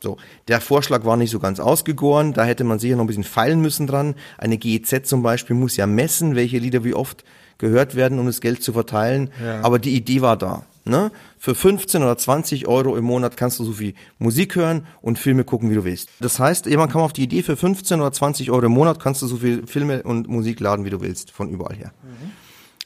So, 0.02 0.18
der 0.50 0.60
Vorschlag 0.60 1.06
war 1.06 1.16
nicht 1.16 1.32
so 1.32 1.40
ganz 1.40 1.62
ausgegoren, 1.62 2.34
da 2.34 2.44
hätte 2.44 2.66
man 2.66 2.78
sicher 2.78 2.98
noch 2.98 3.06
ein 3.06 3.08
bisschen 3.08 3.24
feilen 3.24 3.62
müssen 3.62 3.88
dran. 3.88 4.16
Eine 4.38 4.58
GEZ 4.58 5.08
zum 5.08 5.24
Beispiel 5.24 5.56
muss 5.56 5.78
ja 5.78 5.88
messen, 5.88 6.36
welche 6.36 6.58
Lieder 6.58 6.84
wie 6.84 6.94
oft 6.94 7.24
gehört 7.58 7.96
werden, 7.96 8.20
um 8.20 8.26
das 8.26 8.42
Geld 8.42 8.64
zu 8.64 8.74
verteilen. 8.74 9.32
Ja. 9.44 9.62
Aber 9.62 9.80
die 9.80 9.96
Idee 9.96 10.22
war 10.22 10.38
da. 10.38 10.64
Ne? 10.86 11.12
Für 11.40 11.56
15 11.56 12.04
oder 12.04 12.18
20 12.18 12.68
Euro 12.68 12.98
im 12.98 13.06
Monat 13.06 13.38
kannst 13.38 13.58
du 13.60 13.64
so 13.64 13.72
viel 13.72 13.94
Musik 14.20 14.56
hören 14.56 14.86
und 15.02 15.18
Filme 15.18 15.46
gucken, 15.46 15.70
wie 15.70 15.76
du 15.76 15.86
willst. 15.86 16.10
Das 16.20 16.40
heißt, 16.40 16.66
jemand 16.66 16.92
kam 16.92 17.02
auf 17.02 17.14
die 17.14 17.24
Idee, 17.24 17.42
für 17.42 17.56
15 17.56 18.02
oder 18.02 18.12
20 18.12 18.52
Euro 18.52 18.66
im 18.66 18.74
Monat 18.74 19.00
kannst 19.00 19.22
du 19.22 19.28
so 19.28 19.38
viel 19.38 19.66
Filme 19.66 20.04
und 20.04 20.28
Musik 20.28 20.60
laden, 20.60 20.84
wie 20.84 20.90
du 20.90 21.00
willst, 21.00 21.32
von 21.32 21.50
überall 21.50 21.76
her. 21.76 21.94
Mhm. 22.04 22.32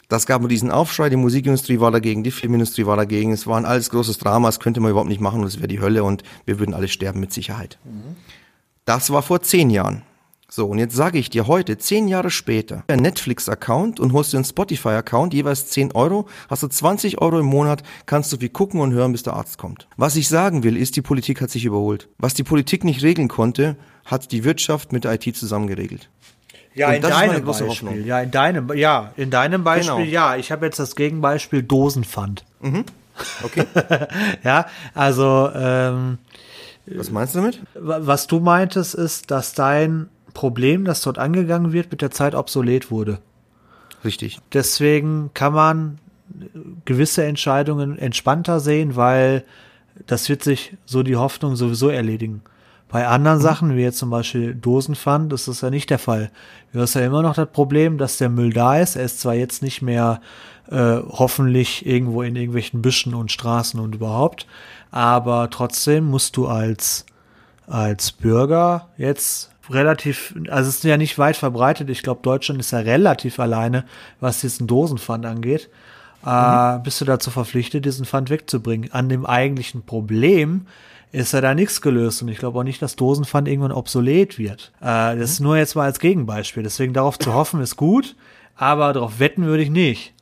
Das 0.09 0.25
gab 0.25 0.41
nur 0.41 0.49
diesen 0.49 0.71
Aufschrei, 0.71 1.09
die 1.09 1.17
Musikindustrie 1.17 1.79
war 1.79 1.91
dagegen, 1.91 2.23
die 2.23 2.31
Filmindustrie 2.31 2.85
war 2.85 2.95
dagegen. 2.95 3.33
Es 3.33 3.45
war 3.45 3.57
ein 3.57 3.65
alles 3.65 3.89
großes 3.89 4.19
Drama, 4.19 4.47
das 4.47 4.59
könnte 4.59 4.79
man 4.79 4.91
überhaupt 4.91 5.09
nicht 5.09 5.19
machen 5.19 5.41
und 5.41 5.47
es 5.47 5.57
wäre 5.57 5.67
die 5.67 5.81
Hölle 5.81 6.03
und 6.03 6.23
wir 6.45 6.59
würden 6.59 6.73
alle 6.73 6.87
sterben 6.87 7.19
mit 7.19 7.33
Sicherheit. 7.33 7.77
Mhm. 7.83 8.15
Das 8.85 9.09
war 9.09 9.21
vor 9.21 9.41
zehn 9.41 9.69
Jahren. 9.69 10.03
So, 10.49 10.65
und 10.67 10.77
jetzt 10.77 10.95
sage 10.95 11.19
ich 11.19 11.29
dir 11.29 11.47
heute, 11.47 11.77
zehn 11.77 12.07
Jahre 12.07 12.31
später, 12.31 12.85
ein 12.87 12.99
Netflix-Account 12.99 13.99
und 13.99 14.13
holst 14.13 14.31
dir 14.31 14.37
einen 14.37 14.45
Spotify-Account, 14.45 15.33
jeweils 15.33 15.67
10 15.67 15.91
Euro, 15.91 16.25
hast 16.49 16.63
du 16.63 16.69
20 16.69 17.21
Euro 17.21 17.39
im 17.39 17.47
Monat, 17.47 17.83
kannst 18.05 18.31
du 18.31 18.37
viel 18.37 18.47
gucken 18.47 18.79
und 18.79 18.93
hören, 18.93 19.11
bis 19.11 19.23
der 19.23 19.33
Arzt 19.33 19.57
kommt. 19.57 19.89
Was 19.97 20.15
ich 20.15 20.29
sagen 20.29 20.63
will, 20.63 20.77
ist, 20.77 20.95
die 20.95 21.01
Politik 21.01 21.41
hat 21.41 21.49
sich 21.49 21.65
überholt. 21.65 22.07
Was 22.17 22.33
die 22.33 22.45
Politik 22.45 22.85
nicht 22.85 23.03
regeln 23.03 23.27
konnte, 23.27 23.75
hat 24.05 24.31
die 24.31 24.45
Wirtschaft 24.45 24.93
mit 24.93 25.03
der 25.03 25.15
IT 25.15 25.35
zusammen 25.35 25.67
geregelt. 25.67 26.09
Ja, 26.73 26.91
in 26.93 27.01
deinem 27.01 27.43
Beispiel. 27.43 27.67
Hoffnung. 27.67 28.05
Ja, 28.05 28.21
in 28.21 28.31
deinem, 28.31 28.71
ja, 28.73 29.11
in 29.17 29.29
deinem 29.29 29.65
Beispiel, 29.65 30.05
genau. 30.05 30.09
ja. 30.09 30.37
Ich 30.37 30.53
habe 30.53 30.65
jetzt 30.65 30.79
das 30.79 30.95
Gegenbeispiel 30.95 31.61
Dosenpfand. 31.61 32.45
Mhm. 32.61 32.85
Okay. 33.43 33.65
ja, 34.45 34.67
also, 34.93 35.49
ähm, 35.53 36.19
was 36.85 37.11
meinst 37.11 37.35
du 37.35 37.39
damit? 37.39 37.59
Was 37.73 38.27
du 38.27 38.39
meintest, 38.39 38.95
ist, 38.95 39.29
dass 39.29 39.53
dein 39.53 40.07
Problem, 40.37 40.85
das 40.85 41.01
dort 41.01 41.17
angegangen 41.17 41.73
wird, 41.73 41.89
mit 41.89 42.03
der 42.03 42.11
Zeit 42.11 42.35
obsolet 42.35 42.91
wurde. 42.91 43.17
Richtig. 44.05 44.37
Deswegen 44.53 45.31
kann 45.33 45.51
man 45.51 45.97
gewisse 46.85 47.25
Entscheidungen 47.25 47.97
entspannter 47.97 48.59
sehen, 48.59 48.95
weil 48.95 49.43
das 50.05 50.29
wird 50.29 50.43
sich 50.43 50.77
so 50.85 51.01
die 51.01 51.15
Hoffnung 51.15 51.55
sowieso 51.55 51.89
erledigen. 51.89 52.43
Bei 52.87 53.07
anderen 53.07 53.39
mhm. 53.39 53.41
Sachen, 53.41 53.75
wie 53.75 53.81
jetzt 53.81 53.97
zum 53.97 54.11
Beispiel 54.11 54.53
Dosenpfand, 54.53 55.33
ist 55.33 55.47
das 55.47 55.61
ja 55.61 55.71
nicht 55.71 55.89
der 55.89 55.97
Fall. 55.97 56.29
Du 56.71 56.81
hast 56.81 56.93
ja 56.93 57.01
immer 57.01 57.23
noch 57.23 57.33
das 57.33 57.49
Problem, 57.51 57.97
dass 57.97 58.19
der 58.19 58.29
Müll 58.29 58.53
da 58.53 58.77
ist. 58.77 58.95
Er 58.95 59.05
ist 59.05 59.19
zwar 59.19 59.33
jetzt 59.33 59.63
nicht 59.63 59.81
mehr 59.81 60.21
äh, 60.69 60.97
hoffentlich 61.09 61.83
irgendwo 61.83 62.21
in 62.21 62.35
irgendwelchen 62.35 62.83
Büschen 62.83 63.15
und 63.15 63.31
Straßen 63.31 63.79
und 63.79 63.95
überhaupt, 63.95 64.45
aber 64.91 65.49
trotzdem 65.49 66.05
musst 66.05 66.37
du 66.37 66.45
als, 66.45 67.07
als 67.65 68.11
Bürger 68.11 68.89
jetzt 68.97 69.49
relativ, 69.69 70.33
also 70.49 70.69
es 70.69 70.77
ist 70.77 70.83
ja 70.83 70.97
nicht 70.97 71.17
weit 71.17 71.37
verbreitet. 71.37 71.89
Ich 71.89 72.03
glaube, 72.03 72.21
Deutschland 72.23 72.59
ist 72.59 72.71
ja 72.71 72.79
relativ 72.79 73.39
alleine, 73.39 73.85
was 74.19 74.41
diesen 74.41 74.67
Dosenpfand 74.67 75.25
angeht. 75.25 75.69
Äh, 76.25 76.29
mhm. 76.29 76.77
Äh, 76.77 76.83
bist 76.83 77.01
du 77.01 77.05
dazu 77.05 77.31
verpflichtet, 77.31 77.85
diesen 77.85 78.05
Pfand 78.05 78.29
wegzubringen? 78.29 78.91
An 78.91 79.09
dem 79.09 79.25
eigentlichen 79.25 79.83
Problem 79.83 80.67
ist 81.11 81.33
ja 81.33 81.41
da 81.41 81.53
nichts 81.53 81.81
gelöst 81.81 82.21
und 82.21 82.27
ich 82.27 82.37
glaube 82.37 82.59
auch 82.59 82.63
nicht, 82.63 82.81
dass 82.81 82.95
Dosenpfand 82.95 83.47
irgendwann 83.47 83.71
obsolet 83.71 84.37
wird. 84.37 84.71
Äh, 84.81 85.17
das 85.17 85.31
ist 85.31 85.39
mhm. 85.39 85.47
nur 85.47 85.57
jetzt 85.57 85.75
mal 85.75 85.85
als 85.85 85.99
Gegenbeispiel. 85.99 86.63
Deswegen 86.63 86.93
darauf 86.93 87.17
zu 87.17 87.33
hoffen 87.33 87.61
ist 87.61 87.75
gut, 87.75 88.15
aber 88.55 88.93
darauf 88.93 89.19
wetten 89.19 89.45
würde 89.45 89.63
ich 89.63 89.69
nicht. 89.69 90.13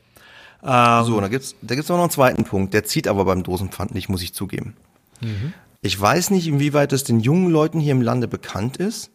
Ähm, 0.63 1.03
so, 1.03 1.19
da 1.21 1.27
gibt's, 1.27 1.55
da 1.61 1.75
gibt's 1.75 1.89
auch 1.91 1.95
noch 1.95 2.03
einen 2.03 2.11
zweiten 2.11 2.43
Punkt. 2.43 2.73
Der 2.73 2.83
zieht 2.83 3.07
aber 3.07 3.25
beim 3.25 3.43
Dosenpfand 3.43 3.93
nicht, 3.93 4.09
muss 4.09 4.21
ich 4.21 4.33
zugeben. 4.33 4.75
Mhm. 5.21 5.53
Ich 5.81 5.99
weiß 5.99 6.31
nicht, 6.31 6.47
inwieweit 6.47 6.93
es 6.93 7.03
den 7.03 7.19
jungen 7.19 7.51
Leuten 7.51 7.79
hier 7.79 7.91
im 7.91 8.01
Lande 8.01 8.27
bekannt 8.27 8.77
ist. 8.77 9.11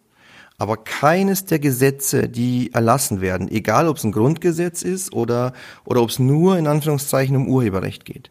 Aber 0.61 0.77
keines 0.77 1.47
der 1.47 1.59
Gesetze, 1.59 2.29
die 2.29 2.75
erlassen 2.75 3.23
werden, 3.23 3.49
egal 3.51 3.89
ob 3.89 3.97
es 3.97 4.05
ein 4.05 4.13
Grundgesetz 4.13 4.83
ist 4.83 5.11
oder, 5.15 5.55
oder 5.87 6.03
ob 6.03 6.11
es 6.11 6.19
nur 6.19 6.59
in 6.59 6.67
Anführungszeichen 6.67 7.35
um 7.35 7.49
Urheberrecht 7.49 8.05
geht, 8.05 8.31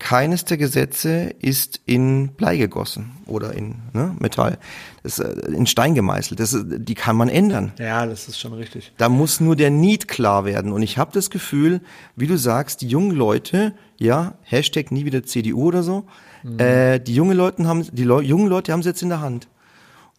keines 0.00 0.44
der 0.44 0.56
Gesetze 0.56 1.32
ist 1.38 1.80
in 1.86 2.30
Blei 2.32 2.56
gegossen 2.56 3.12
oder 3.26 3.52
in 3.52 3.76
ne, 3.92 4.16
Metall, 4.18 4.58
das, 5.04 5.20
äh, 5.20 5.30
in 5.52 5.68
Stein 5.68 5.94
gemeißelt. 5.94 6.40
Das, 6.40 6.58
die 6.60 6.94
kann 6.96 7.14
man 7.14 7.28
ändern. 7.28 7.72
Ja, 7.78 8.04
das 8.04 8.26
ist 8.26 8.40
schon 8.40 8.54
richtig. 8.54 8.92
Da 8.96 9.08
muss 9.08 9.38
nur 9.38 9.54
der 9.54 9.70
Need 9.70 10.08
klar 10.08 10.44
werden. 10.44 10.72
Und 10.72 10.82
ich 10.82 10.98
habe 10.98 11.12
das 11.12 11.30
Gefühl, 11.30 11.82
wie 12.16 12.26
du 12.26 12.36
sagst, 12.36 12.80
die 12.80 12.88
jungen 12.88 13.12
Leute, 13.12 13.74
ja, 13.96 14.34
Hashtag 14.42 14.90
nie 14.90 15.04
wieder 15.04 15.22
CDU 15.22 15.68
oder 15.68 15.84
so, 15.84 16.02
mhm. 16.42 16.58
äh, 16.58 16.98
die 16.98 17.14
jungen 17.14 17.36
Leute 17.36 17.64
haben, 17.68 17.86
die 17.92 18.02
Le 18.02 18.22
jungen 18.22 18.48
Leute 18.48 18.72
haben 18.72 18.80
es 18.80 18.86
jetzt 18.86 19.02
in 19.02 19.10
der 19.10 19.20
Hand. 19.20 19.46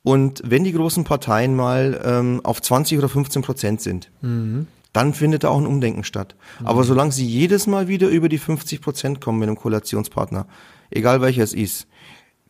Und 0.04 0.42
wenn 0.44 0.64
die 0.64 0.74
großen 0.74 1.04
Parteien 1.04 1.56
mal 1.56 2.02
ähm, 2.04 2.42
auf 2.44 2.62
20 2.62 2.98
oder 2.98 3.10
15 3.10 3.42
Prozent 3.44 3.82
sind, 3.82 4.10
mhm. 4.22 4.68
dann 4.94 5.14
findet 5.14 5.44
da 5.44 5.50
auch 5.50 5.60
ein 5.60 5.68
Umdenken 5.68 6.04
statt. 6.04 6.36
Mhm. 6.60 6.68
Aber 6.68 6.84
solange 6.84 7.12
sie 7.12 7.26
jedes 7.26 7.68
Mal 7.68 7.88
wieder 7.88 8.08
über 8.08 8.28
die 8.28 8.40
50 8.40 8.82
Prozent 8.82 9.22
kommen 9.22 9.40
mit 9.40 9.48
einem 9.48 9.58
Koalitionspartner, 9.58 10.48
egal 10.90 11.22
welcher 11.22 11.44
es 11.44 11.54
ist, 11.54 11.88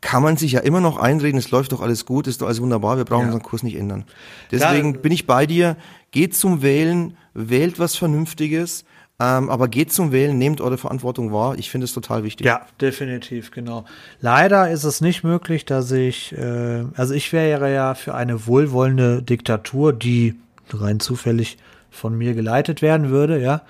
kann 0.01 0.23
man 0.23 0.35
sich 0.35 0.53
ja 0.53 0.61
immer 0.61 0.81
noch 0.81 0.97
einreden, 0.97 1.37
es 1.37 1.51
läuft 1.51 1.71
doch 1.71 1.81
alles 1.81 2.05
gut, 2.05 2.25
ist 2.25 2.41
doch 2.41 2.47
alles 2.47 2.61
wunderbar, 2.61 2.97
wir 2.97 3.05
brauchen 3.05 3.21
ja. 3.21 3.27
unseren 3.27 3.43
Kurs 3.43 3.61
nicht 3.61 3.75
ändern. 3.75 4.05
Deswegen 4.49 4.93
da, 4.93 4.99
bin 4.99 5.11
ich 5.11 5.27
bei 5.27 5.45
dir, 5.45 5.77
geht 6.09 6.35
zum 6.35 6.63
Wählen, 6.63 7.15
wählt 7.35 7.79
was 7.79 7.95
Vernünftiges, 7.95 8.83
ähm, 9.21 9.51
aber 9.51 9.67
geht 9.67 9.93
zum 9.93 10.11
Wählen, 10.11 10.35
nehmt 10.39 10.61
eure 10.61 10.79
Verantwortung 10.79 11.31
wahr. 11.31 11.55
Ich 11.59 11.69
finde 11.69 11.85
es 11.85 11.93
total 11.93 12.23
wichtig. 12.23 12.47
Ja, 12.47 12.65
definitiv, 12.79 13.51
genau. 13.51 13.85
Leider 14.19 14.71
ist 14.71 14.83
es 14.83 14.99
nicht 14.99 15.23
möglich, 15.23 15.63
dass 15.63 15.91
ich, 15.91 16.35
äh, 16.35 16.85
also 16.95 17.13
ich 17.13 17.31
wäre 17.31 17.71
ja 17.71 17.93
für 17.93 18.15
eine 18.15 18.47
wohlwollende 18.47 19.21
Diktatur, 19.21 19.93
die 19.93 20.39
rein 20.73 20.99
zufällig 20.99 21.59
von 21.91 22.17
mir 22.17 22.33
geleitet 22.33 22.81
werden 22.81 23.11
würde, 23.11 23.39
ja. 23.39 23.61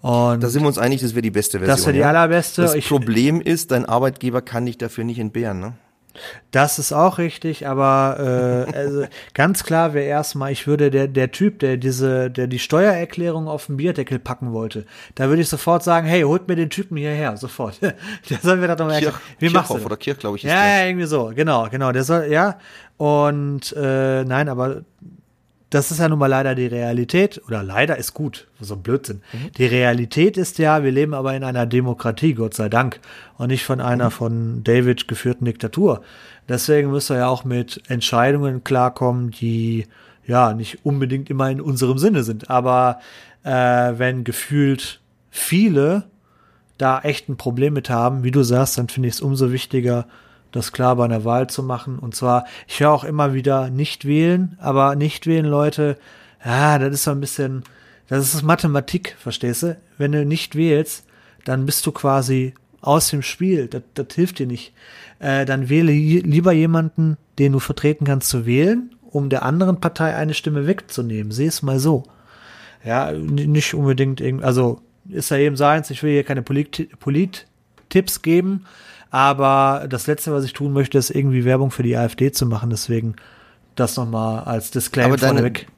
Und 0.00 0.44
da 0.44 0.48
sind 0.48 0.62
wir 0.62 0.68
uns 0.68 0.78
einig, 0.78 1.00
das 1.00 1.14
wäre 1.14 1.22
die 1.22 1.30
beste 1.30 1.58
Version. 1.58 1.76
Das 1.76 1.86
wäre 1.86 1.96
die 1.96 2.04
allerbeste. 2.04 2.62
Das 2.62 2.74
ich, 2.74 2.86
Problem 2.86 3.40
ist, 3.40 3.72
dein 3.72 3.86
Arbeitgeber 3.86 4.42
kann 4.42 4.66
dich 4.66 4.78
dafür 4.78 5.02
nicht 5.02 5.18
entbehren, 5.18 5.58
ne? 5.58 5.72
Das 6.50 6.78
ist 6.78 6.92
auch 6.92 7.18
richtig, 7.18 7.66
aber 7.66 8.66
äh, 8.72 8.76
also 8.76 9.04
ganz 9.34 9.64
klar 9.64 9.94
wäre 9.94 10.06
erstmal, 10.06 10.52
ich 10.52 10.66
würde 10.66 10.90
der, 10.90 11.08
der 11.08 11.32
Typ, 11.32 11.58
der 11.58 11.76
diese, 11.76 12.30
der 12.30 12.46
die 12.46 12.58
Steuererklärung 12.58 13.48
auf 13.48 13.66
den 13.66 13.76
Bierdeckel 13.76 14.18
packen 14.18 14.52
wollte, 14.52 14.86
da 15.14 15.28
würde 15.28 15.42
ich 15.42 15.48
sofort 15.48 15.82
sagen, 15.82 16.06
hey, 16.06 16.22
holt 16.22 16.46
mir 16.46 16.56
den 16.56 16.70
Typen 16.70 16.96
hierher, 16.96 17.36
sofort. 17.36 17.80
der 17.82 17.94
soll 18.42 18.58
mir 18.58 18.68
das 18.68 18.76
doch 18.76 18.86
mal 18.86 18.94
erklären. 18.94 19.14
Wie 19.38 19.50
machst 19.50 19.70
du 19.70 19.84
oder 19.84 19.96
Kirch, 19.96 20.18
glaube 20.18 20.36
ich. 20.36 20.44
Ist 20.44 20.50
ja, 20.50 20.78
ja, 20.78 20.86
irgendwie 20.86 21.06
so, 21.06 21.32
genau, 21.34 21.68
genau. 21.70 21.92
Der 21.92 22.04
soll, 22.04 22.26
ja. 22.26 22.58
Und 22.96 23.72
äh, 23.76 24.24
nein, 24.24 24.48
aber 24.48 24.82
das 25.74 25.90
ist 25.90 25.98
ja 25.98 26.08
nun 26.08 26.20
mal 26.20 26.28
leider 26.28 26.54
die 26.54 26.66
Realität, 26.66 27.42
oder 27.48 27.64
leider 27.64 27.96
ist 27.96 28.14
gut, 28.14 28.46
so 28.60 28.74
ein 28.74 28.82
Blödsinn. 28.82 29.22
Mhm. 29.32 29.52
Die 29.58 29.66
Realität 29.66 30.36
ist 30.36 30.58
ja, 30.58 30.84
wir 30.84 30.92
leben 30.92 31.14
aber 31.14 31.34
in 31.34 31.42
einer 31.42 31.66
Demokratie, 31.66 32.34
Gott 32.34 32.54
sei 32.54 32.68
Dank, 32.68 33.00
und 33.38 33.48
nicht 33.48 33.64
von 33.64 33.80
einer 33.80 34.06
mhm. 34.06 34.12
von 34.12 34.64
David 34.64 35.08
geführten 35.08 35.44
Diktatur. 35.44 36.02
Deswegen 36.48 36.92
müssen 36.92 37.16
wir 37.16 37.22
ja 37.22 37.26
auch 37.26 37.44
mit 37.44 37.82
Entscheidungen 37.88 38.62
klarkommen, 38.62 39.32
die 39.32 39.86
ja 40.26 40.54
nicht 40.54 40.84
unbedingt 40.84 41.28
immer 41.28 41.50
in 41.50 41.60
unserem 41.60 41.98
Sinne 41.98 42.22
sind. 42.22 42.50
Aber 42.50 43.00
äh, 43.42 43.50
wenn 43.50 44.22
gefühlt 44.22 45.00
viele 45.30 46.04
da 46.78 47.00
echt 47.00 47.28
ein 47.28 47.36
Problem 47.36 47.72
mit 47.72 47.90
haben, 47.90 48.22
wie 48.22 48.30
du 48.30 48.44
sagst, 48.44 48.78
dann 48.78 48.88
finde 48.88 49.08
ich 49.08 49.14
es 49.14 49.20
umso 49.20 49.50
wichtiger, 49.50 50.06
das 50.54 50.72
klar 50.72 50.96
bei 50.96 51.04
einer 51.04 51.24
Wahl 51.24 51.48
zu 51.48 51.62
machen. 51.62 51.98
Und 51.98 52.14
zwar, 52.14 52.46
ich 52.68 52.80
höre 52.80 52.92
auch 52.92 53.04
immer 53.04 53.34
wieder 53.34 53.70
nicht 53.70 54.04
wählen, 54.04 54.56
aber 54.60 54.94
nicht 54.94 55.26
wählen, 55.26 55.46
Leute, 55.46 55.98
ja, 56.44 56.78
das 56.78 56.94
ist 56.94 57.04
so 57.04 57.10
ein 57.10 57.20
bisschen, 57.20 57.64
das 58.08 58.34
ist 58.34 58.42
Mathematik, 58.42 59.16
verstehst 59.18 59.64
du? 59.64 59.76
Wenn 59.98 60.12
du 60.12 60.24
nicht 60.24 60.54
wählst, 60.54 61.04
dann 61.44 61.66
bist 61.66 61.84
du 61.86 61.92
quasi 61.92 62.54
aus 62.80 63.08
dem 63.08 63.22
Spiel. 63.22 63.66
Das, 63.66 63.82
das 63.94 64.06
hilft 64.14 64.38
dir 64.38 64.46
nicht. 64.46 64.72
Äh, 65.18 65.44
dann 65.44 65.68
wähle 65.68 65.92
lieber 65.92 66.52
jemanden, 66.52 67.16
den 67.38 67.52
du 67.52 67.58
vertreten 67.58 68.04
kannst, 68.04 68.28
zu 68.28 68.46
wählen, 68.46 68.94
um 69.10 69.30
der 69.30 69.42
anderen 69.42 69.80
Partei 69.80 70.14
eine 70.14 70.34
Stimme 70.34 70.66
wegzunehmen. 70.66 71.32
Sieh 71.32 71.46
es 71.46 71.62
mal 71.62 71.78
so. 71.78 72.04
Ja, 72.84 73.10
nicht 73.12 73.74
unbedingt 73.74 74.20
irgendwie, 74.20 74.44
also 74.44 74.80
ist 75.08 75.30
ja 75.30 75.38
eben 75.38 75.56
seins, 75.56 75.90
ich 75.90 76.02
will 76.02 76.12
hier 76.12 76.24
keine 76.24 76.42
Polit-Tipps 76.42 76.96
Polit 76.98 77.46
geben, 78.22 78.66
aber 79.14 79.86
das 79.88 80.08
Letzte, 80.08 80.32
was 80.32 80.44
ich 80.44 80.54
tun 80.54 80.72
möchte, 80.72 80.98
ist 80.98 81.10
irgendwie 81.10 81.44
Werbung 81.44 81.70
für 81.70 81.84
die 81.84 81.96
AfD 81.96 82.32
zu 82.32 82.46
machen. 82.46 82.70
Deswegen 82.70 83.14
das 83.76 83.96
nochmal 83.96 84.42
als 84.42 84.72
Disclaimer 84.72 85.16
vorneweg. 85.16 85.68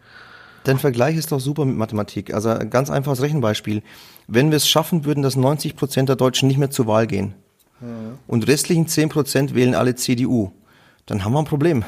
Dein 0.65 0.79
Vergleich 0.79 1.19
ist 1.19 1.33
doch 1.33 1.39
super 1.39 1.67
mit 1.67 1.77
Mathematik. 1.77 2.33
Also 2.33 2.49
ein 2.49 2.71
ganz 2.71 2.89
einfaches 2.89 3.21
Rechenbeispiel. 3.21 3.83
Wenn 4.27 4.49
wir 4.51 4.57
es 4.57 4.67
schaffen 4.67 5.05
würden, 5.05 5.23
dass 5.23 5.37
90 5.37 5.77
Prozent 5.77 6.09
der 6.09 6.17
Deutschen 6.17 6.49
nicht 6.49 6.57
mehr 6.57 6.71
zur 6.71 6.87
Wahl 6.87 7.07
gehen 7.07 7.35
ja. 7.83 7.89
und 8.27 8.47
restlichen 8.47 8.89
10 8.89 9.11
Prozent 9.11 9.55
wählen 9.55 9.75
alle 9.75 9.95
CDU, 9.97 10.53
dann 11.05 11.23
haben 11.23 11.35
wir 11.35 11.41
ein 11.41 11.45
Problem. 11.45 11.85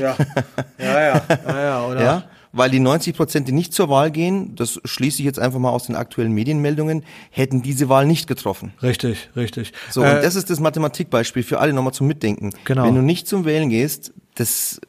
Ja, 0.00 0.16
ja, 0.78 1.00
ja, 1.00 1.22
ja, 1.28 1.60
ja 1.60 1.86
oder? 1.86 2.02
Ja? 2.02 2.24
Weil 2.56 2.70
die 2.70 2.80
90 2.80 3.16
Prozent, 3.16 3.48
die 3.48 3.52
nicht 3.52 3.72
zur 3.72 3.88
Wahl 3.88 4.10
gehen, 4.10 4.54
das 4.54 4.80
schließe 4.84 5.18
ich 5.20 5.24
jetzt 5.24 5.38
einfach 5.38 5.58
mal 5.58 5.70
aus 5.70 5.86
den 5.86 5.96
aktuellen 5.96 6.32
Medienmeldungen, 6.32 7.04
hätten 7.30 7.62
diese 7.62 7.88
Wahl 7.88 8.06
nicht 8.06 8.26
getroffen. 8.26 8.72
Richtig, 8.82 9.30
richtig. 9.36 9.72
So, 9.90 10.02
äh, 10.02 10.16
und 10.16 10.24
das 10.24 10.34
ist 10.36 10.50
das 10.50 10.60
Mathematikbeispiel 10.60 11.42
für 11.42 11.58
alle 11.58 11.72
nochmal 11.72 11.92
zum 11.92 12.06
Mitdenken. 12.06 12.52
Genau. 12.64 12.84
Wenn 12.84 12.94
du 12.94 13.02
nicht 13.02 13.28
zum 13.28 13.44
Wählen 13.44 13.68
gehst, 13.68 14.12
das 14.34 14.80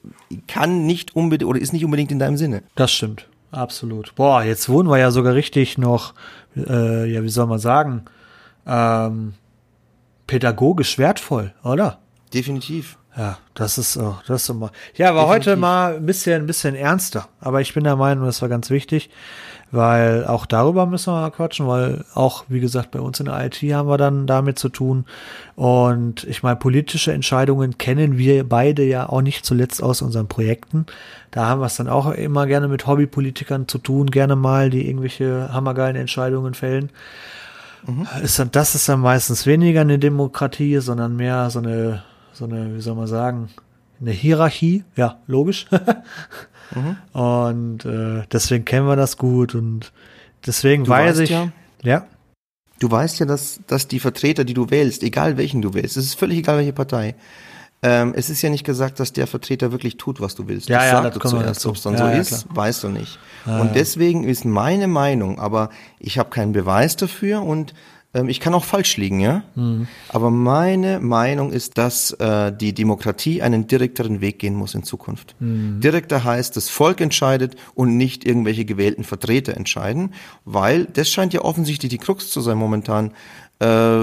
kann 0.47 0.85
nicht 0.85 1.15
unbedingt 1.15 1.49
oder 1.49 1.59
ist 1.59 1.73
nicht 1.73 1.85
unbedingt 1.85 2.11
in 2.11 2.19
deinem 2.19 2.37
Sinne. 2.37 2.63
Das 2.75 2.91
stimmt. 2.91 3.27
Absolut. 3.51 4.13
Boah, 4.15 4.43
jetzt 4.43 4.69
wohnen 4.69 4.89
wir 4.89 4.97
ja 4.97 5.11
sogar 5.11 5.33
richtig 5.33 5.77
noch, 5.77 6.13
äh, 6.55 7.11
ja, 7.11 7.23
wie 7.23 7.29
soll 7.29 7.47
man 7.47 7.59
sagen, 7.59 8.03
ähm, 8.65 9.33
pädagogisch 10.27 10.97
wertvoll, 10.97 11.53
oder? 11.63 11.99
Definitiv. 12.33 12.97
Ja, 13.17 13.39
das 13.55 13.79
ist, 13.79 13.97
oh, 13.97 14.15
das 14.27 14.43
ist 14.43 14.49
immer. 14.49 14.71
Ja, 14.95 15.15
war 15.15 15.25
Definitiv. 15.25 15.51
heute 15.51 15.59
mal 15.59 15.95
ein 15.95 16.05
bisschen, 16.05 16.43
ein 16.43 16.45
bisschen 16.45 16.75
ernster. 16.75 17.27
Aber 17.39 17.61
ich 17.61 17.73
bin 17.73 17.83
der 17.83 17.95
Meinung, 17.95 18.25
das 18.25 18.43
war 18.43 18.49
ganz 18.49 18.69
wichtig, 18.69 19.09
weil 19.71 20.25
auch 20.27 20.45
darüber 20.45 20.85
müssen 20.85 21.11
wir 21.11 21.21
mal 21.21 21.31
quatschen, 21.31 21.67
weil 21.67 22.05
auch, 22.13 22.45
wie 22.47 22.59
gesagt, 22.59 22.91
bei 22.91 22.99
uns 22.99 23.19
in 23.19 23.25
der 23.25 23.43
IT 23.43 23.55
haben 23.73 23.89
wir 23.89 23.97
dann 23.97 24.27
damit 24.27 24.59
zu 24.59 24.69
tun. 24.69 25.05
Und 25.55 26.25
ich 26.25 26.43
meine, 26.43 26.57
politische 26.57 27.11
Entscheidungen 27.11 27.79
kennen 27.79 28.19
wir 28.19 28.47
beide 28.47 28.83
ja 28.83 29.09
auch 29.09 29.23
nicht 29.23 29.47
zuletzt 29.47 29.81
aus 29.81 30.03
unseren 30.03 30.27
Projekten. 30.27 30.85
Da 31.31 31.47
haben 31.47 31.59
wir 31.59 31.65
es 31.65 31.75
dann 31.75 31.89
auch 31.89 32.11
immer 32.11 32.45
gerne 32.45 32.67
mit 32.67 32.85
Hobbypolitikern 32.85 33.67
zu 33.67 33.79
tun, 33.79 34.11
gerne 34.11 34.35
mal, 34.35 34.69
die 34.69 34.87
irgendwelche 34.87 35.51
hammergeilen 35.51 35.95
Entscheidungen 35.95 36.53
fällen. 36.53 36.91
Mhm. 37.87 38.07
Ist 38.21 38.37
dann, 38.37 38.51
das 38.51 38.75
ist 38.75 38.87
dann 38.87 38.99
meistens 38.99 39.47
weniger 39.47 39.81
eine 39.81 39.97
Demokratie, 39.97 40.77
sondern 40.77 41.15
mehr 41.15 41.49
so 41.49 41.57
eine 41.57 42.03
so 42.37 42.45
eine, 42.45 42.75
wie 42.75 42.81
soll 42.81 42.95
man 42.95 43.07
sagen, 43.07 43.49
eine 43.99 44.11
Hierarchie, 44.11 44.83
ja, 44.95 45.17
logisch. 45.25 45.65
mhm. 46.75 46.97
Und 47.19 47.85
äh, 47.85 48.23
deswegen 48.31 48.63
kennen 48.63 48.87
wir 48.87 48.95
das 48.95 49.17
gut 49.17 49.55
und 49.55 49.91
deswegen 50.45 50.83
du 50.83 50.91
weiß 50.91 51.19
ich, 51.19 51.31
ja, 51.31 51.51
ja. 51.81 52.05
Du 52.79 52.91
weißt 52.91 53.19
ja, 53.19 53.25
dass, 53.25 53.59
dass 53.65 53.87
die 53.87 53.99
Vertreter, 53.99 54.43
die 54.43 54.53
du 54.53 54.69
wählst, 54.69 55.01
egal 55.01 55.37
welchen 55.37 55.63
du 55.63 55.73
wählst, 55.73 55.97
es 55.97 56.05
ist 56.05 56.19
völlig 56.19 56.37
egal, 56.37 56.57
welche 56.57 56.73
Partei, 56.73 57.15
ähm, 57.81 58.13
es 58.15 58.29
ist 58.29 58.43
ja 58.43 58.49
nicht 58.49 58.63
gesagt, 58.63 58.99
dass 58.99 59.13
der 59.13 59.25
Vertreter 59.25 59.71
wirklich 59.71 59.97
tut, 59.97 60.21
was 60.21 60.35
du 60.35 60.47
willst. 60.47 60.69
Ja, 60.69 60.77
das 60.79 60.91
ja, 60.91 61.01
das 61.01 61.13
du 61.13 61.19
zuerst, 61.19 61.65
ob 61.65 61.75
es 61.75 61.81
dann 61.81 61.93
ja, 61.93 61.99
so 61.99 62.05
ja, 62.05 62.11
ist, 62.11 62.29
klar. 62.29 62.55
weißt 62.55 62.83
du 62.83 62.89
nicht. 62.89 63.19
Ah, 63.45 63.61
und 63.61 63.75
deswegen 63.75 64.23
ist 64.23 64.45
meine 64.45 64.87
Meinung, 64.87 65.39
aber 65.39 65.69
ich 65.99 66.19
habe 66.19 66.29
keinen 66.29 66.53
Beweis 66.53 66.95
dafür 66.95 67.41
und 67.41 67.73
ich 68.25 68.39
kann 68.39 68.53
auch 68.53 68.63
falsch 68.63 68.97
liegen, 68.97 69.19
ja. 69.19 69.43
Mhm. 69.55 69.87
Aber 70.09 70.31
meine 70.31 70.99
Meinung 70.99 71.51
ist, 71.51 71.77
dass 71.77 72.11
äh, 72.11 72.51
die 72.51 72.73
Demokratie 72.73 73.41
einen 73.41 73.67
direkteren 73.67 74.21
Weg 74.21 74.39
gehen 74.39 74.55
muss 74.55 74.75
in 74.75 74.83
Zukunft. 74.83 75.35
Mhm. 75.39 75.79
Direkter 75.81 76.23
heißt, 76.23 76.55
das 76.55 76.69
Volk 76.69 77.01
entscheidet 77.01 77.55
und 77.75 77.97
nicht 77.97 78.25
irgendwelche 78.25 78.65
gewählten 78.65 79.03
Vertreter 79.03 79.55
entscheiden, 79.55 80.13
weil 80.45 80.85
das 80.85 81.09
scheint 81.09 81.33
ja 81.33 81.41
offensichtlich 81.41 81.89
die 81.89 81.97
Krux 81.97 82.29
zu 82.29 82.41
sein 82.41 82.57
momentan. 82.57 83.11
Äh, 83.59 83.99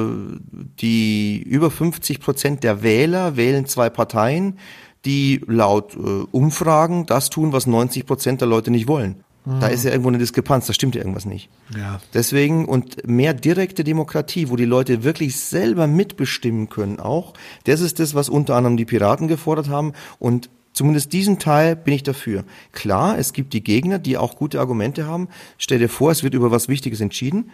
die 0.81 1.41
über 1.43 1.71
50 1.71 2.21
Prozent 2.21 2.65
der 2.65 2.83
Wähler 2.83 3.37
wählen 3.37 3.67
zwei 3.67 3.89
Parteien, 3.89 4.59
die 5.05 5.41
laut 5.47 5.95
äh, 5.95 5.99
Umfragen 6.33 7.07
das 7.07 7.31
tun, 7.31 7.53
was 7.53 7.67
90 7.67 8.07
Prozent 8.07 8.41
der 8.41 8.49
Leute 8.49 8.71
nicht 8.71 8.89
wollen. 8.89 9.24
Da 9.47 9.67
ist 9.67 9.85
ja 9.85 9.91
irgendwo 9.91 10.09
eine 10.09 10.17
Diskrepanz, 10.17 10.67
da 10.67 10.73
stimmt 10.73 10.95
ja 10.95 11.03
irgendwas 11.03 11.27
nicht. 11.27 11.51
Ja. 11.77 12.01
Deswegen 12.15 12.65
und 12.65 13.07
mehr 13.07 13.35
direkte 13.35 13.85
Demokratie, 13.85 14.49
wo 14.49 14.57
die 14.57 14.65
Leute 14.65 15.05
wirklich 15.05 15.39
selber 15.39 15.87
mitbestimmen 15.87 16.71
können 16.71 16.99
auch, 16.99 17.35
das 17.65 17.83
ist 17.83 18.01
das, 18.01 18.15
was 18.15 18.31
unter 18.31 18.57
anderem 18.57 18.79
die 18.79 18.87
Piraten 18.87 19.29
gefordert 19.29 19.69
haben 19.69 19.93
und 20.19 20.49
Zumindest 20.75 21.13
diesen 21.13 21.39
Teil 21.39 21.77
bin 21.77 21.95
ich 21.95 22.03
dafür. 22.03 22.43
Klar, 22.73 23.17
es 23.17 23.33
gibt 23.33 23.53
die 23.53 23.63
Gegner, 23.63 24.01
die 24.01 24.17
auch 24.19 24.35
gute 24.35 24.59
Argumente 24.59 25.07
haben. 25.07 25.29
Stell 25.57 25.79
dir 25.79 25.89
vor, 25.89 26.11
es 26.11 26.25
wird 26.25 26.35
über 26.35 26.51
was 26.51 26.67
Wichtiges 26.69 27.01
entschieden. 27.01 27.53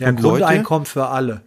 Ja, 0.00 0.12
Grundeinkommen 0.12 0.86
für 0.86 1.08
alle. 1.08 1.42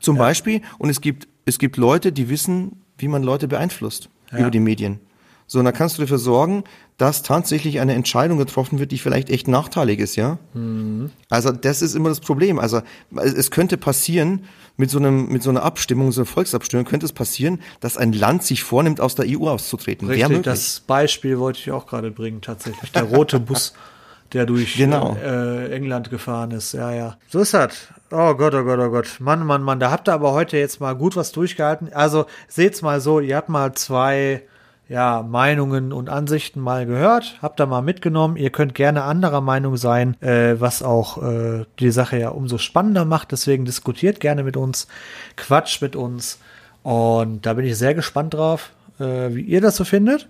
Zum 0.00 0.16
ja. 0.16 0.22
Beispiel. 0.22 0.60
Und 0.78 0.90
es 0.90 1.00
gibt, 1.00 1.28
es 1.44 1.60
gibt 1.60 1.76
Leute, 1.76 2.10
die 2.10 2.28
wissen, 2.28 2.82
wie 2.98 3.06
man 3.06 3.22
Leute 3.22 3.46
beeinflusst 3.46 4.10
ja. 4.32 4.38
über 4.38 4.50
die 4.50 4.58
Medien. 4.58 4.98
So, 5.46 5.60
und 5.60 5.64
da 5.64 5.70
kannst 5.70 5.98
du 5.98 6.02
dafür 6.02 6.18
sorgen, 6.18 6.64
dass 7.02 7.22
tatsächlich 7.22 7.80
eine 7.80 7.94
Entscheidung 7.94 8.38
getroffen 8.38 8.78
wird, 8.78 8.92
die 8.92 8.98
vielleicht 8.98 9.28
echt 9.28 9.48
nachteilig 9.48 9.98
ist, 9.98 10.14
ja? 10.14 10.38
Mhm. 10.54 11.10
Also 11.28 11.50
das 11.50 11.82
ist 11.82 11.96
immer 11.96 12.10
das 12.10 12.20
Problem. 12.20 12.60
Also 12.60 12.80
es 13.16 13.50
könnte 13.50 13.76
passieren, 13.76 14.44
mit 14.76 14.88
so 14.88 14.98
einem, 14.98 15.26
mit 15.26 15.42
so 15.42 15.50
einer 15.50 15.64
Abstimmung, 15.64 16.12
so 16.12 16.20
einer 16.20 16.26
Volksabstimmung, 16.26 16.86
könnte 16.86 17.04
es 17.04 17.12
passieren, 17.12 17.60
dass 17.80 17.96
ein 17.96 18.12
Land 18.12 18.44
sich 18.44 18.62
vornimmt, 18.62 19.00
aus 19.00 19.16
der 19.16 19.26
EU 19.28 19.48
auszutreten. 19.48 20.06
Richtig, 20.06 20.44
das 20.44 20.78
Beispiel 20.78 21.40
wollte 21.40 21.58
ich 21.58 21.72
auch 21.72 21.86
gerade 21.86 22.12
bringen, 22.12 22.40
tatsächlich. 22.40 22.92
Der 22.92 23.02
rote 23.02 23.40
Bus, 23.40 23.74
der 24.32 24.46
durch 24.46 24.76
genau. 24.76 25.16
äh, 25.16 25.74
England 25.74 26.08
gefahren 26.08 26.52
ist. 26.52 26.72
Ja, 26.72 26.92
ja. 26.92 27.16
So 27.28 27.40
ist 27.40 27.52
das. 27.52 27.88
Oh 28.12 28.34
Gott, 28.34 28.54
oh 28.54 28.62
Gott, 28.62 28.78
oh 28.78 28.90
Gott. 28.90 29.16
Mann, 29.18 29.44
Mann, 29.44 29.62
Mann. 29.62 29.80
Da 29.80 29.90
habt 29.90 30.08
ihr 30.08 30.14
aber 30.14 30.32
heute 30.32 30.56
jetzt 30.56 30.80
mal 30.80 30.94
gut 30.94 31.16
was 31.16 31.32
durchgehalten. 31.32 31.92
Also 31.92 32.26
seht's 32.46 32.80
mal 32.80 33.00
so, 33.00 33.18
ihr 33.18 33.34
habt 33.34 33.48
mal 33.48 33.72
zwei 33.72 34.42
ja, 34.92 35.22
Meinungen 35.26 35.90
und 35.90 36.10
Ansichten 36.10 36.60
mal 36.60 36.84
gehört, 36.84 37.38
habt 37.40 37.58
da 37.58 37.64
mal 37.64 37.80
mitgenommen. 37.80 38.36
Ihr 38.36 38.50
könnt 38.50 38.74
gerne 38.74 39.04
anderer 39.04 39.40
Meinung 39.40 39.78
sein, 39.78 40.20
äh, 40.20 40.60
was 40.60 40.82
auch 40.82 41.22
äh, 41.22 41.64
die 41.80 41.90
Sache 41.90 42.18
ja 42.18 42.28
umso 42.28 42.58
spannender 42.58 43.06
macht. 43.06 43.32
Deswegen 43.32 43.64
diskutiert 43.64 44.20
gerne 44.20 44.44
mit 44.44 44.58
uns, 44.58 44.88
quatscht 45.36 45.80
mit 45.80 45.96
uns. 45.96 46.38
Und 46.82 47.46
da 47.46 47.54
bin 47.54 47.64
ich 47.64 47.78
sehr 47.78 47.94
gespannt 47.94 48.34
drauf, 48.34 48.72
äh, 49.00 49.34
wie 49.34 49.40
ihr 49.40 49.62
das 49.62 49.76
so 49.76 49.84
findet. 49.84 50.28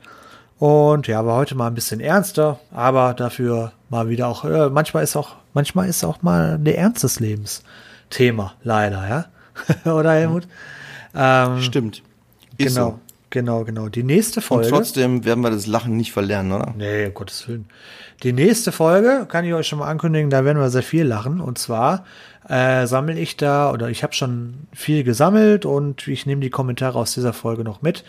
Und 0.61 1.09
ja, 1.09 1.27
war 1.27 1.35
heute 1.35 1.57
mal 1.57 1.67
ein 1.67 1.75
bisschen 1.75 1.99
ernster, 1.99 2.61
aber 2.71 3.15
dafür 3.15 3.73
mal 3.91 4.09
wieder 4.09 4.29
auch, 4.29 4.45
äh, 4.45 4.71
manchmal 4.71 5.03
ist 5.03 5.17
auch, 5.17 5.35
manchmal 5.55 5.89
ist 5.89 6.05
auch 6.05 6.23
mal 6.23 6.57
der 6.61 6.79
Ernst 6.79 7.03
des 7.03 7.19
Lebens 7.19 7.65
Thema, 8.11 8.55
leider, 8.63 9.09
ja. 9.85 9.91
Oder 9.93 10.13
Helmut? 10.13 10.47
Ähm, 11.17 11.61
Stimmt. 11.63 12.03
Ist 12.59 12.77
genau. 12.77 12.91
So. 12.91 13.12
Genau, 13.33 13.65
genau. 13.65 13.89
Die 13.89 14.03
nächste 14.03 14.43
Folge. 14.43 14.67
Und 14.67 14.75
trotzdem 14.75 15.25
werden 15.25 15.43
wir 15.43 15.51
das 15.51 15.67
Lachen 15.67 15.97
nicht 15.97 16.13
verlernen, 16.13 16.53
oder? 16.53 16.75
Nee, 16.77 17.07
um 17.07 17.15
Gottes 17.15 17.49
Willen. 17.49 17.65
Die 18.23 18.35
nächste 18.35 18.73
Folge 18.73 19.27
kann 19.27 19.47
ich 19.47 19.55
euch 19.55 19.67
schon 19.67 19.79
mal 19.79 19.89
ankündigen, 19.89 20.29
da 20.29 20.45
werden 20.45 20.59
wir 20.59 20.69
sehr 20.69 20.83
viel 20.83 21.05
lachen. 21.05 21.41
Und 21.41 21.57
zwar 21.57 22.05
äh, 22.47 22.87
sammle 22.87 23.19
ich 23.19 23.39
da, 23.39 23.73
oder 23.73 23.89
ich 23.89 24.03
habe 24.03 24.13
schon 24.13 24.67
viel 24.75 25.03
gesammelt 25.03 25.65
und 25.65 26.07
ich 26.09 26.27
nehme 26.27 26.43
die 26.43 26.51
Kommentare 26.51 26.99
aus 26.99 27.15
dieser 27.15 27.33
Folge 27.33 27.65
noch 27.65 27.81
mit. 27.81 28.05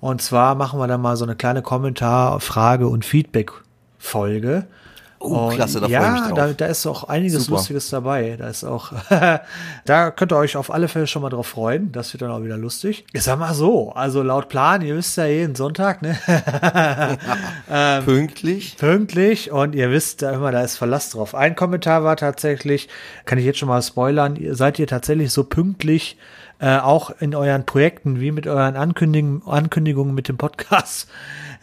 Und 0.00 0.20
zwar 0.20 0.56
machen 0.56 0.80
wir 0.80 0.88
da 0.88 0.98
mal 0.98 1.16
so 1.16 1.24
eine 1.24 1.36
kleine 1.36 1.62
Kommentar-, 1.62 2.40
Frage- 2.40 2.88
und 2.88 3.04
Feedback-Folge. 3.04 4.66
Oh, 5.24 5.48
klasse, 5.48 5.80
da 5.80 5.86
ja, 5.86 6.00
freue 6.00 6.08
ich 6.08 6.20
mich 6.20 6.28
drauf. 6.28 6.38
Da, 6.38 6.52
da 6.52 6.66
ist 6.66 6.86
auch 6.86 7.04
einiges 7.04 7.44
Super. 7.44 7.56
Lustiges 7.56 7.90
dabei. 7.90 8.36
Da 8.38 8.48
ist 8.48 8.64
auch, 8.64 8.92
da 9.84 10.10
könnt 10.10 10.32
ihr 10.32 10.36
euch 10.36 10.56
auf 10.56 10.72
alle 10.72 10.88
Fälle 10.88 11.06
schon 11.06 11.22
mal 11.22 11.30
drauf 11.30 11.46
freuen. 11.46 11.92
Das 11.92 12.12
wird 12.12 12.22
dann 12.22 12.30
auch 12.30 12.42
wieder 12.42 12.56
lustig. 12.56 13.04
Ich 13.12 13.22
sag 13.22 13.38
mal 13.38 13.54
so, 13.54 13.92
also 13.92 14.22
laut 14.22 14.48
Plan, 14.48 14.82
ihr 14.82 14.96
wisst 14.96 15.16
ja 15.16 15.26
jeden 15.26 15.54
Sonntag, 15.54 16.02
ne? 16.02 16.16
ähm, 17.70 18.04
pünktlich. 18.04 18.76
Pünktlich 18.76 19.50
und 19.50 19.74
ihr 19.74 19.90
wisst 19.90 20.22
da 20.22 20.32
immer, 20.32 20.52
da 20.52 20.62
ist 20.62 20.76
Verlass 20.76 21.10
drauf. 21.10 21.34
Ein 21.34 21.56
Kommentar 21.56 22.04
war 22.04 22.16
tatsächlich, 22.16 22.88
kann 23.24 23.38
ich 23.38 23.44
jetzt 23.44 23.58
schon 23.58 23.68
mal 23.68 23.82
spoilern, 23.82 24.38
seid 24.50 24.78
ihr 24.78 24.86
tatsächlich 24.86 25.32
so 25.32 25.44
pünktlich, 25.44 26.18
äh, 26.60 26.78
auch 26.78 27.10
in 27.20 27.34
euren 27.34 27.66
Projekten 27.66 28.20
wie 28.20 28.30
mit 28.30 28.46
euren 28.46 28.76
Ankündigungen, 28.76 29.42
Ankündigungen 29.46 30.14
mit 30.14 30.28
dem 30.28 30.36
Podcast. 30.36 31.08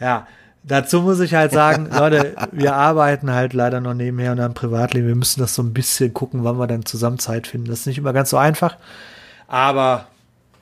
Ja, 0.00 0.26
Dazu 0.64 1.02
muss 1.02 1.18
ich 1.20 1.34
halt 1.34 1.52
sagen, 1.52 1.88
Leute, 1.92 2.36
wir 2.52 2.74
arbeiten 2.74 3.32
halt 3.32 3.52
leider 3.52 3.80
noch 3.80 3.94
nebenher 3.94 4.32
und 4.32 4.38
dann 4.38 4.54
Privatleben. 4.54 5.08
Wir 5.08 5.16
müssen 5.16 5.40
das 5.40 5.54
so 5.54 5.62
ein 5.62 5.72
bisschen 5.72 6.14
gucken, 6.14 6.44
wann 6.44 6.58
wir 6.58 6.68
dann 6.68 6.84
zusammen 6.84 7.18
Zeit 7.18 7.48
finden. 7.48 7.68
Das 7.68 7.80
ist 7.80 7.86
nicht 7.86 7.98
immer 7.98 8.12
ganz 8.12 8.30
so 8.30 8.36
einfach, 8.36 8.76
aber 9.48 10.06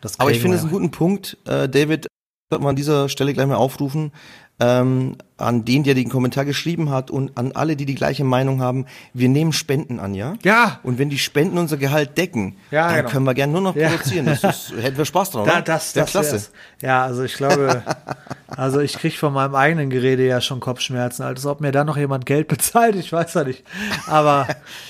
das 0.01 0.19
Aber 0.19 0.31
ich 0.31 0.41
finde 0.41 0.57
es 0.57 0.63
einen 0.63 0.73
guten 0.73 0.91
Punkt, 0.91 1.37
äh, 1.47 1.69
David, 1.69 2.07
sollte 2.49 2.65
man 2.65 2.71
an 2.71 2.77
dieser 2.77 3.09
Stelle 3.09 3.35
gleich 3.35 3.47
mal 3.47 3.57
aufrufen 3.57 4.13
ähm, 4.61 5.17
an 5.39 5.65
den, 5.65 5.85
der 5.85 5.95
den 5.95 6.11
Kommentar 6.11 6.45
geschrieben 6.45 6.91
hat 6.91 7.11
und 7.11 7.37
an 7.39 7.53
alle, 7.53 7.77
die 7.77 7.87
die 7.87 7.95
gleiche 7.95 8.25
Meinung 8.25 8.61
haben. 8.61 8.85
Wir 9.15 9.31
nehmen 9.31 9.55
Spenden 9.55 9.99
an, 9.99 10.13
ja? 10.13 10.35
Ja. 10.45 10.81
Und 10.83 10.99
wenn 10.99 11.09
die 11.09 11.19
Spenden 11.19 11.57
unser 11.57 11.79
Gehalt 11.79 12.19
decken, 12.19 12.57
ja, 12.71 12.89
dann 12.89 12.97
genau. 12.97 13.09
können 13.09 13.25
wir 13.25 13.35
gerne 13.35 13.53
nur 13.55 13.63
noch 13.63 13.75
produzieren. 13.75 14.27
Ja. 14.27 14.37
Das 14.41 14.69
ist, 14.69 14.75
hätten 14.83 14.99
wir 14.99 15.07
Spaß 15.07 15.31
dran, 15.31 15.47
da, 15.47 15.63
Das, 15.63 15.95
das, 15.95 16.11
klasse. 16.11 16.33
Wär's. 16.33 16.53
Ja, 16.83 17.05
also 17.05 17.25
ich 17.25 17.35
glaube, 17.35 17.83
also 18.57 18.81
ich 18.81 18.95
kriege 18.95 19.17
von 19.17 19.33
meinem 19.33 19.55
eigenen 19.55 19.91
Gerede 19.91 20.27
ja 20.27 20.41
schon 20.41 20.61
Kopfschmerzen, 20.61 21.23
als 21.23 21.47
ob 21.47 21.61
mir 21.61 21.73
da 21.73 21.85
noch 21.85 21.97
jemand 21.97 22.27
Geld 22.27 22.49
bezahlt. 22.49 22.97
Ich 22.97 23.13
weiß 23.13 23.35
ja 23.35 23.45
nicht. 23.45 23.65
Aber 24.07 24.47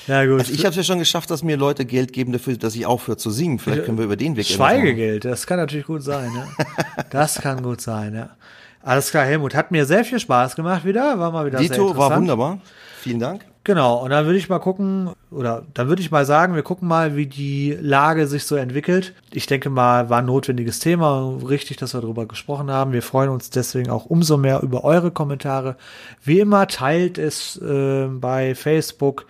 ja 0.07 0.25
gut. 0.25 0.41
Also 0.41 0.53
ich 0.53 0.61
habe 0.61 0.71
es 0.71 0.77
ja 0.77 0.83
schon 0.83 0.99
geschafft, 0.99 1.31
dass 1.31 1.43
mir 1.43 1.57
Leute 1.57 1.85
Geld 1.85 2.13
geben 2.13 2.33
dafür, 2.33 2.57
dass 2.57 2.75
ich 2.75 2.87
aufhöre 2.87 3.17
zu 3.17 3.31
singen. 3.31 3.59
Vielleicht 3.59 3.85
können 3.85 3.99
wir 3.99 4.05
über 4.05 4.17
den 4.17 4.37
Weg. 4.37 4.47
Schweigegeld, 4.47 5.25
das 5.25 5.47
kann 5.47 5.59
natürlich 5.59 5.87
gut 5.87 6.03
sein. 6.03 6.31
Ja. 6.35 7.05
Das 7.11 7.41
kann 7.41 7.63
gut 7.63 7.81
sein, 7.81 8.15
ja. 8.15 8.31
Alles 8.83 9.11
klar, 9.11 9.25
Helmut. 9.25 9.55
Hat 9.55 9.71
mir 9.71 9.85
sehr 9.85 10.05
viel 10.05 10.19
Spaß 10.19 10.57
gemacht 10.57 10.85
wieder. 10.85 11.19
War 11.19 11.31
mal 11.31 11.45
wieder 11.47 11.59
Dito, 11.59 11.89
sehr 11.89 11.97
war 11.97 12.17
wunderbar. 12.17 12.61
Vielen 13.01 13.19
Dank. 13.19 13.47
Genau, 13.65 13.97
und 13.97 14.11
dann 14.11 14.27
würde 14.27 14.39
ich 14.39 14.51
mal 14.51 14.59
gucken, 14.59 15.11
oder 15.31 15.65
dann 15.73 15.89
würde 15.89 16.03
ich 16.03 16.11
mal 16.11 16.27
sagen, 16.27 16.55
wir 16.55 16.63
gucken 16.63 16.87
mal, 16.87 17.17
wie 17.17 17.27
die 17.27 17.77
Lage 17.81 18.27
sich 18.27 18.45
so 18.45 18.57
entwickelt. 18.57 19.15
Ich 19.33 19.47
denke 19.47 19.71
mal, 19.71 20.11
war 20.11 20.19
ein 20.19 20.27
notwendiges 20.27 20.81
Thema, 20.81 21.39
richtig, 21.47 21.79
dass 21.79 21.95
wir 21.95 22.03
darüber 22.03 22.27
gesprochen 22.27 22.71
haben. 22.71 22.93
Wir 22.93 23.03
freuen 23.03 23.31
uns 23.31 23.49
deswegen 23.49 23.91
auch 23.91 24.05
umso 24.05 24.37
mehr 24.37 24.63
über 24.63 24.85
eure 24.85 25.11
Kommentare. 25.11 25.77
Wie 26.23 26.41
immer, 26.41 26.67
teilt 26.67 27.17
es 27.17 27.57
äh, 27.57 28.07
bei 28.07 28.55
Facebook, 28.55 29.27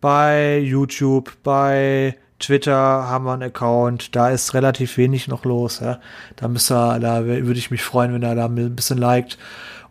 bei 0.00 0.58
YouTube, 0.58 1.32
bei 1.44 2.16
Twitter 2.40 2.74
haben 2.74 3.24
wir 3.24 3.34
einen 3.34 3.42
Account, 3.44 4.16
da 4.16 4.30
ist 4.30 4.54
relativ 4.54 4.96
wenig 4.96 5.28
noch 5.28 5.44
los. 5.44 5.78
Ja. 5.78 6.00
Da 6.34 6.48
müsste, 6.48 6.74
da 6.74 7.24
würde 7.24 7.58
ich 7.58 7.70
mich 7.70 7.84
freuen, 7.84 8.12
wenn 8.12 8.24
er 8.24 8.34
da 8.34 8.46
ein 8.46 8.74
bisschen 8.74 8.98
liked. 8.98 9.38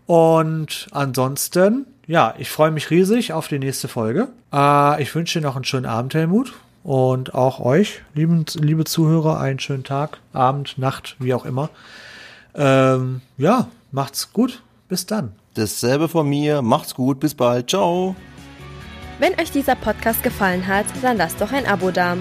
Und 0.06 0.88
ansonsten 0.92 1.86
ja, 2.08 2.34
ich 2.38 2.50
freue 2.50 2.72
mich 2.72 2.90
riesig 2.90 3.34
auf 3.34 3.48
die 3.48 3.60
nächste 3.60 3.88
Folge. 3.88 4.30
Äh, 4.54 5.02
ich 5.02 5.14
wünsche 5.14 5.40
dir 5.40 5.46
noch 5.46 5.56
einen 5.56 5.66
schönen 5.66 5.86
Abend, 5.86 6.14
Helmut. 6.14 6.54
Und 6.84 7.36
auch 7.36 7.60
euch, 7.60 8.02
lieben, 8.16 8.46
liebe 8.56 8.86
Zuhörer, 8.86 9.40
einen 9.40 9.60
schönen 9.60 9.84
Tag, 9.84 10.18
Abend, 10.34 10.80
Nacht, 10.80 11.16
wie 11.20 11.34
auch 11.34 11.46
immer. 11.46 11.70
Ähm, 12.56 13.22
ja, 13.38 13.68
macht's 13.92 14.34
gut. 14.34 14.64
Bis 14.90 15.06
dann. 15.06 15.34
Dasselbe 15.54 16.10
von 16.10 16.28
mir. 16.28 16.62
Macht's 16.62 16.96
gut. 16.96 17.20
Bis 17.20 17.36
bald. 17.36 17.70
Ciao. 17.70 18.16
Wenn 19.20 19.40
euch 19.40 19.52
dieser 19.52 19.76
Podcast 19.76 20.24
gefallen 20.24 20.66
hat, 20.68 20.86
dann 21.02 21.18
lasst 21.18 21.40
doch 21.40 21.52
ein 21.52 21.68
Abo 21.68 21.92
da. 21.92 22.18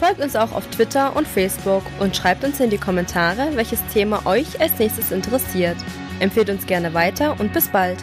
Folgt 0.00 0.20
uns 0.20 0.34
auch 0.34 0.52
auf 0.52 0.66
Twitter 0.66 1.14
und 1.14 1.28
Facebook 1.28 1.84
und 2.00 2.16
schreibt 2.16 2.42
uns 2.42 2.58
in 2.58 2.70
die 2.70 2.78
Kommentare, 2.78 3.50
welches 3.54 3.80
Thema 3.92 4.26
euch 4.26 4.60
als 4.60 4.76
nächstes 4.78 5.12
interessiert. 5.12 5.76
Empfehlt 6.18 6.50
uns 6.50 6.66
gerne 6.66 6.92
weiter 6.92 7.38
und 7.38 7.52
bis 7.52 7.68
bald. 7.68 7.98